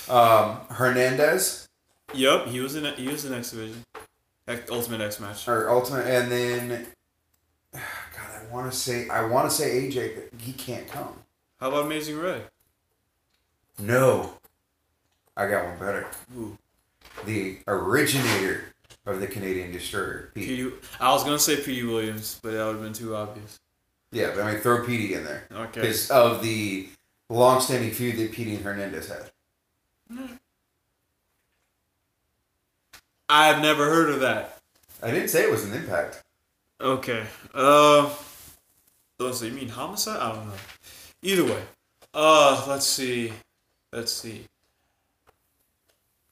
Um, 0.10 0.60
Hernandez 0.70 1.68
Yep. 2.14 2.47
He 2.47 2.60
was 2.60 2.76
in. 2.76 2.86
He 2.95 3.08
was 3.08 3.26
in 3.26 3.34
X 3.34 3.51
Division. 3.51 3.84
X- 4.47 4.70
Ultimate 4.70 5.01
X 5.01 5.20
match. 5.20 5.47
or 5.47 5.70
Ultimate, 5.70 6.06
and 6.08 6.32
then 6.32 6.88
God, 7.74 7.82
I 8.41 8.53
want 8.53 8.72
to 8.72 8.78
say 8.78 9.10
I 9.10 9.26
want 9.26 9.49
to 9.49 9.56
say 9.56 9.88
AJ, 9.89 10.16
but 10.16 10.39
he 10.41 10.53
can't 10.53 10.88
come. 10.88 11.14
How 11.60 11.70
about 11.70 11.86
Amazing 11.86 12.20
Red? 12.20 12.43
No, 13.80 14.34
I 15.36 15.47
got 15.49 15.66
one 15.66 15.78
better. 15.80 16.08
Ooh. 16.38 16.58
The 17.26 17.58
originator 17.68 18.74
of 19.06 19.20
the 19.20 19.28
Canadian 19.28 19.72
Destroyer, 19.72 20.32
Pete. 20.36 20.47
Petey, 20.47 20.72
I 20.99 21.12
was 21.12 21.24
gonna 21.24 21.39
say 21.39 21.58
Petey 21.58 21.84
Williams, 21.84 22.39
but 22.41 22.51
that 22.51 22.66
would 22.66 22.74
have 22.76 22.84
been 22.84 22.93
too 22.93 23.16
obvious. 23.16 23.60
Yeah, 24.12 24.32
but 24.36 24.43
I 24.43 24.51
mean 24.53 24.62
throw 24.62 24.86
Petey 24.86 25.14
in 25.14 25.24
there 25.26 25.47
Okay. 25.51 25.82
because 25.82 26.10
of 26.12 26.41
the 26.41 26.89
long-standing 27.30 27.91
feud 27.91 28.18
that 28.18 28.32
Petey 28.32 28.56
and 28.56 28.64
Hernandez 28.64 29.10
had. 29.10 30.30
I 33.28 33.47
have 33.47 33.62
never 33.62 33.86
heard 33.86 34.10
of 34.12 34.20
that. 34.22 34.60
I 35.01 35.12
didn't 35.12 35.30
say 35.30 35.43
it 35.43 35.51
was 35.51 35.66
an 35.66 35.74
impact. 35.74 36.24
Okay. 36.80 37.26
Uh. 37.53 38.10
See. 39.32 39.47
You 39.47 39.53
mean 39.53 39.70
homicide? 39.70 40.20
I 40.22 40.34
don't 40.36 40.47
know. 40.47 40.53
Either 41.26 41.43
way. 41.43 41.61
Uh. 42.13 42.65
Let's 42.67 42.86
see. 42.86 43.34
Let's 43.91 44.11
see. 44.11 44.45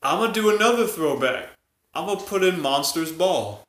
I'm 0.01 0.19
gonna 0.19 0.33
do 0.33 0.53
another 0.55 0.85
throwback. 0.85 1.49
I'm 1.93 2.05
gonna 2.07 2.19
put 2.19 2.43
in 2.43 2.61
Monsters 2.61 3.11
Ball. 3.11 3.65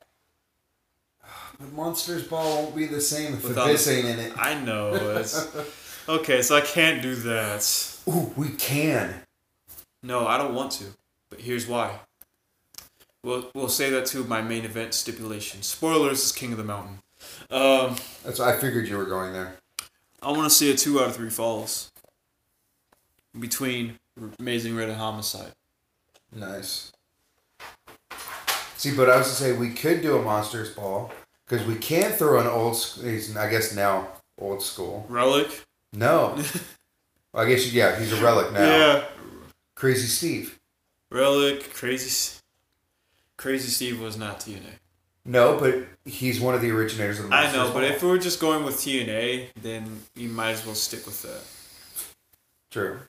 But 1.59 1.71
Monsters 1.73 2.23
Ball 2.27 2.63
won't 2.63 2.75
be 2.75 2.85
the 2.85 2.99
same 3.01 3.33
if 3.33 3.43
Without- 3.43 3.67
this 3.67 3.87
ain't 3.87 4.05
in 4.07 4.19
it. 4.19 4.33
I 4.37 4.59
know. 4.59 4.93
It's, 4.93 5.47
okay, 6.09 6.41
so 6.41 6.57
I 6.57 6.61
can't 6.61 7.01
do 7.01 7.15
that. 7.15 7.97
Ooh, 8.07 8.33
we 8.35 8.49
can. 8.49 9.21
No, 10.03 10.27
I 10.27 10.37
don't 10.37 10.53
want 10.53 10.73
to. 10.73 10.85
But 11.29 11.39
here's 11.41 11.65
why. 11.67 11.99
We'll 13.23 13.49
we'll 13.55 13.69
say 13.69 13.89
that 13.89 14.05
to 14.07 14.23
my 14.25 14.41
main 14.41 14.65
event 14.65 14.93
stipulation. 14.93 15.63
Spoilers 15.63 16.23
is 16.23 16.31
King 16.31 16.51
of 16.51 16.57
the 16.59 16.63
Mountain. 16.63 16.99
Um, 17.49 17.95
That's 18.23 18.39
I 18.39 18.57
figured 18.57 18.87
you 18.87 18.97
were 18.97 19.05
going 19.05 19.33
there. 19.33 19.55
I 20.25 20.31
want 20.31 20.45
to 20.45 20.49
see 20.49 20.71
a 20.71 20.75
two 20.75 20.99
out 20.99 21.09
of 21.09 21.15
three 21.15 21.29
falls 21.29 21.91
between 23.39 23.99
Amazing 24.39 24.75
Red 24.75 24.89
and 24.89 24.97
Homicide. 24.97 25.51
Nice. 26.33 26.91
See, 28.75 28.95
but 28.95 29.07
I 29.07 29.17
was 29.17 29.27
to 29.27 29.33
say 29.35 29.53
we 29.53 29.69
could 29.69 30.01
do 30.01 30.17
a 30.17 30.21
Monsters 30.23 30.71
Ball 30.71 31.11
because 31.47 31.63
we 31.67 31.75
can 31.75 32.11
throw 32.11 32.39
an 32.39 32.47
old. 32.47 32.75
I 33.37 33.49
guess 33.49 33.75
now 33.75 34.07
old 34.39 34.63
school. 34.63 35.05
Relic. 35.09 35.63
No. 35.93 36.35
I 37.35 37.45
guess 37.45 37.71
yeah, 37.71 37.99
he's 37.99 38.11
a 38.11 38.19
relic 38.23 38.51
now. 38.51 38.61
Yeah. 38.61 39.03
Crazy 39.75 40.07
Steve. 40.07 40.59
Relic. 41.11 41.71
Crazy. 41.71 42.39
Crazy 43.37 43.69
Steve 43.69 44.01
was 44.01 44.17
not 44.17 44.39
TNA. 44.39 44.79
No, 45.25 45.57
but 45.59 45.87
he's 46.05 46.39
one 46.39 46.53
of 46.53 46.61
the 46.61 46.69
originators 46.71 47.19
of 47.19 47.29
the 47.29 47.35
I 47.35 47.51
know, 47.51 47.71
but 47.73 47.83
if 47.83 48.03
we 48.03 48.09
were 48.09 48.19
just 48.19 48.39
going 48.39 48.63
with 48.63 48.75
TNA, 48.75 49.47
then 49.61 50.03
you 50.15 50.29
might 50.29 50.51
as 50.51 50.65
well 50.65 50.75
stick 50.75 51.05
with 51.05 51.21
that. 51.23 51.41
True. 52.69 52.99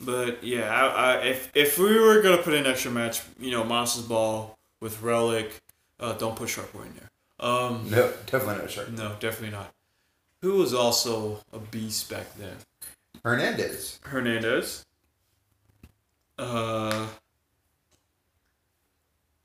But 0.00 0.44
yeah, 0.44 0.72
I, 0.72 0.86
I, 0.86 1.16
if 1.24 1.50
if 1.56 1.76
we 1.78 1.98
were 1.98 2.22
gonna 2.22 2.40
put 2.42 2.54
an 2.54 2.66
extra 2.66 2.92
match, 2.92 3.20
you 3.40 3.50
know, 3.50 3.64
Monsters 3.64 4.04
Ball 4.04 4.56
with 4.80 5.02
Relic, 5.02 5.56
uh, 5.98 6.12
don't 6.12 6.36
put 6.36 6.48
Shark 6.48 6.72
Boy 6.72 6.82
in 6.82 6.94
there. 6.94 7.10
Um, 7.40 7.88
No, 7.90 8.12
definitely 8.26 8.58
not 8.62 8.70
sure. 8.70 8.88
no, 8.88 9.16
definitely 9.18 9.50
not. 9.56 9.72
Who 10.42 10.54
was 10.58 10.72
also 10.72 11.40
a 11.52 11.58
beast 11.58 12.08
back 12.08 12.32
then? 12.36 12.54
Hernandez. 13.24 13.98
Hernandez. 14.04 14.84
Uh, 16.38 17.08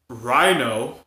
Rhino, 0.09 0.99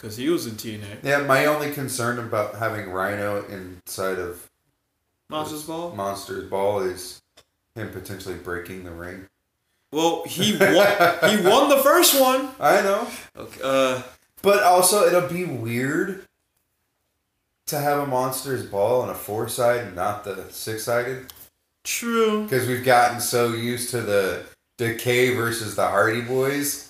because 0.00 0.16
he 0.16 0.28
was 0.30 0.46
in 0.46 0.52
TNA. 0.54 1.02
Yeah, 1.02 1.18
my 1.24 1.46
only 1.46 1.70
concern 1.72 2.18
about 2.18 2.54
having 2.56 2.90
Rhino 2.90 3.44
inside 3.46 4.18
of 4.18 4.48
Monsters 5.28 5.64
Ball. 5.64 5.94
Monsters 5.94 6.48
Ball 6.48 6.80
is 6.80 7.20
him 7.74 7.90
potentially 7.90 8.36
breaking 8.36 8.84
the 8.84 8.90
ring. 8.92 9.28
Well, 9.92 10.24
he 10.24 10.56
won. 10.60 10.86
he 11.28 11.46
won 11.46 11.68
the 11.68 11.80
first 11.82 12.18
one. 12.20 12.48
I 12.58 12.80
know. 12.82 13.06
Okay. 13.36 13.60
Uh, 13.62 14.02
But 14.42 14.62
also, 14.62 15.06
it'll 15.06 15.28
be 15.28 15.44
weird 15.44 16.26
to 17.66 17.78
have 17.78 17.98
a 17.98 18.06
Monsters 18.06 18.64
Ball 18.66 19.02
on 19.02 19.10
a 19.10 19.14
four 19.14 19.48
side 19.48 19.80
and 19.80 19.94
not 19.96 20.24
the 20.24 20.46
six 20.50 20.84
sided. 20.84 21.32
true. 21.84 22.44
Because 22.44 22.66
we've 22.66 22.84
gotten 22.84 23.20
so 23.20 23.48
used 23.52 23.90
to 23.90 24.00
the 24.00 24.44
Decay 24.78 25.34
versus 25.34 25.76
the 25.76 25.86
Hardy 25.86 26.22
Boys 26.22 26.89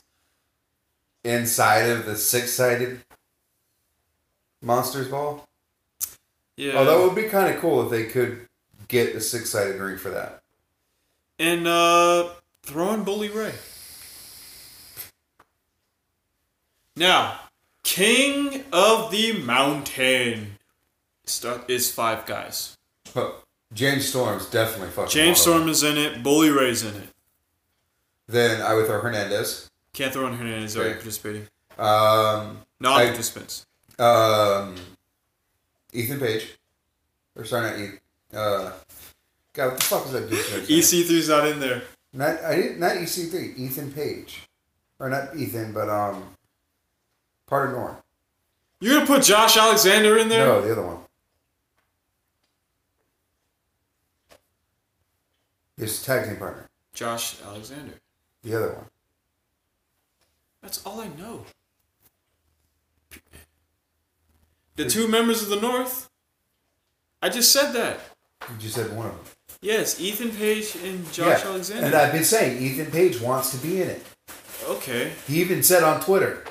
inside 1.24 1.88
of 1.90 2.06
the 2.06 2.16
six 2.16 2.52
sided 2.52 3.00
Monsters 4.62 5.08
Ball. 5.08 5.46
Yeah. 6.56 6.76
Although 6.76 7.02
it 7.02 7.06
would 7.06 7.22
be 7.22 7.28
kind 7.28 7.54
of 7.54 7.60
cool 7.60 7.82
if 7.84 7.90
they 7.90 8.04
could 8.04 8.46
get 8.88 9.14
a 9.14 9.20
six 9.20 9.50
sided 9.50 9.80
ring 9.80 9.96
for 9.98 10.10
that. 10.10 10.42
and 11.38 11.66
uh, 11.66 12.28
throwing 12.62 13.02
Bully 13.04 13.28
Ray. 13.30 13.52
Now, 16.96 17.40
King 17.82 18.64
of 18.72 19.10
the 19.10 19.32
Mountain 19.42 20.58
is 21.68 21.90
five 21.90 22.26
guys. 22.26 22.76
Huh. 23.14 23.30
James 23.72 24.08
Storm's 24.08 24.46
definitely 24.46 24.90
fucking. 24.90 25.10
James 25.10 25.40
Storm 25.40 25.68
is 25.68 25.82
in 25.82 25.96
it. 25.96 26.22
Bully 26.22 26.50
Ray's 26.50 26.82
in 26.82 26.94
it. 26.96 27.08
Then 28.26 28.60
I 28.60 28.74
would 28.74 28.86
throw 28.86 29.00
Hernandez. 29.00 29.69
Can't 29.92 30.12
throw 30.12 30.26
in 30.26 30.34
Hernandez 30.36 30.76
already 30.76 30.90
Okay. 30.92 30.98
participating. 31.00 31.48
Um, 31.78 32.62
Non-participants. 32.78 33.66
um, 33.98 34.76
Ethan 35.92 36.20
Page. 36.20 36.56
Or 37.36 37.44
sorry, 37.44 37.70
not 37.70 37.78
Ethan. 37.78 38.00
Uh, 38.32 38.72
God, 39.52 39.66
what 39.72 39.78
the 39.80 39.84
fuck 39.84 40.06
is 40.06 40.12
that 40.12 40.30
dude's? 40.30 40.68
EC3's 40.68 41.28
not 41.28 41.46
in 41.46 41.58
there. 41.60 41.82
Not 42.12 42.42
I 42.44 42.54
didn't 42.56 42.80
not 42.80 42.96
EC3. 42.96 43.56
Ethan 43.56 43.92
Page, 43.92 44.48
or 44.98 45.08
not 45.10 45.34
Ethan, 45.36 45.72
but 45.72 45.88
um, 45.88 46.36
part 47.46 47.68
of 47.68 47.74
Norm. 47.74 47.96
You're 48.80 48.94
gonna 48.94 49.06
put 49.06 49.22
Josh 49.22 49.56
Alexander 49.56 50.16
in 50.18 50.28
there? 50.28 50.44
No, 50.46 50.60
the 50.60 50.72
other 50.72 50.82
one. 50.86 50.98
His 55.76 56.02
tag 56.02 56.26
team 56.26 56.36
partner. 56.36 56.68
Josh 56.92 57.40
Alexander. 57.42 57.94
The 58.42 58.54
other 58.56 58.72
one. 58.74 58.86
That's 60.62 60.84
all 60.84 61.00
I 61.00 61.08
know. 61.08 61.44
The 64.76 64.88
two 64.88 65.08
members 65.08 65.42
of 65.42 65.48
the 65.48 65.60
North. 65.60 66.08
I 67.22 67.28
just 67.28 67.52
said 67.52 67.72
that. 67.72 68.00
You 68.48 68.56
just 68.58 68.74
said 68.76 68.94
one 68.96 69.06
of 69.06 69.12
them. 69.12 69.24
Yes, 69.60 70.00
Ethan 70.00 70.30
Page 70.30 70.74
and 70.82 71.04
Josh 71.12 71.42
Yeah, 71.42 71.50
Alexander. 71.50 71.86
And 71.86 71.94
I've 71.94 72.12
been 72.12 72.24
saying 72.24 72.62
Ethan 72.62 72.90
Page 72.90 73.20
wants 73.20 73.50
to 73.50 73.58
be 73.58 73.82
in 73.82 73.88
it. 73.90 74.02
okay. 74.66 75.12
He 75.26 75.40
even 75.40 75.62
said 75.62 75.82
on 75.82 76.00
Twitter. 76.00 76.44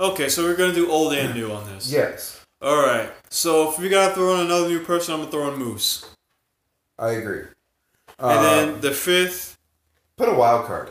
Okay, 0.00 0.28
so 0.28 0.44
we're 0.44 0.54
gonna 0.56 0.72
do 0.74 0.88
old 0.90 1.12
and 1.14 1.34
new 1.34 1.50
on 1.50 1.66
this. 1.74 1.90
Yes, 1.90 2.44
All 2.62 2.80
right. 2.80 3.10
So 3.30 3.70
if 3.70 3.78
we 3.78 3.88
gotta 3.88 4.14
throw 4.14 4.34
in 4.36 4.46
another 4.46 4.68
new 4.68 4.80
person, 4.84 5.14
I'm 5.14 5.20
gonna 5.20 5.30
throw 5.32 5.52
in 5.52 5.58
Moose. 5.58 6.04
I 6.98 7.10
agree. 7.12 7.44
And 8.20 8.38
Um, 8.38 8.42
then 8.44 8.80
the 8.80 8.92
fifth, 8.92 9.58
put 10.16 10.28
a 10.28 10.34
wild 10.34 10.66
card. 10.66 10.90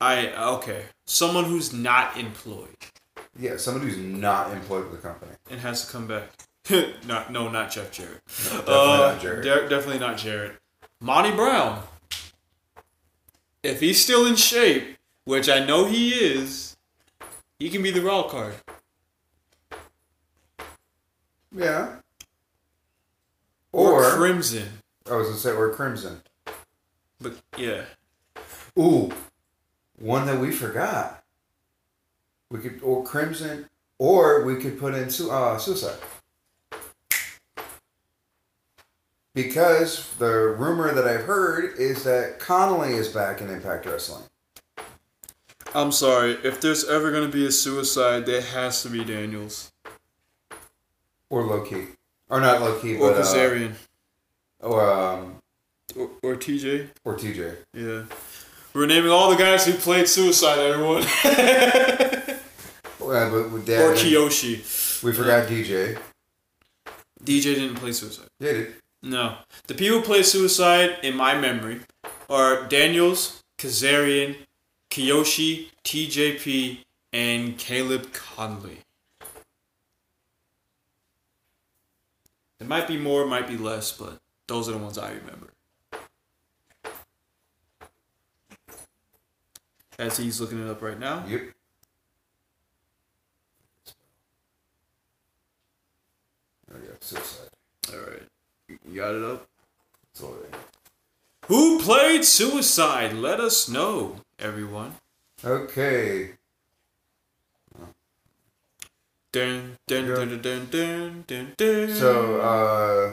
I 0.00 0.28
okay, 0.56 0.84
someone 1.06 1.44
who's 1.44 1.72
not 1.72 2.16
employed 2.18 2.68
Yeah, 3.38 3.56
somebody 3.56 3.86
who's 3.92 3.98
not 3.98 4.52
employed 4.52 4.90
with 4.90 5.00
the 5.02 5.08
company. 5.08 5.32
and 5.50 5.60
has 5.60 5.86
to 5.86 5.92
come 5.92 6.06
back. 6.06 6.28
not 7.06 7.30
no, 7.30 7.48
not 7.50 7.70
Jeff 7.70 7.90
Jarrett. 7.92 8.20
Definitely 8.26 8.74
Uh, 8.74 8.96
not 9.12 9.20
Jarrett. 9.20 9.42
de- 9.44 9.68
definitely 9.68 9.98
not 9.98 10.16
Jarrett. 10.18 10.56
Monty 11.00 11.30
Brown. 11.32 11.82
If 13.62 13.80
he's 13.80 14.02
still 14.02 14.26
in 14.26 14.36
shape, 14.36 14.96
which 15.24 15.48
I 15.48 15.64
know 15.64 15.84
he 15.86 16.10
is, 16.10 16.76
he 17.58 17.68
can 17.70 17.82
be 17.82 17.90
the 17.90 18.00
wild 18.00 18.30
card. 18.30 18.54
yeah. 21.54 21.96
Or, 23.72 24.04
Or, 24.04 24.10
Crimson. 24.16 24.68
I 25.10 25.14
was 25.16 25.28
gonna 25.28 25.38
say 25.40 25.52
or 25.52 25.70
Crimson. 25.74 26.22
But 27.20 27.34
yeah. 27.56 27.84
Ooh, 28.78 29.12
one 29.98 30.26
that 30.26 30.38
we 30.38 30.50
forgot. 30.50 31.22
We 32.50 32.60
could 32.60 32.80
or 32.82 33.04
Crimson, 33.04 33.68
or 33.98 34.44
we 34.44 34.56
could 34.56 34.78
put 34.78 34.94
in 34.94 35.10
su- 35.10 35.30
uh, 35.30 35.58
Suicide. 35.58 35.98
Because 39.34 40.14
the 40.18 40.30
rumor 40.30 40.94
that 40.94 41.06
I've 41.08 41.24
heard 41.24 41.76
is 41.78 42.04
that 42.04 42.38
Konley 42.38 42.92
is 42.92 43.08
back 43.08 43.40
in 43.40 43.50
Impact 43.50 43.84
Wrestling. 43.86 44.22
I'm 45.74 45.90
sorry. 45.90 46.38
If 46.44 46.60
there's 46.60 46.84
ever 46.88 47.10
gonna 47.10 47.28
be 47.28 47.44
a 47.46 47.50
suicide, 47.50 48.26
there 48.26 48.40
has 48.42 48.82
to 48.82 48.88
be 48.88 49.04
Daniels 49.04 49.72
Or 51.30 51.42
Low 51.42 51.62
Ki. 51.62 51.86
Or 52.30 52.40
not 52.40 52.60
Low 52.60 52.78
Ki, 52.78 52.96
or 52.96 53.12
but 53.12 53.26
uh, 53.26 53.68
or 54.60 54.90
um 54.92 55.36
or, 55.96 56.10
or 56.22 56.36
TJ. 56.36 56.90
or 57.04 57.16
TJ. 57.16 57.56
Yeah. 57.74 58.02
We're 58.74 58.86
naming 58.86 59.10
all 59.10 59.30
the 59.30 59.36
guys 59.36 59.66
who 59.66 59.72
played 59.74 60.08
suicide. 60.08 60.58
Everyone. 60.58 61.04
Uh, 63.04 63.30
but 63.30 63.50
with 63.50 63.66
that, 63.66 63.80
or 63.80 63.92
Kiyoshi. 63.92 65.04
we 65.04 65.12
forgot 65.12 65.46
DJ. 65.46 65.96
DJ 67.22 67.42
didn't 67.54 67.76
play 67.76 67.92
suicide. 67.92 68.26
Yeah, 68.40 68.52
dude. 68.52 68.74
No. 69.04 69.36
The 69.66 69.74
people 69.74 69.98
who 69.98 70.04
play 70.04 70.22
Suicide, 70.22 70.96
in 71.02 71.14
my 71.14 71.38
memory, 71.38 71.80
are 72.30 72.66
Daniels, 72.66 73.42
Kazarian, 73.58 74.36
Kiyoshi, 74.90 75.68
TJP, 75.84 76.78
and 77.12 77.58
Caleb 77.58 78.06
Konley. 78.12 78.78
It 82.58 82.66
might 82.66 82.88
be 82.88 82.96
more, 82.96 83.22
it 83.22 83.28
might 83.28 83.46
be 83.46 83.58
less, 83.58 83.92
but 83.92 84.18
those 84.48 84.68
are 84.68 84.72
the 84.72 84.78
ones 84.78 84.96
I 84.96 85.10
remember. 85.10 85.53
As 89.98 90.16
he's 90.16 90.40
looking 90.40 90.64
it 90.64 90.70
up 90.70 90.82
right 90.82 90.98
now. 90.98 91.24
Yep. 91.28 91.42
Oh 96.72 96.76
yeah, 96.82 96.94
suicide. 97.00 97.48
Alright. 97.92 98.22
You 98.68 99.00
got 99.00 99.14
it 99.14 99.22
up? 99.22 99.46
That's 100.12 100.24
all 100.24 100.32
right. 100.32 100.60
Who 101.46 101.78
played 101.78 102.24
Suicide? 102.24 103.12
Let 103.12 103.38
us 103.38 103.68
know, 103.68 104.16
everyone. 104.38 104.94
Okay. 105.44 106.30
Dun, 109.30 109.76
dun, 109.86 110.06
dun, 110.06 110.28
dun, 110.28 110.40
dun, 110.40 110.68
dun, 110.70 111.24
dun, 111.26 111.52
dun. 111.56 111.94
So, 111.94 112.40
uh, 112.40 113.12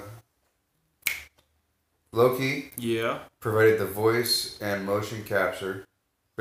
Low 2.13 2.37
Ki 2.37 2.71
yeah. 2.77 3.19
provided 3.39 3.79
the 3.79 3.85
voice 3.85 4.57
and 4.61 4.85
motion 4.85 5.23
capture 5.23 5.85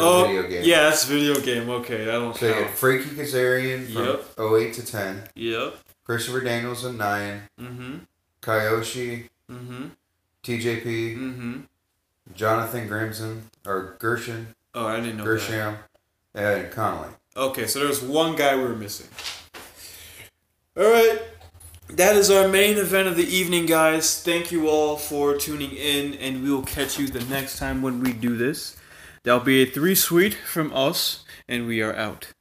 Oh, 0.03 0.27
video 0.27 0.49
game. 0.49 0.63
yeah, 0.65 0.83
that's 0.85 1.05
video 1.05 1.35
game. 1.41 1.69
Okay, 1.71 2.05
that 2.05 2.13
don't 2.13 2.37
So 2.37 2.53
count. 2.53 2.71
Frankie 2.71 3.11
Kazarian 3.11 3.93
from 3.93 4.05
Yep. 4.07 4.25
08 4.39 4.75
to 4.75 4.87
10, 4.87 5.23
Yep. 5.35 5.75
Christopher 6.05 6.41
Daniels 6.41 6.85
in 6.85 6.97
9, 6.97 7.43
Mm-hmm. 7.61 7.95
Kiyoshi, 8.43 9.29
Mm-hmm. 9.51 9.85
TJP, 10.43 11.17
Mm-hmm. 11.17 11.61
Jonathan 12.35 12.89
Grimson, 12.89 13.43
or 13.67 13.97
Gershon, 13.99 14.55
Oh, 14.75 14.87
I 14.87 14.97
didn't 15.01 15.17
know 15.17 15.25
that. 15.25 15.41
Gersham, 15.41 15.77
and 16.35 16.71
Konley. 16.73 17.09
Okay, 17.37 17.67
so 17.67 17.81
there's 17.81 18.01
one 18.03 18.37
guy 18.37 18.57
we 18.57 18.63
were 18.63 18.77
missing. 18.77 19.09
All 20.77 20.85
right. 20.85 21.21
That 21.89 22.15
is 22.15 22.31
our 22.31 22.47
main 22.47 22.79
event 22.79 23.09
of 23.09 23.17
the 23.17 23.27
evening, 23.27 23.67
guys. 23.67 24.23
Thank 24.23 24.53
you 24.53 24.69
all 24.69 24.97
for 24.97 25.37
tuning 25.37 25.73
in, 25.73 26.15
and 26.15 26.41
we 26.45 26.51
will 26.53 26.63
catch 26.63 26.99
you 27.01 27.09
the 27.09 27.25
next 27.25 27.59
time 27.59 27.83
when 27.83 28.01
we 28.01 28.13
do 28.13 28.37
this. 28.37 28.77
That'll 29.25 29.41
be 29.41 29.63
a 29.63 29.67
three 29.67 29.95
sweet 29.95 30.35
from 30.35 30.73
us, 30.75 31.25
and 31.47 31.67
we 31.67 31.83
are 31.83 31.95
out. 31.95 32.33